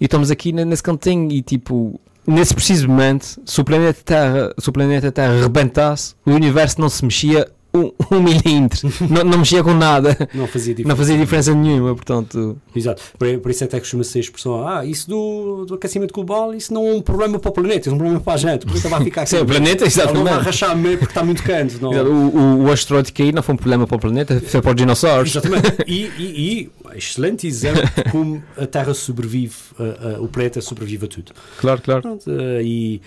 e 0.00 0.04
estamos 0.04 0.30
aqui 0.30 0.52
nesse 0.52 0.82
cantinho 0.82 1.30
e 1.30 1.42
tipo 1.42 2.00
nesse 2.26 2.54
preciso 2.54 2.88
momento, 2.88 3.40
se 3.44 3.60
o 3.60 3.64
planeta 3.64 4.00
Terra, 4.04 4.54
se 4.58 4.68
o 4.68 4.72
planeta 4.72 5.10
Terra 5.10 5.40
rebentasse, 5.40 6.14
o 6.24 6.30
universo 6.30 6.80
não 6.80 6.88
se 6.88 7.04
mexia 7.04 7.48
um, 7.74 7.90
um 8.10 8.22
milímetro, 8.22 8.92
não, 9.08 9.24
não 9.24 9.38
mexia 9.38 9.62
com 9.62 9.72
nada, 9.72 10.16
não 10.34 10.46
fazia 10.46 10.74
diferença, 10.74 10.88
não 10.88 10.96
fazia 10.96 11.18
diferença 11.18 11.54
nenhuma, 11.54 11.94
portanto... 11.94 12.58
Exato, 12.74 13.02
por, 13.18 13.38
por 13.38 13.50
isso 13.50 13.64
é 13.64 13.66
até 13.66 13.80
costuma-se 13.80 14.18
a 14.18 14.20
expressão, 14.20 14.66
ah, 14.66 14.84
isso 14.84 15.08
do, 15.08 15.64
do, 15.64 15.74
aquecimento 15.74 16.12
global, 16.12 16.54
isso 16.54 16.72
não 16.72 16.86
é 16.86 16.94
um 16.94 17.00
problema 17.00 17.38
para 17.38 17.48
o 17.48 17.52
planeta, 17.52 17.88
é 17.88 17.92
um 17.92 17.96
problema 17.96 18.20
para 18.20 18.34
a 18.34 18.36
gente, 18.36 18.64
o 18.64 18.68
planeta 18.68 18.88
vai 18.88 19.04
ficar 19.04 19.22
aqui. 19.22 19.30
Sim, 19.30 19.38
o 19.38 19.46
planeta, 19.46 19.86
exatamente. 19.86 20.24
Não 20.24 20.24
vai 20.24 20.42
rachar 20.42 20.76
meio 20.76 20.98
porque 20.98 21.12
está 21.12 21.24
muito 21.24 21.42
quente. 21.42 21.80
Não. 21.80 21.90
O, 21.90 22.36
o, 22.36 22.62
o 22.64 22.72
asteroide 22.72 23.12
cair 23.12 23.32
não 23.32 23.42
foi 23.42 23.54
um 23.54 23.58
problema 23.58 23.86
para 23.86 23.96
o 23.96 24.00
planeta, 24.00 24.40
foi 24.40 24.60
para 24.60 24.70
os 24.70 24.76
dinossauros. 24.76 25.30
Exatamente, 25.30 25.76
e, 25.86 26.10
e, 26.18 26.70
e 26.94 26.98
excelente 26.98 27.46
exemplo 27.46 27.82
de 27.82 28.10
como 28.10 28.42
a 28.56 28.66
Terra 28.66 28.92
sobrevive, 28.92 29.56
uh, 29.78 30.18
uh, 30.18 30.24
o 30.24 30.28
planeta 30.28 30.60
sobrevive 30.60 31.06
a 31.06 31.08
tudo. 31.08 31.32
Claro, 31.58 31.80
claro. 31.80 32.02
Pronto, 32.02 32.30
uh, 32.30 32.60
e, 32.60 33.00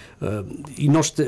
e 0.78 0.90
nós... 0.90 1.12
Te, 1.12 1.24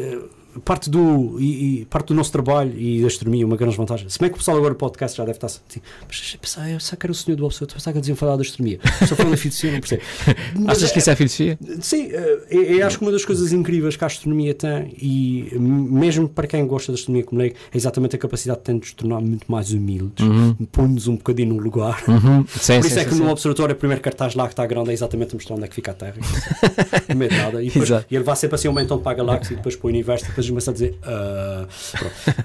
parte 0.64 0.90
do, 0.90 1.40
e, 1.40 1.82
e, 1.82 1.86
parte 1.86 2.08
do 2.08 2.14
nosso 2.14 2.32
trabalho 2.32 2.74
e 2.78 3.02
da 3.02 3.08
astronomia, 3.08 3.46
uma 3.46 3.58
grande 3.58 3.76
vantagem. 3.76 4.08
Se 4.10 4.20
bem 4.20 4.30
que 4.30 4.36
o 4.36 4.38
pessoal 4.38 4.58
agora 4.58 4.74
no 4.74 4.80
podcast 4.80 5.18
já 5.18 5.24
deve 5.24 5.38
estar 5.38 5.48
assim, 5.48 5.82
mas 6.08 6.38
pensar, 6.40 6.70
eu 6.70 6.80
sei 6.80 6.98
que 6.98 7.06
era 7.06 7.12
o 7.12 7.16
senhor 7.16 7.38
do 7.38 7.46
observatório, 7.46 7.76
pensava 7.76 7.94
que 7.94 8.00
diziam 8.02 8.16
falar 8.16 8.36
da 8.36 8.42
astronomia. 8.42 8.80
Só 9.08 9.16
falando 9.16 9.32
da 9.32 9.38
filosofia, 9.38 9.72
não 9.72 9.80
percebo. 9.80 10.02
Mas, 10.60 10.78
Achas 10.78 10.92
que 10.92 11.00
isso 11.00 11.10
é 11.10 11.16
filosofia? 11.16 11.60
Sim, 11.82 12.10
eh, 12.12 12.40
eu, 12.50 12.64
eu, 12.64 12.88
acho 12.88 12.98
que 12.98 13.04
uma 13.04 13.12
das 13.12 13.24
coisas 13.26 13.52
incríveis 13.54 13.96
que 13.96 14.04
a 14.04 14.08
astronomia 14.08 14.54
tem, 14.54 14.94
e 15.00 15.50
mesmo 15.60 16.28
para 16.28 16.48
quem 16.48 16.66
gosta 16.66 16.92
da 16.92 16.96
astronomia 16.98 17.26
como 17.26 17.40
leigo, 17.40 17.56
é 17.72 17.78
exatamente 17.78 18.16
a 18.16 18.20
capacidade 18.20 18.62
de 18.64 18.74
nos 18.74 18.94
tornar 18.94 19.22
muito 19.22 19.50
mais 19.52 19.72
humildes, 19.72 20.26
uhum. 20.26 20.56
põe-nos 20.72 21.08
um 21.08 21.16
bocadinho 21.16 21.56
no 21.56 21.62
lugar. 21.62 22.04
Uhum. 22.08 22.46
Sim, 22.48 22.80
Por 22.80 22.86
isso 22.86 22.96
sim, 22.96 23.02
é 23.02 23.06
que 23.06 23.14
sim, 23.14 23.24
no 23.24 23.30
observatório, 23.30 23.76
o 23.76 23.78
primeiro 23.78 24.02
cartaz 24.02 24.36
lá 24.36 24.46
que 24.46 24.54
está 24.54 24.66
grande 24.66 24.90
é 24.90 24.94
exatamente 24.94 25.34
mostrar 25.36 25.56
onde 25.56 25.66
é 25.66 25.68
que 25.68 25.76
fica 25.76 25.92
a 25.92 25.94
Terra. 25.94 26.16
não 27.08 27.16
medo 27.16 27.36
nada. 27.36 27.64
E, 27.64 27.68
depois, 27.68 27.90
e 27.90 28.16
ele 28.16 28.24
vai 28.24 28.36
sempre 28.36 28.56
assim 28.56 28.68
aumentando 28.68 29.02
para 29.02 29.12
a 29.12 29.16
galáxia 29.16 29.54
e 29.54 29.58
depois 29.58 29.76
para 29.76 29.88
o 29.88 29.90
universo, 29.90 30.26
e 30.26 30.47
depois 30.48 30.66
começa 30.66 30.72
a 30.72 30.74
dizer. 30.74 30.98
Uh, 31.04 31.68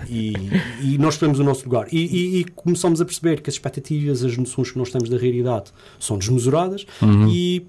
e, 0.09 0.33
e, 0.81 0.99
nós 0.99 1.17
temos 1.17 1.39
o 1.39 1.45
nosso 1.45 1.65
lugar. 1.65 1.87
E, 1.93 1.99
e, 1.99 2.41
e, 2.41 2.45
começamos 2.45 3.01
a 3.01 3.05
perceber 3.05 3.41
que 3.41 3.49
as 3.49 3.55
expectativas, 3.55 4.25
as 4.25 4.37
noções 4.37 4.71
que 4.71 4.79
nós 4.79 4.91
temos 4.91 5.09
da 5.09 5.17
realidade 5.17 5.73
são 5.99 6.19
desmesuradas 6.19 6.87
uhum. 7.01 7.29
e 7.29 7.67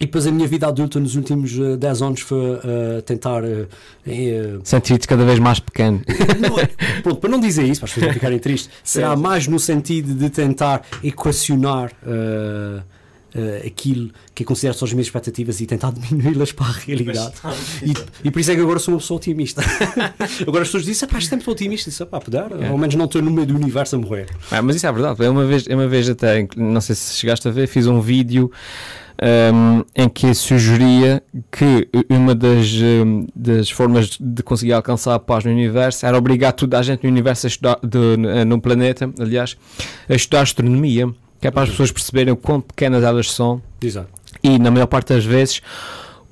e 0.00 0.06
depois 0.06 0.26
a 0.26 0.30
minha 0.32 0.48
vida 0.48 0.66
adulta 0.66 0.98
nos 0.98 1.14
últimos 1.14 1.56
uh, 1.56 1.74
eh, 1.74 1.76
10 1.76 2.02
anos 2.02 2.20
foi 2.20 2.54
uh, 2.56 3.02
tentar. 3.02 3.44
Uh, 3.44 3.68
Sentir-te 4.64 5.06
cada 5.06 5.24
vez 5.24 5.38
mais 5.38 5.60
pequeno. 5.60 6.02
não, 6.40 7.02
pronto, 7.02 7.20
para 7.20 7.30
não 7.30 7.38
dizer 7.38 7.64
isso, 7.64 7.80
para 7.80 7.86
as 7.86 7.94
pessoas 7.94 8.12
ficarem 8.12 8.38
tristes, 8.38 8.70
será 8.82 9.14
mais 9.14 9.46
no 9.46 9.58
sentido 9.58 10.14
de 10.14 10.30
tentar 10.30 10.82
equacionar. 11.02 11.92
Uh, 12.02 12.82
uh, 13.34 13.66
aquilo 13.66 14.10
que 14.34 14.42
eu 14.42 14.46
considero 14.46 14.76
são 14.76 14.86
as 14.86 14.92
minhas 14.92 15.06
expectativas 15.06 15.60
e 15.60 15.66
tentar 15.66 15.92
diminuí-las 15.94 16.52
para 16.52 16.66
a 16.66 16.72
realidade. 16.72 17.34
E, 17.82 17.92
e, 18.28 18.30
por 18.30 18.40
isso 18.40 18.52
é 18.52 18.54
que 18.54 18.60
agora 18.60 18.78
sou 18.78 18.94
uma 18.94 19.00
pessoa 19.00 19.16
otimista. 19.18 19.62
agora 20.46 20.62
as 20.62 20.68
pessoas 20.68 20.84
dizem, 20.84 21.08
pá, 21.08 21.20
sempre 21.20 21.38
estou 21.38 21.52
otimista. 21.52 21.90
Disse, 21.90 22.04
pá, 22.06 22.20
poder, 22.20 22.52
é. 22.60 22.68
ao 22.68 22.78
menos 22.78 22.94
não 22.94 23.06
estou 23.06 23.20
no 23.20 23.30
meio 23.30 23.46
do 23.46 23.54
universo 23.54 23.96
a 23.96 23.98
morrer. 23.98 24.26
É, 24.50 24.60
mas 24.60 24.76
isso 24.76 24.86
é 24.86 24.92
verdade. 24.92 25.24
É 25.24 25.28
uma 25.28 25.44
vez, 25.44 25.66
é 25.68 25.74
uma 25.74 25.88
vez 25.88 26.08
até, 26.08 26.46
não 26.56 26.80
sei 26.80 26.94
se 26.94 27.16
chegaste 27.16 27.46
a 27.48 27.50
ver, 27.50 27.66
fiz 27.66 27.86
um 27.86 28.00
vídeo. 28.00 28.50
Um, 29.22 29.84
em 29.94 30.08
que 30.08 30.34
sugeria 30.34 31.22
que 31.48 31.88
uma 32.10 32.34
das, 32.34 32.74
um, 32.74 33.28
das 33.32 33.70
formas 33.70 34.18
de 34.18 34.42
conseguir 34.42 34.72
alcançar 34.72 35.14
a 35.14 35.20
paz 35.20 35.44
no 35.44 35.52
universo 35.52 36.04
era 36.04 36.18
obrigar 36.18 36.52
toda 36.52 36.80
a 36.80 36.82
gente 36.82 37.04
no 37.04 37.10
universo 37.10 37.46
a 37.46 37.48
estudar, 37.48 37.78
de, 37.80 38.44
no 38.44 38.60
planeta, 38.60 39.08
aliás, 39.20 39.56
a 40.08 40.14
estudar 40.16 40.40
astronomia 40.40 41.14
que 41.44 41.48
é 41.48 41.50
para 41.50 41.64
as 41.64 41.68
pessoas 41.68 41.92
perceberem 41.92 42.32
o 42.32 42.38
quão 42.38 42.58
pequenas 42.58 43.04
elas 43.04 43.30
são. 43.30 43.60
Exato. 43.82 44.08
E 44.42 44.58
na 44.58 44.70
maior 44.70 44.86
parte 44.86 45.12
das 45.12 45.26
vezes 45.26 45.60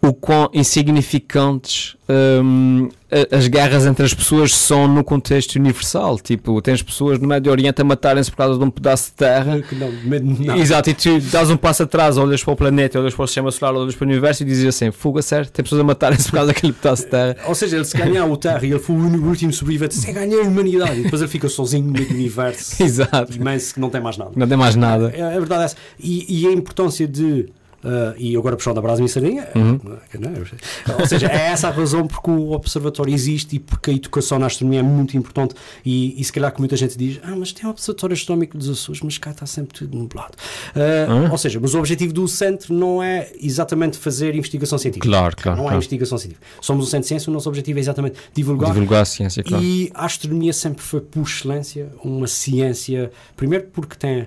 o 0.05 0.13
quão 0.13 0.51
insignificantes 0.53 1.97
um, 2.09 2.89
as 3.31 3.47
guerras 3.47 3.87
entre 3.87 4.05
as 4.05 4.13
pessoas 4.13 4.53
são 4.53 4.89
no 4.89 5.05
contexto 5.05 5.55
universal. 5.55 6.19
Tipo, 6.19 6.61
tens 6.61 6.83
pessoas 6.83 7.21
no 7.21 7.29
Médio 7.29 7.53
Oriente 7.53 7.81
a 7.81 7.85
matarem-se 7.85 8.29
por 8.29 8.39
causa 8.39 8.59
de 8.59 8.65
um 8.65 8.71
pedaço 8.71 9.11
de 9.11 9.17
terra. 9.17 9.63
Não, 9.71 9.93
não. 9.93 10.57
Exato, 10.57 10.91
e 10.91 10.95
tu 10.95 11.21
dás 11.31 11.51
um 11.51 11.57
passo 11.57 11.85
atrás, 11.85 12.19
olhas 12.19 12.43
para 12.43 12.53
o 12.53 12.57
planeta, 12.57 12.99
olhas 12.99 13.15
para 13.15 13.23
o 13.23 13.27
sistema 13.29 13.51
solar, 13.53 13.75
olhas 13.75 13.95
para 13.95 14.05
o 14.05 14.09
universo 14.09 14.43
e 14.43 14.47
dizes 14.47 14.67
assim: 14.67 14.91
fuga 14.91 15.23
certo, 15.23 15.53
tem 15.53 15.63
pessoas 15.63 15.81
a 15.81 15.85
matarem-se 15.85 16.25
por 16.25 16.33
causa 16.33 16.53
daquele 16.53 16.73
pedaço 16.73 17.05
de 17.05 17.11
terra. 17.11 17.37
Ou 17.47 17.55
seja, 17.55 17.77
ele 17.77 17.85
se 17.85 17.97
ganhar 17.97 18.27
o 18.27 18.37
terra 18.37 18.67
e 18.67 18.71
ele 18.71 18.81
foi 18.81 18.97
o 18.97 19.25
último 19.29 19.53
sobrevivente, 19.53 19.95
se 19.95 20.11
ganhar 20.11 20.41
a 20.45 20.49
humanidade, 20.49 20.99
e 20.99 21.03
depois 21.05 21.23
ele 21.23 21.31
fica 21.31 21.49
sozinho 21.49 21.85
no 21.87 21.93
meio 21.93 22.09
do 22.09 22.15
universo 22.15 22.83
Exato. 22.83 23.33
imenso 23.37 23.75
que 23.75 23.81
não 23.81 23.89
tem 23.89 24.01
mais 24.01 24.17
nada. 24.17 24.33
Não 24.35 24.49
tem 24.49 24.57
mais 24.57 24.75
nada. 24.75 25.13
É, 25.15 25.21
é 25.21 25.39
verdade 25.39 25.65
essa. 25.65 25.77
E, 26.01 26.43
e 26.43 26.49
a 26.49 26.53
importância 26.53 27.07
de 27.07 27.49
Uh, 27.85 28.15
e 28.17 28.37
agora 28.37 28.57
puxando 28.57 28.79
a 28.79 28.81
brasa 28.81 29.03
e 29.03 29.09
sardinha, 29.09 29.49
uhum. 29.57 29.81
É? 30.15 31.01
ou 31.01 31.07
seja, 31.07 31.27
é 31.27 31.49
essa 31.49 31.67
a 31.67 31.71
razão 31.73 32.07
porque 32.07 32.31
o 32.31 32.53
observatório 32.53 33.13
existe 33.13 33.57
e 33.57 33.59
porque 33.59 33.91
a 33.91 33.95
educação 33.95 34.39
na 34.39 34.47
astronomia 34.47 34.81
é 34.81 34.83
muito 34.85 35.17
importante. 35.17 35.55
E, 35.85 36.21
e 36.21 36.23
se 36.23 36.33
calhar 36.33 36.53
que 36.53 36.61
muita 36.61 36.77
gente 36.77 36.97
diz, 36.97 37.19
ah, 37.25 37.35
mas 37.37 37.53
tem 37.53 37.67
o 37.67 37.71
observatório 37.71 38.15
astronómico 38.15 38.57
dos 38.57 38.71
Açores, 38.71 39.03
mas 39.03 39.19
cá 39.19 39.33
está 39.33 39.47
sempre 39.47 39.79
tudo 39.79 39.99
nublado. 39.99 40.35
Uh, 40.77 41.13
uhum. 41.13 41.33
Ou 41.33 41.39
seja, 41.39 41.59
mas 41.61 41.75
o 41.75 41.79
objetivo 41.81 42.13
do 42.13 42.29
centro 42.29 42.73
não 42.73 43.03
é 43.03 43.33
exatamente 43.41 43.99
fazer 43.99 44.35
investigação 44.37 44.79
científica. 44.79 45.09
Claro, 45.09 45.37
claro. 45.37 45.57
Não 45.57 45.65
claro. 45.65 45.75
é 45.75 45.79
investigação 45.79 46.19
científica. 46.19 46.47
Somos 46.61 46.87
um 46.87 46.89
centro 46.89 47.03
de 47.03 47.09
ciência, 47.09 47.31
o 47.31 47.33
nosso 47.33 47.49
objetivo 47.49 47.81
é 47.81 47.83
exatamente 47.83 48.17
divulgar. 48.33 48.73
Divulgar 48.73 49.03
a 49.03 49.05
ciência, 49.05 49.43
claro. 49.43 49.65
E 49.65 49.91
a 49.93 50.05
astronomia 50.05 50.53
sempre 50.53 50.83
foi, 50.83 51.01
por 51.01 51.23
excelência, 51.23 51.89
uma 52.05 52.29
ciência, 52.29 53.11
primeiro 53.37 53.67
porque 53.73 53.97
tem. 53.97 54.23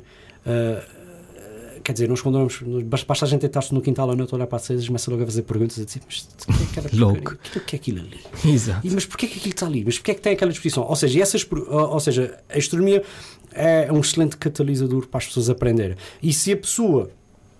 Uh, 0.45 0.94
quer 1.85 1.93
dizer, 1.93 2.21
quando 2.21 2.39
vamos, 2.39 2.83
basta 3.05 3.25
a 3.25 3.27
gente 3.27 3.41
tentar-se 3.41 3.71
no 3.71 3.79
quintal 3.79 4.09
à 4.09 4.15
noite 4.15 4.33
olhar 4.33 4.47
para 4.47 4.57
as 4.57 4.65
coisas, 4.65 4.87
começa 4.87 5.11
logo 5.11 5.21
a 5.21 5.25
fazer 5.27 5.43
perguntas 5.43 5.79
a 5.79 5.85
dizer, 5.85 6.01
mas 6.03 6.27
o 6.41 6.53
que 6.53 6.79
é 6.79 6.81
aquela 6.81 6.89
Louco. 6.99 7.37
O 7.55 7.59
que 7.59 7.75
é 7.75 7.77
aquilo 7.77 7.99
ali? 7.99 8.19
Exato. 8.43 8.85
E, 8.85 8.89
mas 8.89 9.05
porquê 9.05 9.27
é 9.27 9.29
que 9.29 9.37
aquilo 9.37 9.53
está 9.53 9.67
ali? 9.67 9.85
Mas 9.85 9.97
porquê 9.99 10.11
é 10.11 10.13
que 10.15 10.21
tem 10.21 10.33
aquela 10.33 10.51
disposição? 10.51 10.83
Ou 10.83 10.95
seja, 10.95 11.21
essas, 11.21 11.47
ou 11.51 11.99
seja, 11.99 12.39
a 12.49 12.57
astronomia 12.57 13.03
é 13.51 13.91
um 13.91 13.99
excelente 13.99 14.35
catalisador 14.35 15.07
para 15.07 15.19
as 15.19 15.27
pessoas 15.27 15.47
aprenderem. 15.47 15.95
E 16.23 16.33
se 16.33 16.51
a 16.51 16.57
pessoa 16.57 17.11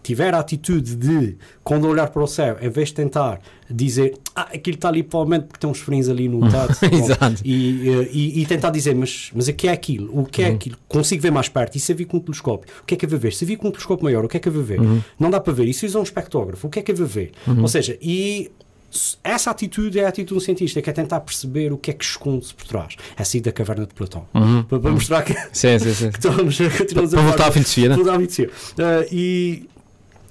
tiver 0.06 0.34
a 0.36 0.40
atitude 0.40 0.96
de, 0.96 1.36
quando 1.64 1.88
olhar 1.88 2.08
para 2.10 2.24
o 2.24 2.28
céu, 2.28 2.58
em 2.62 2.70
vez 2.70 2.90
de 2.90 2.96
tentar 2.96 3.40
dizer 3.70 4.16
ah, 4.36 4.50
aquilo 4.54 4.76
está 4.76 4.90
ali 4.90 5.02
provavelmente 5.02 5.48
porque 5.48 5.60
tem 5.60 5.70
uns 5.70 5.80
frinhos 5.80 6.08
ali 6.08 6.30
no 6.30 6.48
teto. 6.50 6.76
E, 7.44 7.90
eh, 7.90 8.10
e, 8.12 8.42
e, 8.42 8.46
tentar 8.46 8.70
dizer, 8.70 8.94
mas, 8.96 9.32
mas 9.34 9.48
o 9.48 9.54
que 9.54 9.68
é 9.68 9.72
aquilo? 9.72 10.20
O 10.20 10.26
que 10.26 10.44
é 10.44 10.50
uhum. 10.50 10.56
aquilo? 10.56 10.78
Consigo 10.88 11.22
ver 11.22 11.32
mais 11.32 11.50
perto? 11.50 11.76
E 11.76 11.80
se 11.80 11.92
eu 11.92 11.96
vi 11.96 12.06
com 12.06 12.18
um 12.18 12.20
telescópio? 12.20 12.70
O 12.82 12.86
que 12.86 12.94
é 12.94 12.98
que 12.98 13.06
eu 13.06 13.10
vou 13.10 13.20
ver? 13.20 13.34
Se 13.34 13.44
eu 13.44 13.48
vi 13.48 13.56
com 13.56 13.68
um 13.68 13.72
telescópio 13.72 14.04
maior, 14.04 14.24
o 14.26 14.28
que 14.28 14.38
é 14.38 14.40
que 14.40 14.48
eu 14.48 14.54
vou 14.54 14.64
ver? 14.64 14.80
Uhum. 14.80 15.02
Não 15.20 15.30
dá 15.30 15.40
para 15.40 15.54
ver. 15.54 15.68
E 15.68 15.74
se 15.74 15.86
usar 15.86 16.00
um 16.00 16.04
espectrógrafo, 16.04 16.68
o 16.68 16.70
que 16.70 16.80
é 16.80 16.82
que 16.82 16.92
eu 16.92 16.96
vou 16.96 17.08
ver? 17.08 17.32
Uhum. 17.48 17.62
Ou 17.62 17.68
seja, 17.68 17.98
e 18.02 18.52
essa 19.24 19.52
atitude 19.52 20.00
é 20.00 20.06
a 20.06 20.10
atitude 20.10 20.40
do 20.40 20.44
cientista, 20.44 20.82
que 20.82 20.90
é 20.90 20.94
tentar 20.94 21.20
perceber 21.20 21.74
o 21.74 21.78
que 21.78 21.92
é 21.92 21.94
que 21.94 22.04
esconde-se 22.04 22.54
por 22.54 22.66
trás. 22.66 22.96
É 23.18 23.24
sair 23.24 23.42
da 23.42 23.52
caverna 23.52 23.86
de 23.86 23.94
Platão. 23.94 24.26
Uhum. 24.34 24.64
Para, 24.64 24.80
para, 24.80 24.92
mostrar 24.92 25.22
que, 25.24 25.34
sim, 25.52 25.78
sim, 25.80 25.94
sim. 25.94 26.12
que 26.12 26.18
estamos, 26.18 27.14
a 27.14 27.22
voltar 27.22 27.48
à 27.48 27.52
filosofia, 27.52 27.90
né? 27.90 27.96
Uh, 27.96 28.06
e 29.12 29.68
é, 29.68 29.70
é, 29.70 29.75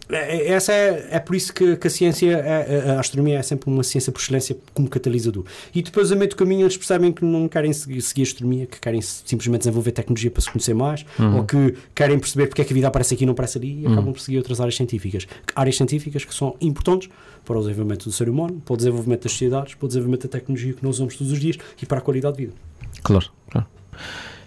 essa 0.09 0.73
é, 0.73 1.09
é 1.13 1.19
por 1.19 1.35
isso 1.35 1.53
que, 1.53 1.77
que 1.77 1.87
a 1.87 1.91
ciência, 1.91 2.31
é, 2.31 2.91
a 2.91 3.01
astronomia 3.01 3.39
é 3.39 3.43
sempre 3.43 3.71
uma 3.71 3.83
ciência 3.83 4.13
por 4.13 4.21
excelência 4.21 4.57
como 4.73 4.89
catalisador. 4.89 5.45
E 5.75 5.83
depois, 5.83 6.13
a 6.13 6.17
meio 6.17 6.29
do 6.29 6.37
caminho, 6.37 6.63
eles 6.63 6.77
percebem 6.77 7.13
que 7.13 7.25
não 7.25 7.49
querem 7.49 7.73
seguir, 7.73 8.01
seguir 8.03 8.23
a 8.23 8.25
astronomia, 8.25 8.67
que 8.67 8.79
querem 8.79 9.01
simplesmente 9.01 9.61
desenvolver 9.61 9.93
tecnologia 9.93 10.31
para 10.31 10.43
se 10.43 10.51
conhecer 10.51 10.75
mais, 10.75 11.07
uhum. 11.19 11.39
ou 11.39 11.45
que 11.45 11.75
querem 11.95 12.19
perceber 12.19 12.49
porque 12.49 12.63
é 12.63 12.65
que 12.65 12.73
a 12.73 12.75
vida 12.75 12.89
aparece 12.89 13.15
aqui 13.15 13.25
e 13.25 13.27
não 13.27 13.33
aparece 13.33 13.59
ali, 13.59 13.81
e 13.83 13.87
uhum. 13.87 13.93
acabam 13.93 14.13
por 14.13 14.21
seguir 14.21 14.39
outras 14.39 14.61
áreas 14.61 14.77
científicas. 14.77 15.27
Áreas 15.55 15.77
científicas 15.77 16.25
que 16.25 16.35
são 16.35 16.55
importantes 16.61 17.09
para 17.45 17.57
o 17.57 17.61
desenvolvimento 17.61 18.05
do 18.05 18.13
ser 18.13 18.29
humano, 18.29 18.61
para 18.65 18.75
o 18.75 18.77
desenvolvimento 18.77 19.23
das 19.23 19.33
sociedades, 19.33 19.75
para 19.75 19.85
o 19.85 19.89
desenvolvimento 19.89 20.23
da 20.25 20.29
tecnologia 20.29 20.73
que 20.75 20.83
nós 20.83 20.97
usamos 20.97 21.17
todos 21.17 21.33
os 21.33 21.41
dias 21.41 21.57
e 21.81 21.87
para 21.87 21.99
a 21.99 22.01
qualidade 22.01 22.37
de 22.37 22.47
vida. 22.47 22.57
Claro, 23.03 23.27
claro. 23.51 23.67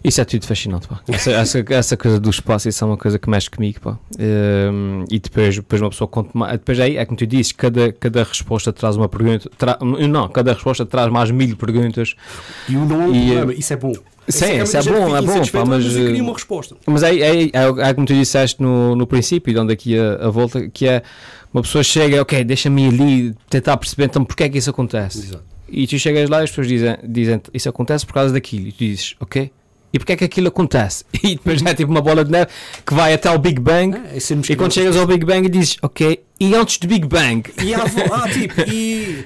Isso 0.04 0.22
é 0.22 0.26
tudo 0.26 0.45
fascinante, 0.45 0.88
pá. 0.88 1.02
Essa, 1.08 1.32
essa, 1.32 1.66
essa, 1.70 1.98
coisa 1.98 2.20
do 2.20 2.30
espaço, 2.30 2.70
isso 2.70 2.84
é 2.84 2.88
uma 2.88 2.98
coisa 2.98 3.18
que 3.20 3.30
mexe 3.30 3.50
comigo, 3.50 3.80
pá. 3.82 3.98
Um, 4.20 5.06
e 5.10 5.20
depois, 5.20 5.56
depois 5.56 5.82
uma 5.82 5.89
pessoa 5.89 6.08
conta 6.08 6.32
mais. 6.34 6.54
Depois 6.54 6.80
aí 6.80 6.98
é 6.98 7.06
como 7.06 7.18
tu 7.18 7.26
dizes, 7.26 7.52
cada, 7.52 7.91
cada 7.91 8.24
resposta 8.24 8.72
traz 8.72 8.95
uma 8.95 9.10
pergunta. 9.10 9.50
Tra, 9.58 9.78
não, 9.82 10.30
cada 10.30 10.54
resposta 10.54 10.86
traz 10.86 11.12
mais 11.12 11.32
mil 11.32 11.56
perguntas. 11.56 12.16
E 12.70 12.78
o 12.78 12.86
não 12.86 13.04
é 13.04 13.10
e, 13.10 13.26
problema, 13.28 13.54
isso 13.54 13.74
é 13.74 13.76
bom. 13.76 13.93
Sim, 14.30 14.45
é 14.45 14.64
isso 14.64 14.78
é 14.78 14.84
bom, 14.84 15.16
é 15.16 15.22
bom, 15.22 15.48
pá, 15.48 15.66
mas. 15.66 15.86
Mas 15.86 15.95
eu 15.95 16.06
queria 16.06 16.24
uma 16.24 16.34
resposta. 16.34 16.76
Mas 16.86 17.04
é, 17.04 17.16
é, 17.16 17.43
é, 17.43 17.50
é 17.54 17.93
como 17.93 18.06
tu 18.06 18.14
disseste 18.14 18.62
no, 18.62 18.95
no 18.95 19.08
princípio, 19.08 19.54
dando 19.54 19.72
aqui 19.72 19.98
a, 19.98 20.28
a 20.28 20.30
volta, 20.30 20.68
que 20.70 20.88
é 20.88 21.02
uma 21.54 21.62
pessoa 21.62 21.84
chega, 21.84 22.22
ok, 22.22 22.43
deixa-me 22.43 22.88
ali 22.88 23.36
tentar 23.50 23.78
perceber 23.78 24.06
então 24.06 24.26
porque 24.26 24.43
é 24.43 24.50
que 24.50 24.58
isso 24.58 24.70
acontece. 24.70 25.20
Exato. 25.20 25.43
E 25.70 25.86
tu 25.86 25.98
chegas 25.98 26.30
lá 26.30 26.41
e 26.41 26.43
as 26.43 26.50
pessoas 26.50 26.68
dizem, 26.68 26.98
dizem 27.04 27.41
isso 27.54 27.68
acontece 27.70 28.06
por 28.06 28.14
causa 28.14 28.34
daquilo. 28.34 28.68
E 28.68 28.72
tu 28.72 28.80
dizes, 28.80 29.16
ok, 29.20 29.52
e 29.98 30.00
porque 30.00 30.14
é 30.14 30.16
que 30.16 30.24
aquilo 30.24 30.48
acontece? 30.48 31.04
E 31.28 31.36
depois 31.36 31.62
é 31.62 31.74
tipo 31.74 31.91
uma 31.91 32.02
bola 32.02 32.24
de 32.24 32.32
neve 32.32 32.50
que 32.86 32.93
vai 32.93 33.14
até 33.14 33.28
ao 33.28 33.38
Big 33.38 33.60
Bang. 33.60 33.98
É, 33.98 34.18
e 34.50 34.56
quando 34.56 34.72
chegas 34.72 34.95
ao 34.95 35.06
Big 35.06 35.26
Bang 35.26 35.45
e 35.45 35.50
dizes, 35.50 35.76
ok, 35.82 36.24
e 36.39 36.56
antes 36.56 36.78
do 36.78 36.88
Big 36.88 37.06
Bang? 37.06 37.43
E 37.62 37.74
há, 37.74 37.84
ah, 37.84 38.30
tipo, 38.30 38.62
e, 38.62 39.26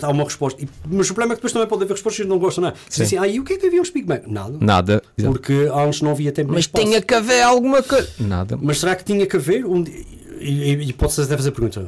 há 0.00 0.10
uma 0.10 0.24
resposta. 0.24 0.60
E, 0.60 0.68
mas 0.90 1.10
o 1.10 1.14
problema 1.14 1.34
é 1.34 1.36
que 1.36 1.40
depois 1.40 1.52
também 1.52 1.68
pode 1.68 1.84
haver 1.84 1.92
respostas 1.92 2.24
que 2.24 2.28
não 2.28 2.38
gostam, 2.38 2.62
não 2.62 2.70
é? 2.70 2.74
Diz 2.88 3.00
assim, 3.02 3.18
ah, 3.18 3.28
e 3.28 3.38
o 3.38 3.44
que 3.44 3.52
é 3.52 3.58
que 3.58 3.66
havia 3.66 3.80
os 3.80 3.90
Big 3.90 4.06
Bang? 4.06 4.22
Nada. 4.26 4.56
Nada. 4.60 5.02
Porque 5.16 5.68
antes 5.72 6.00
não 6.00 6.10
havia 6.10 6.32
tempo 6.32 6.52
Mas 6.52 6.66
tinha 6.66 7.00
que 7.00 7.14
haver 7.14 7.42
alguma 7.42 7.82
coisa. 7.82 8.08
Nada. 8.18 8.58
Mas 8.60 8.80
será 8.80 8.96
que 8.96 9.04
tinha 9.04 9.26
que 9.26 9.36
haver? 9.36 9.64
Um, 9.64 9.84
e, 10.40 10.72
e 10.72 10.92
pode-se 10.92 11.24
fazer 11.24 11.50
a 11.50 11.52
pergunta: 11.52 11.86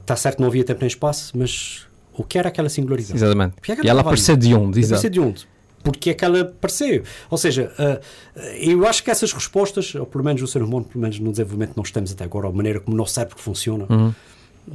está 0.00 0.14
uh, 0.14 0.18
certo 0.18 0.40
não 0.40 0.48
havia 0.48 0.64
tempo 0.64 0.80
nem 0.80 0.88
espaço, 0.88 1.32
mas 1.34 1.86
o 2.12 2.24
que 2.24 2.38
era 2.38 2.48
aquela 2.48 2.68
singularidade? 2.68 3.16
Exatamente. 3.16 3.54
É 3.68 3.84
e 3.84 3.88
ela 3.88 4.00
apareceu 4.00 4.36
de 4.36 4.52
onde? 4.54 4.84
Apareceu 4.84 5.10
de 5.10 5.20
onde? 5.20 5.46
Porque 5.86 6.10
é 6.10 6.14
que 6.14 6.24
ela 6.24 6.40
apareceu. 6.40 7.04
Ou 7.30 7.38
seja, 7.38 7.72
uh, 7.78 8.02
eu 8.58 8.84
acho 8.88 9.04
que 9.04 9.10
essas 9.10 9.32
respostas, 9.32 9.94
ou 9.94 10.04
pelo 10.04 10.24
menos 10.24 10.42
o 10.42 10.46
ser 10.48 10.60
humano, 10.60 10.84
pelo 10.84 11.00
menos 11.00 11.20
no 11.20 11.30
desenvolvimento 11.30 11.70
que 11.70 11.76
nós 11.76 11.92
temos 11.92 12.10
até 12.10 12.24
agora, 12.24 12.48
a 12.48 12.52
maneira 12.52 12.80
como 12.80 12.96
o 12.96 12.98
nosso 12.98 13.14
cérebro 13.14 13.38
funciona, 13.38 13.86
uhum. 13.88 14.12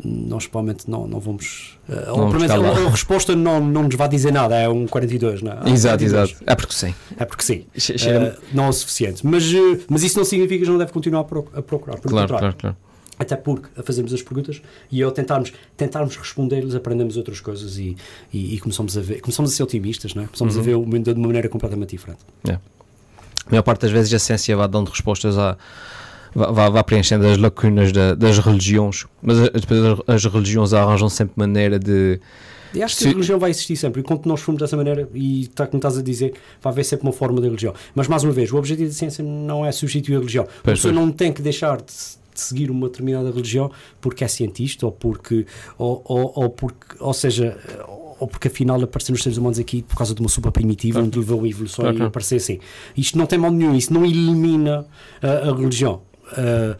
nós 0.05 0.47
provavelmente 0.47 0.89
não, 0.89 1.05
não 1.05 1.19
vamos. 1.19 1.77
Uh, 1.89 1.95
não 2.07 2.13
ou 2.13 2.27
pelo 2.29 2.39
menos 2.39 2.51
a, 2.51 2.87
a, 2.87 2.89
resposta 2.89 3.35
não, 3.35 3.59
não 3.59 3.83
nos 3.83 3.95
vai 3.95 4.07
dizer 4.07 4.31
nada, 4.31 4.55
é 4.55 4.69
um 4.69 4.87
42, 4.87 5.41
não 5.41 5.51
é? 5.51 5.55
Exato, 5.69 5.97
42. 5.97 6.29
exato. 6.29 6.43
É 6.47 6.55
porque 6.55 6.73
sim. 6.73 6.95
É 7.19 7.25
porque 7.25 7.43
sim. 7.43 7.65
Uh, 7.75 8.41
não 8.53 8.65
é 8.65 8.69
o 8.69 8.73
suficiente. 8.73 9.27
Mas, 9.27 9.43
mas 9.89 10.03
isso 10.03 10.17
não 10.17 10.23
significa 10.23 10.63
que 10.63 10.71
não 10.71 10.77
deve 10.77 10.93
continuar 10.93 11.21
a 11.21 11.61
procurar. 11.61 11.99
Claro, 11.99 12.27
claro, 12.29 12.55
claro. 12.57 12.77
Até 13.19 13.35
porque 13.35 13.69
fazemos 13.83 14.13
as 14.13 14.21
perguntas 14.21 14.61
e 14.91 15.03
ao 15.03 15.11
tentarmos, 15.11 15.53
tentarmos 15.77 16.15
responder-lhes 16.15 16.73
aprendemos 16.73 17.17
outras 17.17 17.39
coisas 17.39 17.77
e, 17.77 17.95
e, 18.33 18.55
e, 18.55 18.59
começamos, 18.59 18.97
a 18.97 19.01
ver, 19.01 19.21
começamos 19.21 19.51
a 19.51 19.55
ser 19.55 19.63
otimistas, 19.63 20.15
não 20.15 20.23
é? 20.23 20.25
começamos 20.25 20.55
uhum. 20.55 20.61
a 20.61 20.65
ver 20.65 20.75
o 20.75 20.85
mundo 20.85 21.13
de 21.13 21.19
uma 21.19 21.27
maneira 21.27 21.47
completamente 21.47 21.91
diferente. 21.91 22.19
É. 22.47 22.53
A 22.53 22.59
maior 23.49 23.63
parte 23.63 23.81
das 23.81 23.91
vezes 23.91 24.13
a 24.13 24.19
ciência 24.19 24.55
vai 24.55 24.67
dando 24.67 24.89
respostas 24.89 25.37
a. 25.37 25.57
Vai, 26.33 26.71
vai 26.71 26.83
preenchendo 26.85 27.27
as 27.27 27.37
lacunas 27.37 27.91
da, 27.91 28.15
das 28.15 28.39
religiões, 28.39 29.05
mas 29.21 29.37
depois 29.49 29.81
as 30.07 30.23
religiões 30.23 30.71
arranjam 30.71 31.09
sempre 31.09 31.33
maneira 31.35 31.77
de, 31.77 32.21
e 32.73 32.81
acho 32.81 32.97
que 32.97 33.05
a 33.05 33.09
religião 33.09 33.37
vai 33.37 33.49
existir 33.49 33.75
sempre. 33.75 34.01
Enquanto 34.01 34.25
nós 34.27 34.39
formos 34.41 34.61
dessa 34.61 34.77
maneira, 34.77 35.07
e 35.13 35.41
está 35.41 35.67
como 35.67 35.77
estás 35.77 35.97
a 35.97 36.01
dizer, 36.01 36.33
vai 36.61 36.71
haver 36.71 36.83
sempre 36.83 37.05
uma 37.05 37.13
forma 37.13 37.39
de 37.39 37.47
religião. 37.47 37.73
Mas 37.93 38.07
mais 38.07 38.23
uma 38.23 38.31
vez, 38.31 38.51
o 38.51 38.57
objetivo 38.57 38.89
da 38.89 38.95
ciência 38.95 39.23
não 39.23 39.65
é 39.65 39.71
substituir 39.71 40.15
a 40.15 40.19
religião. 40.19 40.45
Pois, 40.45 40.59
a 40.59 40.71
pessoa 40.77 40.93
pois. 40.93 41.05
não 41.05 41.11
tem 41.11 41.33
que 41.33 41.41
deixar 41.41 41.77
de 41.81 41.91
de 42.33 42.41
seguir 42.41 42.71
uma 42.71 42.87
determinada 42.87 43.29
religião 43.29 43.71
porque 43.99 44.23
é 44.23 44.27
cientista 44.27 44.85
ou 44.85 44.91
porque 44.91 45.45
ou, 45.77 46.01
ou, 46.05 46.31
ou 46.35 46.49
porque 46.49 46.95
ou 46.99 47.13
seja 47.13 47.57
ou 48.19 48.27
porque 48.27 48.47
afinal 48.47 48.81
apareceram 48.81 49.15
os 49.15 49.23
seres 49.23 49.37
humanos 49.37 49.59
aqui 49.59 49.81
por 49.81 49.97
causa 49.97 50.13
de 50.13 50.21
uma 50.21 50.29
super 50.29 50.51
primitiva 50.51 50.93
claro. 50.93 51.07
onde 51.07 51.19
levou 51.19 51.43
a 51.43 51.47
evolução 51.47 51.85
claro. 51.85 51.97
e 51.97 52.01
aparecer 52.03 52.35
assim 52.35 52.59
isto 52.95 53.17
não 53.17 53.25
tem 53.25 53.39
mal 53.39 53.51
nenhum 53.51 53.75
isso 53.75 53.93
não 53.93 54.05
elimina 54.05 54.85
a, 55.21 55.49
a 55.49 55.55
religião 55.55 56.01
uh, 56.33 56.77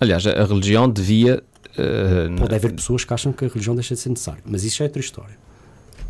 aliás 0.00 0.26
a 0.26 0.44
religião 0.44 0.88
devia 0.88 1.42
uh, 1.72 2.38
pode 2.38 2.54
haver 2.54 2.72
pessoas 2.74 3.04
que 3.04 3.14
acham 3.14 3.32
que 3.32 3.44
a 3.44 3.48
religião 3.48 3.74
deixa 3.74 3.94
de 3.94 4.00
ser 4.00 4.10
necessária 4.10 4.42
mas 4.44 4.64
isso 4.64 4.82
é 4.82 4.86
outra 4.86 5.00
história 5.00 5.45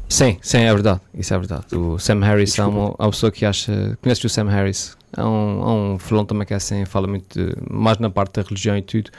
Sim, 0.08 0.38
sim, 0.40 0.58
é 0.58 0.72
verdade. 0.72 1.00
Isso 1.14 1.34
é 1.34 1.38
verdade. 1.38 1.74
O 1.74 1.98
Sam 1.98 2.20
Harris 2.20 2.58
é 2.58 2.64
uma, 2.64 2.94
uma 2.98 3.10
pessoa 3.10 3.30
que 3.32 3.44
acha. 3.44 3.98
Conheces 4.02 4.24
o 4.24 4.28
Sam 4.28 4.48
Harris? 4.48 4.96
É 5.16 5.24
um, 5.24 5.62
é 5.62 5.94
um 5.94 5.98
filão 5.98 6.24
também 6.24 6.46
que 6.46 6.52
é 6.52 6.56
assim, 6.56 6.84
fala 6.84 7.06
muito 7.06 7.38
de, 7.38 7.54
mais 7.70 7.98
na 7.98 8.10
parte 8.10 8.34
da 8.34 8.42
religião 8.42 8.76
e 8.76 8.82
tudo. 8.82 9.10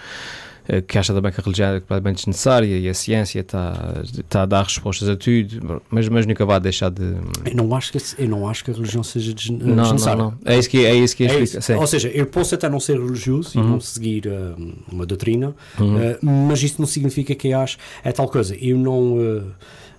Eh, 0.70 0.82
que 0.82 0.98
acha 0.98 1.14
também 1.14 1.32
que 1.32 1.40
a 1.40 1.44
religião 1.44 1.76
é 1.76 1.80
completamente 1.80 2.18
desnecessária 2.18 2.78
e 2.78 2.90
a 2.90 2.94
ciência 2.94 3.40
está, 3.40 4.02
está 4.04 4.42
a 4.42 4.46
dar 4.46 4.64
respostas 4.64 5.08
a 5.08 5.16
tudo, 5.16 5.82
mas, 5.90 6.10
mas 6.10 6.26
nunca 6.26 6.46
vai 6.46 6.60
deixar 6.60 6.90
de. 6.90 7.04
Eu 7.46 7.56
não 7.56 7.74
acho 7.74 7.92
que, 7.92 7.98
eu 8.18 8.28
não 8.28 8.48
acho 8.48 8.66
que 8.66 8.72
a 8.72 8.74
religião 8.74 9.02
seja 9.02 9.34
desnecessária. 9.34 10.18
Não, 10.18 10.32
não, 10.32 10.38
não. 10.44 10.52
É 10.52 10.58
isso 10.58 10.70
que, 10.70 10.86
é 10.86 10.94
isso 10.94 11.16
que 11.16 11.26
é 11.26 11.40
isso. 11.40 11.74
Ou 11.74 11.88
seja, 11.88 12.10
eu 12.10 12.26
posso 12.26 12.54
até 12.54 12.68
não 12.68 12.82
ser 12.82 13.00
religioso 13.00 13.58
uhum. 13.58 13.66
e 13.66 13.70
não 13.70 13.80
seguir 13.80 14.28
uh, 14.28 14.56
uma 14.92 15.06
doutrina, 15.06 15.56
uhum. 15.80 15.96
uh, 15.96 16.18
mas 16.22 16.62
isso 16.62 16.76
não 16.80 16.88
significa 16.88 17.34
que 17.34 17.48
eu 17.48 17.60
acho. 17.60 17.78
É 18.04 18.12
tal 18.12 18.28
coisa. 18.28 18.56
Eu 18.60 18.78
não. 18.78 19.18
Uh, 19.18 19.44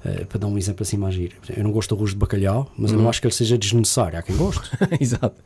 Uh, 0.04 0.24
para 0.26 0.38
dar 0.38 0.46
um 0.46 0.56
exemplo 0.56 0.82
assim 0.82 0.96
mais 0.96 1.14
giro. 1.14 1.34
Eu 1.54 1.64
não 1.64 1.72
gosto 1.72 1.92
de 1.92 1.98
arroz 1.98 2.12
de 2.12 2.16
bacalhau, 2.16 2.70
mas 2.78 2.90
uhum. 2.90 2.94
eu 2.94 2.98
não 2.98 3.04
uhum. 3.04 3.10
acho 3.10 3.20
que 3.20 3.26
ele 3.26 3.34
seja 3.34 3.58
desnecessário. 3.58 4.18
Há 4.18 4.22
quem 4.22 4.36
goste. 4.36 4.70
Exato. 5.00 5.42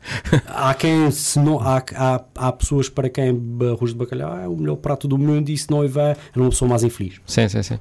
Há 0.47 0.73
quem, 0.75 1.09
se 1.09 1.39
não, 1.39 1.59
há, 1.59 1.83
há, 1.95 2.23
há 2.35 2.51
pessoas 2.51 2.87
para 2.87 3.09
quem 3.09 3.29
arroz 3.71 3.91
de 3.91 3.97
bacalhau 3.97 4.37
é 4.37 4.47
o 4.47 4.55
melhor 4.55 4.75
prato 4.75 5.07
do 5.07 5.17
mundo 5.17 5.49
e 5.49 5.57
se 5.57 5.71
não 5.71 5.79
houver, 5.79 6.17
é 6.35 6.39
uma 6.39 6.49
pessoa 6.49 6.69
mais 6.69 6.83
infeliz. 6.83 7.19
Sim, 7.25 7.47
sim, 7.49 7.63
sim. 7.63 7.79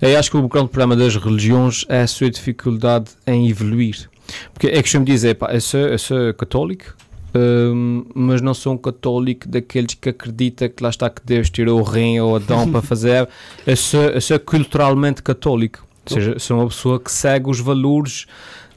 Eu 0.00 0.18
acho 0.18 0.30
que 0.30 0.36
o 0.36 0.48
grande 0.48 0.68
problema 0.68 0.96
das 0.96 1.14
religiões 1.14 1.84
é 1.88 2.02
a 2.02 2.06
sua 2.06 2.28
dificuldade 2.30 3.12
em 3.26 3.48
evoluir. 3.48 4.10
Porque 4.52 4.66
é 4.66 4.72
que 4.72 4.82
costumo 4.82 5.04
dizer, 5.04 5.36
pá, 5.36 5.52
eu 5.52 5.60
sou, 5.60 5.80
eu 5.80 5.98
sou 5.98 6.34
católico, 6.34 6.96
um, 7.34 8.04
mas 8.14 8.40
não 8.40 8.54
sou 8.54 8.74
um 8.74 8.78
católico 8.78 9.48
daqueles 9.48 9.94
que 9.94 10.08
acredita 10.08 10.68
que 10.68 10.82
lá 10.82 10.90
está 10.90 11.10
que 11.10 11.22
Deus 11.24 11.50
tirou 11.50 11.80
o 11.80 11.82
rim 11.82 12.18
ou 12.20 12.36
Adão 12.36 12.70
para 12.70 12.82
fazer. 12.82 13.28
Eu 13.66 13.76
sou, 13.76 14.02
eu 14.02 14.20
sou 14.20 14.38
culturalmente 14.38 15.22
católico. 15.22 15.86
Ou 16.10 16.20
seja, 16.20 16.38
sou 16.38 16.58
uma 16.58 16.68
pessoa 16.68 17.00
que 17.00 17.10
segue 17.10 17.50
os 17.50 17.60
valores 17.60 18.26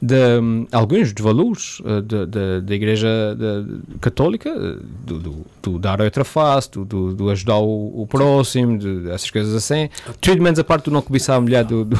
de 0.02 0.40
um, 0.40 0.66
alguns 0.72 1.12
dos 1.12 1.24
valores 1.24 1.78
uh, 1.80 2.02
da 2.02 2.74
Igreja 2.74 3.08
de, 3.38 3.98
Católica, 4.00 4.48
eh, 4.48 4.76
do, 5.06 5.18
do, 5.20 5.46
do, 5.62 5.78
dar 5.78 6.00
outra 6.00 6.24
face, 6.24 6.72
do, 6.72 6.84
do, 6.84 7.14
do 7.14 7.30
ajudar 7.30 7.58
o, 7.58 8.02
o 8.02 8.06
próximo, 8.08 8.76
de, 8.76 9.08
essas 9.12 9.30
coisas 9.30 9.54
assim. 9.54 9.88
Tudo 10.20 10.42
menos 10.42 10.58
a 10.58 10.64
parte 10.64 10.86
do 10.86 10.90
não 10.90 11.00
cobiçar 11.00 11.36
a 11.36 11.40
mulher 11.40 11.62
do. 11.62 11.84
do... 11.84 11.96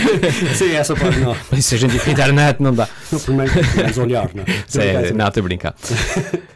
Sim, 0.54 0.72
essa 0.72 0.94
parte 0.94 1.18
não. 1.18 1.34
Se 1.58 1.76
a 1.76 1.78
gente 1.78 1.96
ir 1.96 2.10
internet 2.10 2.62
não 2.62 2.74
dá. 2.74 2.86
No 3.10 3.18
primeiro, 3.18 3.52
olhar, 4.02 4.30
não 4.34 4.42
é? 4.42 5.12
Não, 5.14 5.26
estou 5.26 5.40
a 5.40 5.44
brincar. 5.44 5.74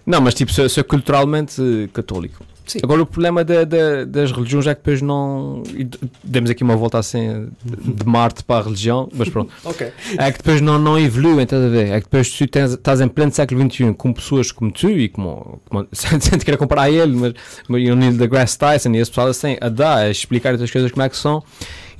não, 0.05 0.21
mas 0.21 0.35
tipo, 0.35 0.53
sou, 0.53 0.69
sou 0.69 0.85
culturalmente 0.85 1.89
católico. 1.95 2.45
Sim. 2.71 2.79
Agora 2.85 3.03
o 3.03 3.07
problema 3.07 3.43
da, 3.43 3.65
da, 3.65 4.05
das 4.05 4.31
religiões 4.31 4.65
é 4.69 4.75
que 4.77 4.81
depois 4.81 5.03
não. 5.03 5.65
Demos 6.23 6.51
aqui 6.51 6.63
uma 6.63 6.77
volta 6.77 6.99
assim 6.99 7.49
de 7.65 8.07
Marte 8.07 8.45
para 8.45 8.61
a 8.61 8.63
religião, 8.63 9.09
mas 9.13 9.29
pronto. 9.29 9.53
okay. 9.65 9.91
É 10.17 10.31
que 10.31 10.39
depois 10.39 10.61
não, 10.61 10.79
não 10.79 10.97
evoluem, 10.97 11.43
estás 11.43 11.65
a 11.65 11.69
ver? 11.69 11.89
É 11.89 12.01
que 12.01 12.07
depois 12.07 12.31
tu 12.31 12.47
tens, 12.47 12.71
estás 12.71 13.01
em 13.01 13.09
pleno 13.09 13.33
século 13.33 13.61
XXI 13.69 13.93
com 13.95 14.13
pessoas 14.13 14.53
como 14.53 14.71
tu 14.71 14.89
e 14.89 15.09
como. 15.09 15.61
como 15.69 15.89
sem 15.93 16.19
te 16.19 16.45
querer 16.45 16.57
comparar 16.57 16.83
a 16.83 16.91
ele, 16.91 17.17
mas, 17.17 17.35
mas 17.67 17.89
o 17.89 17.97
Neil 17.97 18.13
deGrasse 18.13 18.57
Tyson 18.57 18.93
e 18.93 18.99
esse 18.99 19.11
pessoal 19.11 19.27
assim, 19.27 19.57
a 19.61 19.69
dar, 19.69 19.97
a 19.99 20.11
explicar 20.11 20.55
as 20.55 20.71
coisas 20.71 20.93
como 20.93 21.03
é 21.03 21.09
que 21.09 21.17
são 21.17 21.43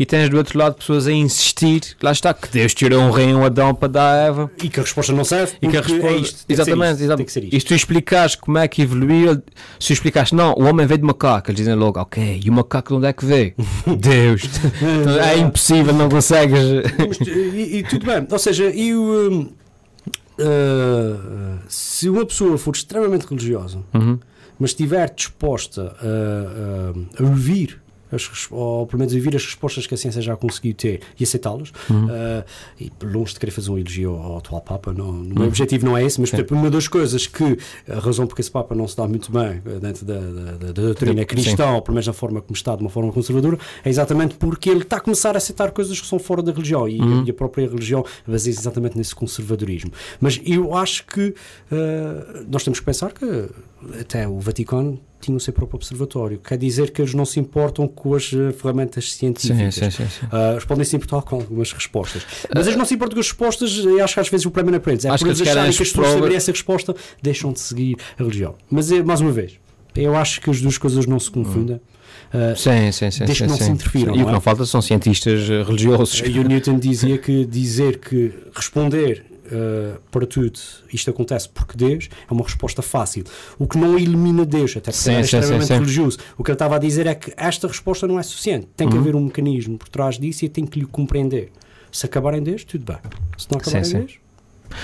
e 0.01 0.07
tens 0.07 0.31
do 0.31 0.39
outro 0.39 0.59
lado 0.59 0.77
pessoas 0.77 1.07
a 1.07 1.13
insistir, 1.13 1.95
lá 2.03 2.11
está, 2.11 2.33
que 2.33 2.49
Deus 2.49 2.73
tirou 2.73 3.03
um 3.03 3.11
rei 3.11 3.29
e 3.29 3.35
um 3.35 3.45
Adão 3.45 3.75
para 3.75 3.89
dar 3.89 4.15
a 4.15 4.17
Eva. 4.17 4.51
E 4.65 4.71
que 4.71 4.81
a 4.81 4.83
resposta 4.83 5.13
não 5.13 5.25
serve, 5.25 5.53
e 5.61 5.69
que 5.69 5.77
a 5.77 5.83
resposta, 5.83 6.07
é 6.09 6.17
isto, 6.17 6.45
exatamente, 6.49 7.03
exatamente. 7.03 7.49
E 7.53 7.61
se 7.61 7.67
tu 7.67 7.75
explicares 7.75 8.35
como 8.35 8.57
é 8.57 8.67
que 8.67 8.81
evoluiu, 8.81 9.43
se 9.79 9.93
explicares, 9.93 10.33
não, 10.33 10.55
o 10.55 10.65
homem 10.65 10.87
veio 10.87 11.01
de 11.01 11.05
macaco, 11.05 11.51
eles 11.51 11.59
dizem 11.59 11.75
logo, 11.75 12.01
ok, 12.01 12.41
e 12.43 12.49
o 12.49 12.53
macaco 12.55 12.89
de 12.89 12.95
onde 12.95 13.07
é 13.09 13.13
que 13.13 13.27
veio? 13.27 13.53
Deus, 14.01 14.43
é 15.23 15.37
impossível, 15.37 15.93
não 15.93 16.09
consegues. 16.09 16.59
e, 17.29 17.77
e, 17.77 17.83
tudo 17.83 18.07
bem, 18.07 18.27
ou 18.31 18.39
seja, 18.39 18.71
e 18.75 18.95
o. 18.95 19.53
Uh, 20.39 21.59
se 21.69 22.09
uma 22.09 22.25
pessoa 22.25 22.57
for 22.57 22.75
extremamente 22.75 23.27
religiosa, 23.27 23.81
uhum. 23.93 24.19
mas 24.59 24.71
estiver 24.71 25.13
disposta 25.15 25.95
a, 26.01 27.21
a, 27.21 27.23
a 27.23 27.29
ouvir 27.29 27.79
as, 28.13 28.49
ou 28.51 28.87
pelo 28.87 28.99
menos 28.99 29.15
ouvir 29.15 29.35
as 29.37 29.45
respostas 29.45 29.87
que 29.87 29.95
a 29.95 29.97
ciência 29.97 30.21
já 30.21 30.37
conseguiu 30.37 30.75
ter 30.75 31.01
e 31.19 31.25
aceitá-las. 31.25 31.73
Uhum. 31.89 32.07
Uh, 32.07 32.45
e 32.81 32.93
longe 33.03 33.35
de 33.35 33.41
querer 33.41 33.53
fazer 33.53 33.71
um 33.71 33.79
elogio 33.79 34.15
ao, 34.15 34.33
ao 34.33 34.39
atual 34.39 34.61
Papa, 34.61 34.93
não, 34.93 35.11
o 35.11 35.13
meu 35.13 35.39
uhum. 35.39 35.49
objetivo 35.49 35.87
não 35.87 35.97
é 35.97 36.05
esse, 36.05 36.21
mas 36.21 36.31
por 36.31 36.55
uma 36.55 36.71
das 36.71 36.89
coisas 36.89 37.27
que 37.27 37.59
a 37.89 37.99
razão 37.99 38.27
porque 38.27 38.41
esse 38.41 38.51
Papa 38.51 38.75
não 38.75 38.87
se 38.87 38.97
dá 38.97 39.07
muito 39.07 39.31
bem 39.33 39.63
eh, 39.65 39.79
dentro 39.81 40.05
da, 40.05 40.19
da, 40.19 40.53
da, 40.53 40.73
doutrina 40.73 41.25
cristã, 41.25 41.71
ou 41.73 41.83
pelo 41.83 41.95
menos 41.95 42.07
da 42.07 42.13
forma 42.13 42.41
como 42.41 42.55
está, 42.55 42.77
de 42.77 42.83
uma 42.83 42.91
forma 42.91 43.13
conservadora, 43.13 43.59
é 43.85 43.89
exatamente 43.89 44.35
porque 44.35 44.71
ele 44.71 44.83
está 44.83 44.97
a 44.97 45.01
começar 45.01 45.35
a 45.35 45.39
aceitar 45.39 45.71
coisas 45.71 46.01
que 46.01 46.07
são 46.07 46.19
fora 46.19 46.43
da 46.43 46.53
religião 46.53 46.89
e, 46.89 47.01
uhum. 47.01 47.25
e 47.25 47.31
a 47.31 47.35
própria 47.35 47.69
religião 47.69 48.05
baseia-se 48.27 48.61
exatamente 48.61 48.97
nesse 48.97 49.15
conservadorismo. 49.15 49.93
Mas 50.21 50.41
eu 50.45 50.75
acho 50.75 51.07
que 51.07 51.29
uh, 51.29 52.47
nós 52.49 52.63
temos 52.65 52.79
que 52.79 52.87
pensar 52.87 53.13
que 53.13 53.49
até 53.99 54.29
o 54.29 54.39
Vaticano 54.39 55.01
tinham 55.21 55.37
o 55.37 55.41
seu 55.41 55.53
próprio 55.53 55.77
observatório. 55.77 56.39
Quer 56.39 56.59
dizer 56.59 56.91
que 56.91 57.01
eles 57.01 57.15
não 57.15 57.25
se 57.25 57.39
importam 57.39 57.87
com 57.87 58.15
as 58.15 58.33
uh, 58.33 58.53
ferramentas 58.53 59.13
científicas. 59.13 59.75
Sim, 59.75 59.91
sim, 59.91 60.07
sim. 60.09 60.27
Uh, 60.27 60.53
eles 60.53 60.65
podem 60.65 60.85
se 60.85 60.97
importar 60.97 61.23
com 61.23 61.37
algumas 61.37 61.73
respostas. 61.73 62.27
Mas 62.55 62.67
eles 62.67 62.79
não 62.79 62.85
se 62.85 62.95
importam 62.95 63.15
com 63.15 63.21
as 63.21 63.27
respostas, 63.29 63.71
e 63.73 64.01
acho 64.01 64.15
que 64.15 64.21
às 64.21 64.29
vezes 64.29 64.47
o 64.47 64.51
problema 64.51 64.73
não 64.73 64.77
é 64.77 64.81
para 64.81 64.93
eles. 64.93 65.05
É 65.05 65.11
Acho 65.11 65.25
por 65.25 65.31
eles 65.31 65.41
acharem 65.41 65.65
que 65.65 65.69
as 65.69 65.81
as 65.81 65.89
pessoas 65.89 66.09
saberem 66.09 66.37
essa 66.37 66.51
resposta, 66.51 66.97
deixam 67.23 67.53
de 67.53 67.61
seguir 67.61 67.97
a 68.19 68.23
religião. 68.23 68.55
Mas, 68.71 68.91
é, 68.91 69.03
mais 69.03 69.21
uma 69.21 69.33
vez, 69.33 69.59
eu 69.95 70.17
acho 70.17 70.41
que 70.41 70.51
as 70.51 70.61
duas 70.61 70.79
coisas 70.79 71.07
não 71.07 71.19
se 71.19 71.31
confundem. 71.31 71.81
Uh, 72.33 72.57
Sim, 72.57 72.93
sim, 72.93 73.11
sim. 73.11 73.25
Desde 73.25 73.43
que 73.43 73.51
não 73.51 73.57
se 73.57 73.71
interfiram, 73.71 74.15
E 74.15 74.19
o 74.19 74.19
não 74.19 74.25
que 74.25 74.31
é? 74.31 74.33
não 74.35 74.41
falta 74.41 74.65
são 74.65 74.81
cientistas 74.81 75.51
eh, 75.51 75.65
religiosos. 75.65 76.23
E 76.25 76.39
o 76.39 76.45
Newton 76.45 76.79
dizia 76.79 77.19
que 77.19 77.45
dizer 77.45 77.99
que 77.99 78.33
responder 78.55 79.25
uh, 79.53 80.01
para 80.11 80.27
tudo 80.27 80.59
isto 80.93 81.11
acontece 81.11 81.49
porque 81.49 81.77
Deus 81.77 82.09
é 82.29 82.33
uma 82.33 82.43
resposta 82.43 82.83
fácil. 82.83 83.25
O 83.59 83.67
que 83.67 83.77
não 83.79 83.97
elimina 83.99 84.45
Deus, 84.45 84.73
até 84.73 84.91
porque 84.91 84.97
Sim, 84.97 85.13
é 85.13 85.23
sim, 85.23 85.37
extremamente 85.39 85.67
sim. 85.67 85.75
religioso. 85.75 86.19
O 86.39 86.45
que 86.45 86.51
ele 86.51 86.55
estava 86.57 86.77
a 86.77 86.79
dizer 86.79 87.07
é 87.07 87.15
que 87.15 87.33
esta 87.37 87.67
resposta 87.69 88.07
não 88.07 88.19
é 88.19 88.23
suficiente. 88.23 88.69
Tem 88.77 88.89
que 88.89 88.95
Uhum. 88.95 89.01
haver 89.01 89.15
um 89.17 89.21
mecanismo 89.21 89.79
por 89.79 89.89
trás 89.89 90.19
disso 90.19 90.45
e 90.45 90.49
tem 90.49 90.65
que 90.67 90.79
lhe 90.81 90.87
compreender. 90.87 91.51
Se 91.93 92.07
acabar 92.07 92.35
em 92.35 92.43
Deus, 92.43 92.63
tudo 92.65 92.85
bem. 92.85 92.99
Se 93.37 93.47
não 93.51 93.59
acabar 93.59 93.79
em. 93.85 93.91
Deus, 93.93 94.13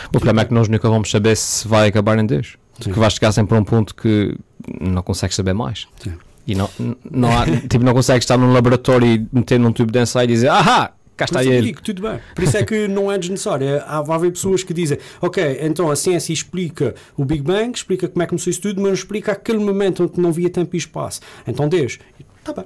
O 0.08 0.10
problema 0.10 0.42
é 0.42 0.44
que 0.44 0.52
nós 0.54 0.68
nunca 0.68 0.88
vamos 0.90 1.10
saber 1.10 1.36
se 1.36 1.66
vai 1.68 1.88
acabar 1.88 2.18
em 2.18 2.26
Deus. 2.26 2.56
Sim. 2.80 2.92
Que 2.92 2.98
vais 2.98 3.12
chegar 3.14 3.32
sempre 3.32 3.56
a 3.56 3.60
um 3.60 3.64
ponto 3.64 3.94
que 3.94 4.36
não 4.80 5.02
consegues 5.02 5.36
saber 5.36 5.52
mais. 5.54 5.86
Sim. 6.02 6.12
E 6.46 6.54
não, 6.54 6.68
não, 7.10 7.36
há, 7.36 7.44
tipo, 7.68 7.84
não 7.84 7.92
consegues 7.94 8.24
estar 8.24 8.36
num 8.36 8.52
laboratório 8.52 9.06
e 9.08 9.26
meter 9.32 9.58
num 9.58 9.72
tubo 9.72 9.90
de 9.92 10.00
ensaio 10.00 10.24
e 10.24 10.32
dizer 10.32 10.48
Ahá, 10.48 10.92
cá 11.16 11.24
está 11.24 11.42
ele. 11.44 11.62
digo, 11.62 11.82
tudo 11.82 12.02
bem. 12.02 12.20
Por 12.34 12.44
isso 12.44 12.56
é 12.56 12.64
que 12.64 12.86
não 12.88 13.10
é 13.10 13.18
desnecessário. 13.18 13.66
É- 13.66 13.84
Há, 13.86 14.02
vai 14.02 14.16
haver 14.16 14.32
pessoas 14.32 14.62
que 14.62 14.74
dizem, 14.74 14.98
ok, 15.20 15.58
então 15.62 15.90
a 15.90 15.96
ciência 15.96 16.32
explica 16.32 16.94
o 17.16 17.24
Big 17.24 17.42
Bang, 17.42 17.72
explica 17.74 18.08
como 18.08 18.22
é 18.22 18.26
que 18.26 18.30
começou 18.30 18.50
isso 18.50 18.60
tudo, 18.60 18.80
mas 18.80 18.86
não 18.88 18.94
explica 18.94 19.32
aquele 19.32 19.58
momento 19.58 20.04
onde 20.04 20.20
não 20.20 20.30
havia 20.30 20.50
tempo 20.50 20.74
e 20.76 20.78
espaço. 20.78 21.20
Então 21.46 21.68
Deus, 21.68 21.98
está 22.38 22.52
bem. 22.52 22.64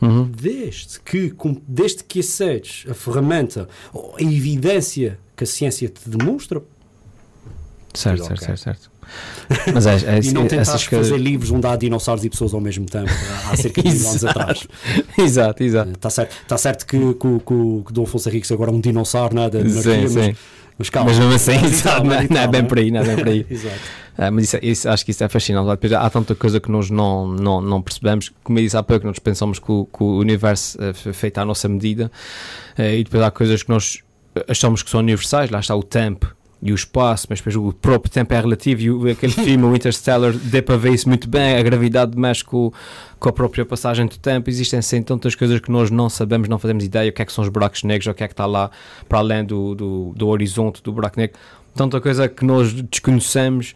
Uhum. 0.00 0.24
Desde 0.30 1.00
que, 1.00 1.34
desde 1.66 2.04
que 2.04 2.20
aceites 2.20 2.88
a 2.88 2.94
ferramenta, 2.94 3.68
a 3.92 4.22
evidência 4.22 5.18
que 5.36 5.44
a 5.44 5.46
ciência 5.46 5.88
te 5.88 6.08
demonstra, 6.08 6.62
Certo, 7.94 8.24
certo, 8.26 8.44
certo, 8.44 8.60
certo. 8.60 8.90
Mas 9.72 9.86
é, 9.86 9.94
é, 9.94 10.20
e 10.22 10.32
não 10.32 10.42
é, 10.44 10.48
coisas. 10.48 10.82
fazer 10.84 11.16
livros 11.18 11.50
onde 11.50 11.66
há 11.66 11.76
dinossauros 11.76 12.24
e 12.24 12.30
pessoas 12.30 12.52
ao 12.54 12.60
mesmo 12.60 12.86
tempo, 12.86 13.10
há 13.50 13.56
cerca 13.56 13.82
de 13.82 13.90
mil 13.90 14.08
anos 14.08 14.24
atrás. 14.24 14.66
exato, 15.16 15.62
exato. 15.62 15.90
Está 15.90 16.10
certo, 16.10 16.36
tá 16.46 16.58
certo 16.58 16.86
que, 16.86 16.98
que, 16.98 17.38
que, 17.46 17.52
o- 17.54 17.82
que 17.86 17.92
Dom 17.92 18.02
Afonso 18.04 18.28
Henriques 18.28 18.50
agora 18.52 18.70
é 18.70 18.74
um 18.74 18.80
dinossauro, 18.80 19.34
nada, 19.34 19.62
de 19.62 19.70
Sim, 19.70 20.08
sim. 20.08 20.36
mas, 20.78 20.90
calma. 20.90 21.10
Mas 21.10 21.18
mesmo 21.18 21.34
assim, 21.34 21.52
e 21.52 21.64
exato, 21.66 22.04
não, 22.04 22.14
não 22.22 22.40
é 22.40 22.46
bem 22.48 22.60
é? 22.60 22.64
por 22.64 22.78
aí, 22.78 22.90
não 22.90 23.00
é 23.00 23.04
bem 23.04 23.16
por 23.16 23.28
aí. 23.28 23.46
Exato. 23.50 23.76
Ah, 24.20 24.32
mas 24.32 24.44
isso, 24.44 24.56
é- 24.56 24.60
isso- 24.62 24.88
acho 24.88 25.04
que 25.04 25.12
isso 25.12 25.22
é 25.22 25.28
fascinante. 25.28 25.68
Depois 25.70 25.92
há 25.92 26.10
tanta 26.10 26.34
coisa 26.34 26.58
que 26.58 26.70
nós 26.70 26.90
não, 26.90 27.28
não, 27.28 27.60
não 27.60 27.80
percebemos. 27.80 28.32
Como 28.42 28.58
eu 28.58 28.64
disse 28.64 28.76
há 28.76 28.82
pouco, 28.82 29.06
nós 29.06 29.18
pensamos 29.20 29.58
que 29.60 29.70
o, 29.70 29.86
que 29.86 30.02
o 30.02 30.18
universo 30.18 30.76
é 30.82 30.92
fe- 30.92 31.12
feito 31.12 31.38
à 31.38 31.44
nossa 31.44 31.68
medida 31.68 32.10
eh, 32.76 32.98
e 32.98 33.04
depois 33.04 33.22
há 33.22 33.30
coisas 33.30 33.62
que 33.62 33.68
nós 33.70 33.98
achamos 34.48 34.82
que 34.82 34.90
são 34.90 34.98
universais. 35.00 35.50
Lá 35.50 35.60
está 35.60 35.76
o 35.76 35.84
tempo 35.84 36.34
e 36.60 36.72
o 36.72 36.74
espaço, 36.74 37.26
mas 37.30 37.38
depois 37.38 37.54
o 37.56 37.72
próprio 37.72 38.10
tempo 38.10 38.34
é 38.34 38.40
relativo. 38.40 38.80
E 38.82 38.90
o- 38.90 39.10
aquele 39.10 39.32
filme, 39.44 39.64
o 39.64 39.74
Interstellar, 39.76 40.32
dê 40.32 40.60
para 40.60 40.76
ver 40.76 40.92
isso 40.92 41.08
muito 41.08 41.28
bem. 41.28 41.56
A 41.56 41.62
gravidade 41.62 42.18
mexe 42.18 42.44
com, 42.44 42.72
com 43.18 43.28
a 43.28 43.32
própria 43.32 43.64
passagem 43.64 44.06
do 44.06 44.18
tempo. 44.18 44.50
Existem 44.50 44.78
assim 44.80 45.02
tantas 45.02 45.34
coisas 45.34 45.60
que 45.60 45.70
nós 45.70 45.90
não 45.90 46.08
sabemos, 46.08 46.48
não 46.48 46.58
fazemos 46.58 46.84
ideia 46.84 47.10
o 47.10 47.12
que 47.12 47.22
é 47.22 47.24
que 47.24 47.32
são 47.32 47.42
os 47.44 47.48
buracos 47.48 47.82
negros, 47.84 48.06
o 48.06 48.14
que 48.14 48.24
é 48.24 48.26
que 48.28 48.32
está 48.34 48.46
lá 48.46 48.70
para 49.08 49.18
além 49.18 49.44
do, 49.44 49.74
do, 49.74 50.12
do 50.16 50.28
horizonte 50.28 50.82
do 50.82 50.92
buraco 50.92 51.18
negro. 51.18 51.38
Tanta 51.74 52.00
coisa 52.00 52.28
que 52.28 52.44
nós 52.44 52.72
desconhecemos. 52.72 53.74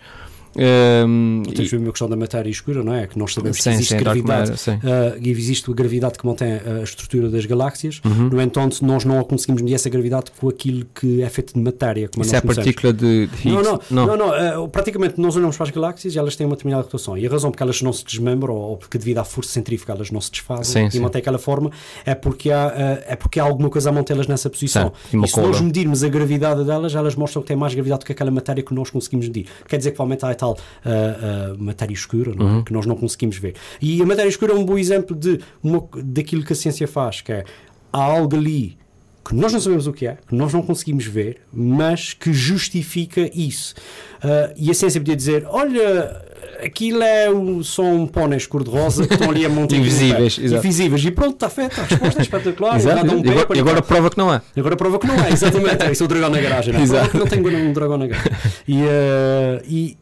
Tens 1.54 1.68
de 1.68 1.76
ver 1.76 1.88
a 1.88 1.90
questão 1.90 2.08
da 2.08 2.16
matéria 2.16 2.50
escura, 2.50 2.82
não 2.82 2.94
é? 2.94 3.06
Que 3.06 3.18
nós 3.18 3.34
sabemos 3.34 3.58
Sim, 3.58 3.70
que 3.70 3.76
existe 3.76 3.94
sim, 3.94 3.98
gravidade. 3.98 4.58
sim. 4.58 4.78
e 5.20 5.30
existe 5.30 5.70
a 5.70 5.74
gravidade 5.74 6.18
que 6.18 6.26
mantém 6.26 6.52
a 6.52 6.82
estrutura 6.82 7.28
das 7.28 7.46
galáxias. 7.46 8.00
Uhum. 8.04 8.28
No 8.30 8.40
entanto, 8.40 8.84
nós 8.84 9.04
não 9.04 9.22
conseguimos 9.24 9.62
medir 9.62 9.74
essa 9.74 9.88
gravidade 9.88 10.30
com 10.38 10.48
aquilo 10.48 10.86
que 10.94 11.22
é 11.22 11.28
feito 11.28 11.54
de 11.54 11.60
matéria. 11.60 12.08
Como 12.08 12.24
Isso 12.24 12.34
é 12.34 12.38
a 12.38 12.42
partícula 12.42 12.92
de, 12.92 13.26
de 13.26 13.48
Não, 13.48 13.60
Higgs? 13.60 13.80
não, 13.90 14.06
não, 14.06 14.16
não, 14.16 14.34
eh, 14.34 14.68
praticamente 14.70 15.20
nós 15.20 15.36
olhamos 15.36 15.56
para 15.56 15.66
as 15.66 15.70
galáxias 15.70 16.14
e 16.14 16.18
elas 16.18 16.36
têm 16.36 16.46
uma 16.46 16.56
determinada 16.56 16.82
rotação. 16.84 17.16
E 17.16 17.26
a 17.26 17.30
razão 17.30 17.50
porque 17.50 17.62
elas 17.62 17.80
não 17.82 17.92
se 17.92 18.04
desmembram 18.04 18.54
ou 18.54 18.76
porque 18.76 18.98
devido 18.98 19.18
à 19.18 19.24
força 19.24 19.50
centrífuga 19.52 19.92
elas 19.92 20.10
não 20.10 20.20
se 20.20 20.30
desfazem 20.30 20.88
e 20.92 21.00
mantêm 21.00 21.20
aquela 21.20 21.38
forma 21.38 21.70
é 22.04 22.14
porque 22.14 22.50
há, 22.50 22.72
eh, 22.76 23.04
é 23.08 23.16
porque 23.16 23.38
há 23.40 23.44
alguma 23.44 23.70
coisa 23.70 23.90
a 23.90 23.92
mantê-las 23.92 24.26
nessa 24.26 24.48
posição. 24.50 24.92
E 25.12 25.16
E 25.16 25.28
se 25.28 25.40
nós 25.40 25.60
medirmos 25.60 26.02
a 26.04 26.08
gravidade 26.08 26.64
delas, 26.64 26.94
elas 26.94 27.14
mostram 27.14 27.42
que 27.42 27.48
têm 27.48 27.56
mais 27.56 27.74
gravidade 27.74 28.00
do 28.00 28.06
que 28.06 28.12
aquela 28.12 28.30
matéria 28.30 28.62
que 28.62 28.74
nós 28.74 28.90
conseguimos 28.90 29.26
medir. 29.28 29.46
Quer 29.68 29.76
dizer 29.78 29.90
que 29.90 29.96
provavelmente 29.96 30.24
há 30.24 30.28
a 30.28 30.32
tal 30.42 30.58
eh, 30.84 30.90
eh, 30.90 31.54
matéria 31.56 31.94
escura 31.94 32.32
não 32.34 32.48
é? 32.48 32.52
Uhum. 32.52 32.64
que 32.64 32.72
nós 32.72 32.84
não 32.84 32.96
conseguimos 32.96 33.36
ver. 33.36 33.54
E 33.80 34.02
a 34.02 34.06
matéria 34.06 34.28
escura 34.28 34.52
é 34.52 34.56
um 34.56 34.64
bom 34.64 34.76
exemplo 34.76 35.16
de 35.16 35.38
uma, 35.62 35.86
daquilo 36.02 36.44
que 36.44 36.52
a 36.52 36.56
ciência 36.56 36.88
faz, 36.88 37.20
que 37.20 37.32
é 37.32 37.44
há 37.92 38.02
algo 38.02 38.36
ali 38.36 38.76
que 39.24 39.36
nós 39.36 39.52
não 39.52 39.60
sabemos 39.60 39.86
o 39.86 39.92
que 39.92 40.06
é, 40.06 40.18
que 40.26 40.34
nós 40.34 40.52
não 40.52 40.62
conseguimos 40.62 41.06
ver, 41.06 41.42
mas 41.52 42.12
que 42.12 42.32
justifica 42.32 43.30
isso. 43.32 43.72
Ah, 44.20 44.52
e 44.56 44.70
a 44.70 44.74
ciência 44.74 45.00
podia 45.00 45.14
dizer: 45.14 45.46
olha, 45.48 46.22
aquilo 46.64 47.02
é 47.02 47.30
um, 47.30 47.62
só 47.62 47.82
um 47.82 48.06
pôneis 48.06 48.46
cor-de-rosa 48.46 49.06
que 49.06 49.14
estão 49.14 49.30
ali 49.30 49.44
a 49.44 49.48
montar 49.50 49.76
Invisíveis. 49.76 50.38
Invisíveis. 50.38 51.04
E 51.04 51.10
pronto, 51.10 51.34
está 51.34 51.48
feito, 51.48 51.80
a 51.80 51.84
resposta 51.84 52.20
é 52.20 52.22
espetacular. 52.22 52.76
Exato, 52.76 53.14
um 53.14 53.24
e 53.24 53.30
agora, 53.30 53.56
e 53.56 53.60
agora 53.60 53.82
prova 53.82 54.10
que 54.10 54.18
não 54.18 54.32
é. 54.32 54.40
Agora 54.56 54.76
prova 54.76 54.98
que 54.98 55.06
não 55.06 55.14
é, 55.14 55.30
exatamente. 55.30 55.82
É 55.82 55.92
isso 55.92 56.04
o 56.04 56.08
dragão 56.08 56.30
na 56.30 56.40
garagem, 56.40 56.72
não 56.72 56.80
é? 56.80 56.82
Exato. 56.84 57.16
Não 57.16 57.26
tem 57.26 57.40
um 57.40 57.72
dragão 57.72 57.98
na 57.98 58.06
garagem. 58.06 58.32
E, 58.66 58.82
eh, 58.82 59.62
e- 59.68 59.96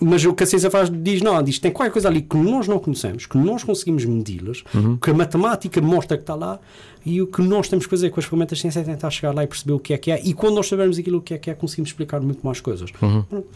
mas 0.00 0.24
o 0.24 0.32
que 0.32 0.42
a 0.42 0.46
ciência 0.46 0.70
faz 0.70 0.90
diz: 0.90 1.22
não, 1.22 1.42
diz 1.42 1.58
tem 1.58 1.70
qualquer 1.70 1.92
coisa 1.92 2.08
ali 2.08 2.22
que 2.22 2.36
nós 2.36 2.66
não 2.68 2.78
conhecemos, 2.78 3.26
que 3.26 3.36
nós 3.38 3.64
conseguimos 3.64 4.04
medi-las, 4.04 4.62
Uhum. 4.74 4.96
que 4.96 5.10
a 5.10 5.14
matemática 5.14 5.80
mostra 5.80 6.16
que 6.16 6.22
está 6.22 6.34
lá, 6.34 6.58
e 7.04 7.22
o 7.22 7.26
que 7.26 7.40
nós 7.42 7.68
temos 7.68 7.86
que 7.86 7.90
fazer 7.90 8.10
com 8.10 8.20
as 8.20 8.26
ferramentas 8.26 8.58
de 8.58 8.62
ciência 8.62 8.80
é 8.80 8.84
tentar 8.84 9.10
chegar 9.10 9.34
lá 9.34 9.44
e 9.44 9.46
perceber 9.46 9.72
o 9.72 9.78
que 9.78 9.94
é 9.94 9.98
que 9.98 10.10
é. 10.10 10.20
E 10.24 10.34
quando 10.34 10.56
nós 10.56 10.66
sabermos 10.68 10.98
aquilo 10.98 11.20
que 11.22 11.34
é 11.34 11.38
que 11.38 11.50
é, 11.50 11.54
conseguimos 11.54 11.90
explicar 11.90 12.20
muito 12.20 12.44
mais 12.44 12.60
coisas. 12.60 12.90
Uhum. 13.00 13.22
Pronto. 13.22 13.48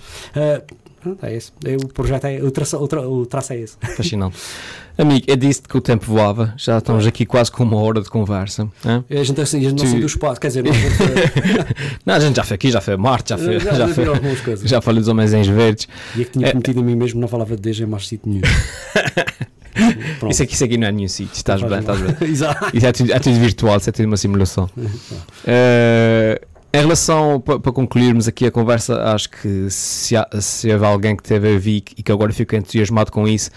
Pronto, 1.03 1.25
é 1.27 1.35
esse. 1.35 1.51
É, 1.65 1.75
o 1.77 1.89
projeto 1.89 2.25
é, 2.27 2.43
o 2.43 2.51
traço, 2.51 2.77
o, 2.77 2.87
tra, 2.87 3.01
o 3.09 3.27
traço 3.27 3.53
é 3.53 3.59
esse. 3.61 3.77
Fascinante. 3.97 4.37
Amigo, 4.97 5.25
eu 5.27 5.37
disse 5.37 5.63
que 5.63 5.77
o 5.77 5.81
tempo 5.81 6.05
voava. 6.07 6.55
Já 6.57 6.79
estamos 6.79 7.07
aqui 7.07 7.25
quase 7.27 7.51
com 7.51 7.65
uma 7.65 7.77
hora 7.79 8.01
de 8.01 8.09
conversa. 8.11 8.69
A 8.85 9.25
gente, 9.25 9.41
assim, 9.41 9.59
a 9.59 9.61
gente 9.71 9.71
não 9.79 9.85
Tu- 9.85 9.89
saiu 9.91 10.01
do 10.01 10.07
espaço, 10.07 10.41
quer 10.41 10.49
dizer, 10.49 10.65
fazer- 10.67 11.77
Não, 12.07 12.15
a 12.15 12.21
gente 12.21 12.37
já 12.37 12.45
foi 12.45 12.55
aqui, 12.55 12.71
já 12.71 12.81
foi 12.81 12.97
Marte, 12.97 13.31
já 13.31 13.39
foi. 13.39 13.59
já, 13.59 13.71
Já, 13.73 13.77
já 13.79 13.89
foi, 13.89 14.07
algumas 14.07 14.41
coisas. 14.43 14.69
já 14.71 14.81
falei 14.83 15.01
dos 15.01 15.09
homens 15.09 15.33
verdes. 15.49 15.89
E 16.15 16.23
é 16.23 16.25
que 16.25 16.31
tinha 16.33 16.47
É. 16.47 16.51
prometido 16.51 16.81
a 16.81 16.83
mim 16.83 16.95
mesmo 16.95 17.21
não 17.21 17.27
falava 17.27 17.57
de 17.57 17.63
Deus 17.63 17.81
em 17.81 17.87
mais 17.87 18.07
sítio 18.07 18.29
nenhum. 18.29 18.43
Pronto. 20.21 20.31
Isso 20.33 20.43
aqui, 20.43 20.53
isso 20.55 20.65
aqui 20.65 20.77
não 20.77 20.87
é 20.87 20.93
nenhum 20.93 21.09
sítio. 21.09 21.35
Estás 21.35 21.63
bem, 21.63 21.79
estás 21.79 21.99
bem. 21.99 22.29
Exato. 22.29 22.77
Isso 22.77 22.87
é 22.87 22.93
tudo, 22.93 23.13
é 23.13 23.19
tudo 23.19 23.35
virtual, 23.41 23.79
isso 23.79 23.89
é 23.89 23.93
tudo 23.93 24.05
uma 24.07 24.17
simulação. 24.19 24.69
Eh, 25.47 26.41
em 26.75 26.81
relação, 26.81 27.39
para 27.39 27.71
concluirmos 27.71 28.27
aqui 28.27 28.47
a 28.47 28.51
conversa, 28.51 29.03
acho 29.13 29.29
que 29.29 29.69
se, 29.69 30.17
há, 30.17 30.27
se 30.41 30.73
houve 30.73 30.87
alguém 30.87 31.15
que 31.15 31.23
teve 31.23 31.51
a 31.51 31.53
ouvir 31.53 31.85
e 31.97 32.03
que 32.03 32.11
agora 32.11 32.33
fica 32.33 32.57
entusiasmado 32.57 33.13
com 33.13 33.29
isso, 33.29 33.51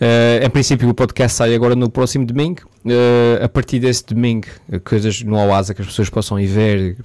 eh, 0.00 0.40
em 0.44 0.48
princípio 0.48 0.88
o 0.88 0.94
podcast 0.94 1.36
sai 1.38 1.56
agora 1.56 1.74
no 1.74 1.90
próximo 1.90 2.24
domingo. 2.24 2.60
Eh, 2.86 3.40
a 3.42 3.48
partir 3.48 3.80
desse 3.80 4.06
domingo, 4.06 4.46
coisas 4.84 5.22
no 5.22 5.36
Oasa 5.36 5.74
que 5.74 5.82
as 5.82 5.88
pessoas 5.88 6.08
possam 6.08 6.38
ir 6.38 6.46
ver, 6.46 6.96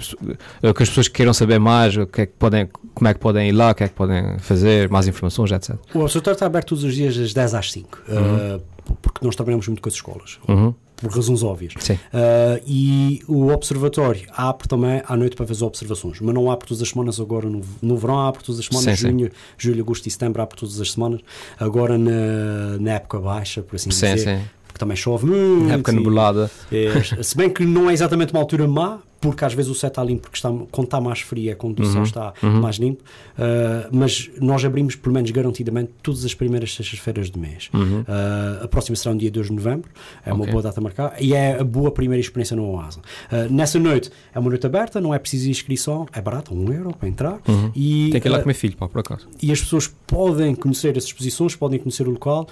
eh, 0.62 0.74
que 0.74 0.84
as 0.84 0.90
pessoas 0.90 1.08
queiram 1.08 1.34
saber 1.34 1.60
mais, 1.60 1.98
o 1.98 2.06
que 2.06 2.22
é 2.22 2.26
que 2.28 2.34
podem, 2.34 2.70
como 2.94 3.08
é 3.08 3.14
que 3.16 3.20
podem 3.20 3.50
ir 3.50 3.54
lá, 3.54 3.72
o 3.72 3.76
que 3.76 3.84
é 3.84 3.88
que 3.88 3.96
podem 3.96 4.38
fazer, 4.38 4.90
mais 4.90 5.08
informações, 5.08 5.52
etc. 5.52 5.76
O 5.92 6.02
observatório 6.02 6.36
está 6.36 6.46
aberto 6.46 6.68
todos 6.68 6.84
os 6.84 6.94
dias 6.94 7.18
das 7.18 7.34
10 7.34 7.54
às 7.56 7.72
5, 7.72 8.00
uh, 8.10 8.62
porque 9.02 9.26
nós 9.26 9.36
trabalhamos 9.36 9.68
muito 9.68 9.82
com 9.82 9.90
as 9.90 9.96
escolas, 9.96 10.40
Uhum. 10.48 10.74
Por 10.98 11.12
razões 11.12 11.44
óbvias. 11.44 11.74
Sim. 11.80 11.94
Uh, 11.94 12.62
e 12.66 13.22
o 13.28 13.48
observatório 13.50 14.24
abre 14.36 14.68
também 14.68 15.02
à 15.08 15.16
noite 15.16 15.36
para 15.36 15.46
fazer 15.46 15.64
observações, 15.64 16.20
mas 16.20 16.34
não 16.34 16.52
abre 16.52 16.68
todas 16.68 16.82
as 16.82 16.90
semanas 16.90 17.20
agora 17.20 17.48
no, 17.50 17.62
no 17.82 17.96
verão, 17.98 18.20
abre 18.28 18.44
todas 18.44 18.60
as 18.60 18.66
semanas, 18.66 19.00
Sim, 19.00 19.06
sim. 19.08 19.12
junho, 19.12 19.32
julho, 19.58 19.82
agosto 19.84 20.08
e 20.08 20.12
setembro, 20.12 20.42
abre 20.42 20.58
todas 20.58 20.82
as 20.82 20.92
semanas. 20.92 21.22
Agora 21.60 21.98
na, 21.98 22.78
na 22.80 22.92
época 22.94 23.20
baixa, 23.20 23.62
por 23.62 23.76
assim 23.76 23.92
Sim, 23.92 24.16
dizer, 24.16 24.38
sim. 24.40 24.44
porque 24.66 24.80
também 24.80 24.98
chove 24.98 25.26
muito. 25.28 25.72
Época 25.72 25.92
e- 25.92 25.96
nebulada. 25.96 26.50
É, 26.72 27.24
se 27.24 27.38
bem 27.38 27.50
que 27.50 27.64
não 27.64 27.90
é 27.90 27.94
exatamente 27.94 28.34
uma 28.34 28.40
altura 28.42 28.68
má, 28.68 29.00
porque 29.20 29.44
às 29.44 29.54
vezes 29.54 29.70
o 29.72 29.76
céu 29.76 29.88
está 29.88 30.04
limpo, 30.04 30.22
porque 30.24 30.38
está, 30.38 30.50
quando 30.72 30.86
está 30.86 31.02
mais 31.02 31.22
frio 31.22 31.52
é 31.52 31.56
quando 31.56 31.80
o 31.80 31.84
Uhum, 31.84 31.92
céu 31.92 32.04
está 32.04 32.34
mais 32.44 32.76
limpo, 32.78 33.04
uh, 33.38 33.90
mas 33.92 34.30
nós 34.40 34.64
abrimos 34.64 34.96
pelo 34.96 35.14
menos 35.16 35.32
garantidamente 35.32 35.92
todas 36.04 36.24
as 36.26 36.34
primeiras 36.34 36.74
sextas-feiras 36.76 37.30
do 37.30 37.40
mês. 37.40 37.70
Uh, 37.74 38.64
a 38.64 38.68
próxima 38.68 38.96
será 38.96 39.14
no 39.14 39.20
dia 39.20 39.32
2 39.32 39.48
de 39.48 39.54
novembro, 39.54 39.90
é 40.26 40.30
uma 40.32 40.38
Uhum. 40.38 40.42
Ok. 40.44 40.52
boa 40.52 40.64
data 40.64 40.80
a 40.80 40.84
marcar, 40.84 41.16
e 41.20 41.34
é 41.34 41.60
a 41.60 41.64
boa 41.64 41.92
primeira 41.92 42.20
experiência 42.22 42.56
no 42.56 42.70
Oasa. 42.72 43.00
Uh, 43.32 43.52
nessa 43.52 43.80
noite 43.80 44.10
é 44.34 44.40
uma 44.40 44.50
noite 44.50 44.66
aberta, 44.66 45.02
não 45.02 45.14
é 45.14 45.20
preciso 45.20 45.50
inscrição, 45.50 46.06
é 46.14 46.22
barato, 46.22 46.54
um 46.54 46.72
euro 46.72 46.96
para 46.96 47.10
entrar, 47.10 47.40
e, 47.76 48.06
Uhum. 48.06 48.12
Tem 48.12 48.22
que 48.22 48.28
ir 48.28 48.32
lá 48.32 48.38
com 48.38 48.44
o 48.44 48.48
meu 48.48 48.56
filho, 48.56 48.78
pá, 48.78 48.88
por 48.88 49.00
acaso. 49.00 49.28
e 49.42 49.52
as 49.52 49.60
pessoas 49.62 49.88
podem 50.06 50.54
conhecer 50.56 50.98
as 50.98 51.04
exposições, 51.06 51.56
podem 51.56 51.80
conhecer 51.80 52.08
o 52.08 52.12
local. 52.12 52.48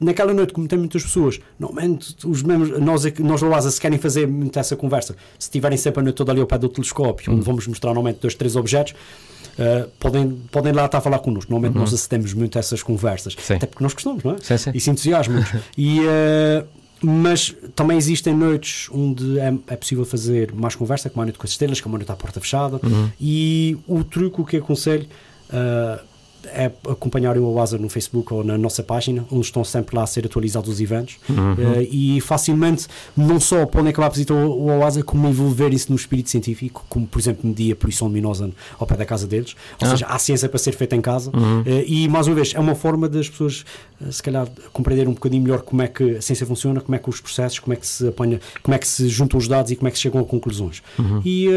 Naquela 0.00 0.32
noite, 0.32 0.52
como 0.52 0.66
tem 0.66 0.78
muitas 0.78 1.02
pessoas, 1.02 1.40
normalmente 1.58 2.14
os 2.26 2.42
membros, 2.42 2.78
nós, 2.80 3.04
aqui- 3.04 3.22
nós 3.22 3.40
da 3.40 3.46
Oasa, 3.48 3.70
se 3.70 3.80
querem 3.80 3.98
fazer 3.98 4.26
muito 4.26 4.58
essa 4.58 4.74
conversa, 4.76 5.14
se 5.38 5.46
estiverem 5.48 5.76
sempre 5.82 6.00
a 6.00 6.02
noite 6.02 6.16
toda 6.16 6.32
ali 6.32 6.40
ao 6.40 6.46
pé 6.46 6.58
do 6.58 6.68
telescópio, 6.68 7.32
onde 7.32 7.42
vamos 7.42 7.66
mostrar 7.66 7.90
normalmente 7.90 8.20
dois, 8.20 8.34
três 8.34 8.56
objetos, 8.56 8.92
uh, 8.92 9.88
podem, 9.98 10.30
podem 10.50 10.72
lá 10.72 10.86
estar 10.86 10.98
a 10.98 11.00
falar 11.00 11.18
connosco. 11.18 11.50
Normalmente 11.50 11.76
uhum. 11.76 11.84
nós 11.84 11.94
acedemos 11.94 12.32
muito 12.34 12.56
a 12.56 12.60
essas 12.60 12.82
conversas, 12.82 13.36
sim. 13.38 13.54
até 13.54 13.66
porque 13.66 13.82
nós 13.82 13.94
gostamos, 13.94 14.22
não 14.24 14.32
é? 14.32 14.36
Sim, 14.40 14.56
sim. 14.56 14.70
E 14.74 14.80
se 14.80 14.90
entusiasmamos. 14.90 15.48
e, 15.76 16.00
uh, 16.00 16.66
mas 17.04 17.54
também 17.74 17.96
existem 17.96 18.34
noites 18.34 18.88
onde 18.92 19.38
é, 19.38 19.52
é, 19.66 19.76
possível 19.76 20.04
fazer 20.04 20.52
mais 20.52 20.74
conversa, 20.74 21.10
como 21.10 21.22
a 21.22 21.24
noite 21.26 21.38
com 21.38 21.46
as 21.46 21.50
estrelas, 21.50 21.80
que 21.80 21.88
a 21.88 21.90
noite 21.90 22.02
está 22.02 22.12
à 22.12 22.16
porta 22.16 22.40
fechada. 22.40 22.78
Uhum. 22.82 23.10
E 23.20 23.76
o 23.86 24.04
truque 24.04 24.44
que 24.44 24.56
aconselho. 24.56 25.06
Uh, 25.50 26.11
é 26.46 26.70
acompanharem 26.88 27.40
o 27.42 27.46
Oasa 27.46 27.78
no 27.78 27.88
Facebook 27.88 28.32
ou 28.32 28.44
na 28.44 28.58
nossa 28.58 28.82
página, 28.82 29.24
onde 29.30 29.46
estão 29.46 29.64
sempre 29.64 29.96
lá 29.96 30.02
a 30.02 30.06
ser 30.06 30.26
atualizados 30.26 30.68
os 30.68 30.80
eventos 30.80 31.18
uhum. 31.28 31.52
uh, 31.52 31.82
e 31.90 32.20
facilmente 32.20 32.86
não 33.16 33.38
só 33.38 33.66
podem 33.66 33.90
acabar 33.90 34.06
a 34.06 34.10
visitar 34.10 34.34
o 34.34 34.66
Oasa, 34.66 35.02
como 35.02 35.28
envolverem-se 35.28 35.90
no 35.90 35.96
espírito 35.96 36.30
científico, 36.30 36.84
como 36.88 37.06
por 37.06 37.18
exemplo 37.18 37.48
no 37.48 37.54
dia 37.54 37.76
Poluição 37.76 38.08
Luminosa 38.08 38.50
ao 38.78 38.86
pé 38.86 38.96
da 38.96 39.04
casa 39.04 39.26
deles, 39.26 39.54
ou 39.80 39.86
ah. 39.86 39.90
seja, 39.90 40.06
há 40.06 40.18
ciência 40.18 40.48
para 40.48 40.58
ser 40.58 40.72
feita 40.72 40.96
em 40.96 41.00
casa 41.00 41.30
uhum. 41.34 41.60
uh, 41.60 41.84
e 41.86 42.08
mais 42.08 42.26
uma 42.26 42.34
vez 42.34 42.54
é 42.54 42.60
uma 42.60 42.74
forma 42.74 43.08
das 43.08 43.28
pessoas 43.28 43.64
uh, 44.00 44.12
se 44.12 44.22
calhar 44.22 44.48
compreenderem 44.72 45.10
um 45.10 45.14
bocadinho 45.14 45.42
melhor 45.42 45.62
como 45.62 45.82
é 45.82 45.88
que 45.88 46.16
a 46.16 46.22
ciência 46.22 46.46
funciona, 46.46 46.80
como 46.80 46.94
é 46.94 46.98
que 46.98 47.08
os 47.08 47.20
processos, 47.20 47.58
como 47.58 47.72
é 47.72 47.76
que 47.76 47.86
se 47.86 48.08
apanha, 48.08 48.40
como 48.62 48.74
é 48.74 48.78
que 48.78 48.86
se 48.86 49.08
juntam 49.08 49.38
os 49.38 49.48
dados 49.48 49.70
e 49.70 49.76
como 49.76 49.88
é 49.88 49.90
que 49.90 49.96
se 49.96 50.02
chegam 50.02 50.20
a 50.20 50.24
conclusões. 50.24 50.82
Uhum. 50.98 51.22
E 51.24 51.48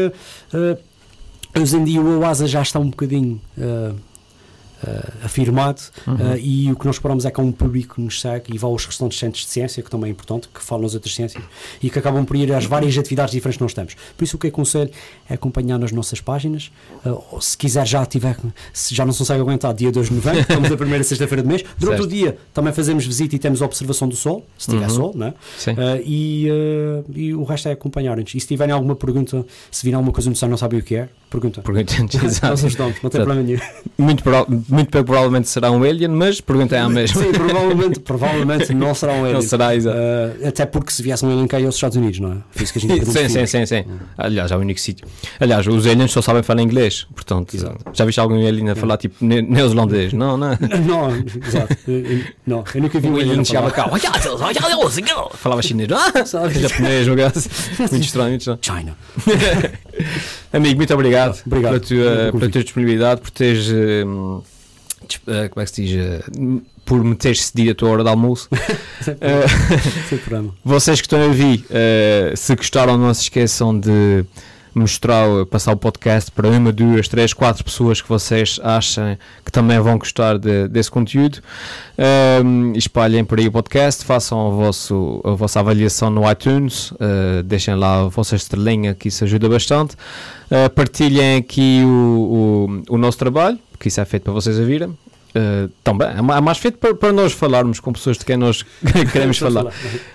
hoje 1.58 1.76
em 1.76 1.84
dia 1.84 2.00
o 2.00 2.20
Oasa 2.20 2.46
já 2.46 2.62
está 2.62 2.78
um 2.78 2.88
bocadinho 2.88 3.40
Uh, 3.56 3.96
afirmado 5.22 5.80
uhum. 6.06 6.14
uh, 6.14 6.36
e 6.38 6.70
o 6.70 6.76
que 6.76 6.86
nós 6.86 6.96
esperamos 6.96 7.24
é 7.24 7.30
que 7.30 7.40
há 7.40 7.42
um 7.42 7.52
público 7.52 7.96
que 7.96 8.00
nos 8.00 8.20
segue 8.20 8.54
e 8.54 8.58
vá 8.58 8.68
aos 8.68 8.84
restantes 8.84 9.18
centros 9.18 9.44
de 9.44 9.50
ciência, 9.50 9.82
que 9.82 9.90
também 9.90 10.08
é 10.08 10.10
importante, 10.12 10.48
que 10.52 10.62
falam 10.62 10.82
nas 10.82 10.94
outras 10.94 11.14
ciências 11.14 11.42
e 11.82 11.88
que 11.90 11.98
acabam 11.98 12.24
por 12.24 12.36
ir 12.36 12.52
às 12.52 12.66
várias 12.66 12.96
atividades 12.96 13.32
diferentes 13.32 13.56
que 13.56 13.62
nós 13.62 13.74
temos. 13.74 13.96
Por 14.16 14.24
isso 14.24 14.36
o 14.36 14.38
que 14.38 14.48
aconselho 14.48 14.90
é 15.28 15.34
acompanhar 15.34 15.78
nas 15.78 15.92
nossas 15.92 16.20
páginas, 16.20 16.70
uh, 17.04 17.40
se 17.40 17.56
quiser 17.56 17.86
já 17.86 18.04
tiver, 18.04 18.36
se 18.72 18.94
já 18.94 19.04
não 19.04 19.12
se 19.12 19.18
consegue 19.20 19.40
aguentar, 19.40 19.74
dia 19.74 19.90
2 19.90 20.08
de 20.08 20.14
novembro, 20.14 20.40
estamos 20.40 20.70
a 20.70 20.76
primeira 20.76 21.02
sexta-feira 21.04 21.42
de 21.42 21.48
mês, 21.48 21.64
durante 21.78 21.98
certo. 21.98 22.10
o 22.10 22.14
dia 22.14 22.38
também 22.52 22.72
fazemos 22.72 23.06
visita 23.06 23.34
e 23.34 23.38
temos 23.38 23.62
observação 23.62 24.08
do 24.08 24.16
sol, 24.16 24.46
se 24.58 24.70
tiver 24.70 24.88
uhum. 24.88 24.94
sol, 24.94 25.16
né? 25.16 25.34
e, 26.04 26.48
e 27.14 27.34
o 27.34 27.44
resto 27.44 27.68
é 27.68 27.72
acompanhar-nos. 27.72 28.34
E 28.34 28.40
se 28.40 28.46
tiverem 28.46 28.74
alguma 28.74 28.94
pergunta, 28.94 29.44
se 29.70 29.82
virem 29.82 29.96
alguma 29.96 30.12
coisa 30.12 30.30
no 30.30 30.36
não 30.48 30.56
sabem 30.56 30.78
o 30.78 30.82
que 30.82 30.96
é, 30.96 31.08
pergunta. 31.30 31.62
Pergunta, 31.62 31.94
Nós 32.42 32.64
ajudamos, 32.64 33.02
não 33.02 33.10
tem 33.10 33.20
problema 33.20 33.42
nenhum. 33.42 33.60
Muito 33.98 34.22
muito 34.68 34.90
provavelmente 34.90 35.48
será 35.48 35.70
um 35.70 35.82
alien, 35.82 36.08
mas 36.08 36.40
perguntem 36.40 36.78
à 36.78 36.88
mesma. 36.88 37.22
Sim, 37.22 37.32
provavelmente, 37.32 38.00
provavelmente 38.00 38.74
não 38.74 38.94
será 38.94 39.12
um 39.12 39.20
alien. 39.20 39.34
Não 39.34 39.42
será, 39.42 39.74
exato. 39.74 39.96
Uh, 39.96 40.48
até 40.48 40.66
porque 40.66 40.92
se 40.92 41.02
viesse 41.02 41.24
um 41.24 41.30
alien 41.30 41.46
cá, 41.46 41.60
é 41.60 41.64
os 41.64 41.74
Estados 41.74 41.96
Unidos, 41.96 42.20
não 42.20 42.32
é? 42.32 42.36
Foi 42.50 42.64
isso 42.64 42.72
que 42.72 42.78
a 42.78 42.82
gente 42.82 43.06
sim, 43.06 43.28
sim, 43.28 43.46
sim, 43.46 43.66
sim. 43.66 43.84
Aliás, 44.16 44.50
é 44.50 44.56
o 44.56 44.60
único 44.60 44.80
sítio. 44.80 45.06
Aliás, 45.38 45.66
os 45.66 45.86
aliens 45.86 46.12
só 46.12 46.20
sabem 46.20 46.42
falar 46.42 46.62
inglês, 46.62 47.06
portanto, 47.14 47.54
exato. 47.54 47.78
já 47.92 48.04
viste 48.04 48.18
algum 48.18 48.34
alien 48.34 48.70
a 48.70 48.76
falar 48.76 48.96
tipo 48.96 49.24
neozelandês? 49.24 50.12
Não, 50.12 50.36
não. 50.36 50.56
Não, 50.86 51.10
exato. 51.16 51.76
Não, 52.46 52.64
eu 52.74 52.82
nunca 52.82 53.00
vi 53.00 53.08
um 53.08 53.16
alien 53.16 53.44
chegava 53.44 53.70
cá. 53.70 53.88
Falava 55.34 55.62
chinês, 55.62 55.88
japonês, 55.88 57.08
muito 57.08 58.04
estranho, 58.04 58.30
muito 58.30 58.40
estranho. 58.40 58.58
China. 58.60 58.96
Amigo, 60.52 60.76
muito 60.76 60.94
obrigado, 60.94 61.42
obrigado. 61.46 61.80
Pela, 61.80 61.80
tua, 61.80 62.32
pela 62.32 62.50
tua 62.50 62.62
disponibilidade, 62.62 63.20
por 63.20 63.30
teres. 63.30 63.68
Um, 63.70 64.42
uh, 65.02 65.48
como 65.50 65.62
é 65.62 65.64
que 65.64 65.70
se 65.70 65.84
diz? 65.84 66.20
Uh, 66.36 66.62
por 66.84 67.02
me 67.02 67.16
teres 67.16 67.46
cedido 67.46 67.72
a 67.72 67.74
tua 67.74 67.90
hora 67.90 68.02
de 68.02 68.08
almoço. 68.08 68.48
uh, 68.52 70.54
vocês 70.64 71.00
que 71.00 71.06
estão 71.06 71.22
a 71.22 71.26
ouvir, 71.26 71.64
se 72.36 72.54
gostaram, 72.54 72.96
não 72.96 73.12
se 73.12 73.22
esqueçam 73.22 73.78
de 73.78 74.24
mostrar, 74.76 75.46
passar 75.46 75.72
o 75.72 75.76
podcast 75.76 76.30
para 76.30 76.48
uma, 76.48 76.70
duas, 76.70 77.08
três, 77.08 77.32
quatro 77.32 77.64
pessoas 77.64 78.02
que 78.02 78.08
vocês 78.08 78.60
acham 78.62 79.16
que 79.42 79.50
também 79.50 79.80
vão 79.80 79.96
gostar 79.96 80.36
de, 80.36 80.68
desse 80.68 80.90
conteúdo. 80.90 81.38
Um, 82.44 82.72
espalhem 82.74 83.24
por 83.24 83.38
aí 83.38 83.48
o 83.48 83.52
podcast, 83.52 84.04
façam 84.04 84.46
a, 84.46 84.50
vosso, 84.50 85.22
a 85.24 85.30
vossa 85.30 85.60
avaliação 85.60 86.10
no 86.10 86.30
iTunes, 86.30 86.90
uh, 86.90 87.42
deixem 87.42 87.74
lá 87.74 88.02
a 88.02 88.08
vossa 88.08 88.36
estrelinha, 88.36 88.94
que 88.94 89.08
isso 89.08 89.24
ajuda 89.24 89.48
bastante. 89.48 89.96
Uh, 90.50 90.68
partilhem 90.74 91.38
aqui 91.38 91.80
o, 91.82 92.82
o, 92.88 92.94
o 92.94 92.98
nosso 92.98 93.16
trabalho, 93.16 93.58
porque 93.76 93.88
isso 93.88 94.00
é 94.00 94.04
feito 94.04 94.24
para 94.24 94.32
vocês 94.32 94.58
a 94.58 94.64
virem. 94.64 94.88
Uh, 94.88 95.70
também, 95.84 96.08
é 96.08 96.40
mais 96.40 96.56
feito 96.56 96.78
para, 96.78 96.94
para, 96.94 97.12
nós 97.12 97.32
falarmos 97.32 97.78
com 97.78 97.92
pessoas 97.92 98.16
de 98.16 98.24
quem 98.24 98.38
nós 98.38 98.64
queremos 99.12 99.36
falar, 99.36 99.66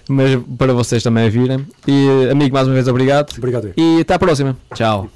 mas 0.10 0.32
para 0.58 0.74
vocês 0.74 1.04
também 1.04 1.28
a 1.28 1.30
virem. 1.30 1.66
E, 1.88 2.30
amigo, 2.32 2.56
mais 2.56 2.68
uma 2.68 2.74
vez, 2.74 2.88
obrigado. 2.88 3.32
Obrigado. 3.38 3.72
E 3.78 4.02
até 4.02 4.16
à 4.16 4.20
próxima. 4.20 4.58
Tchau. 4.74 5.10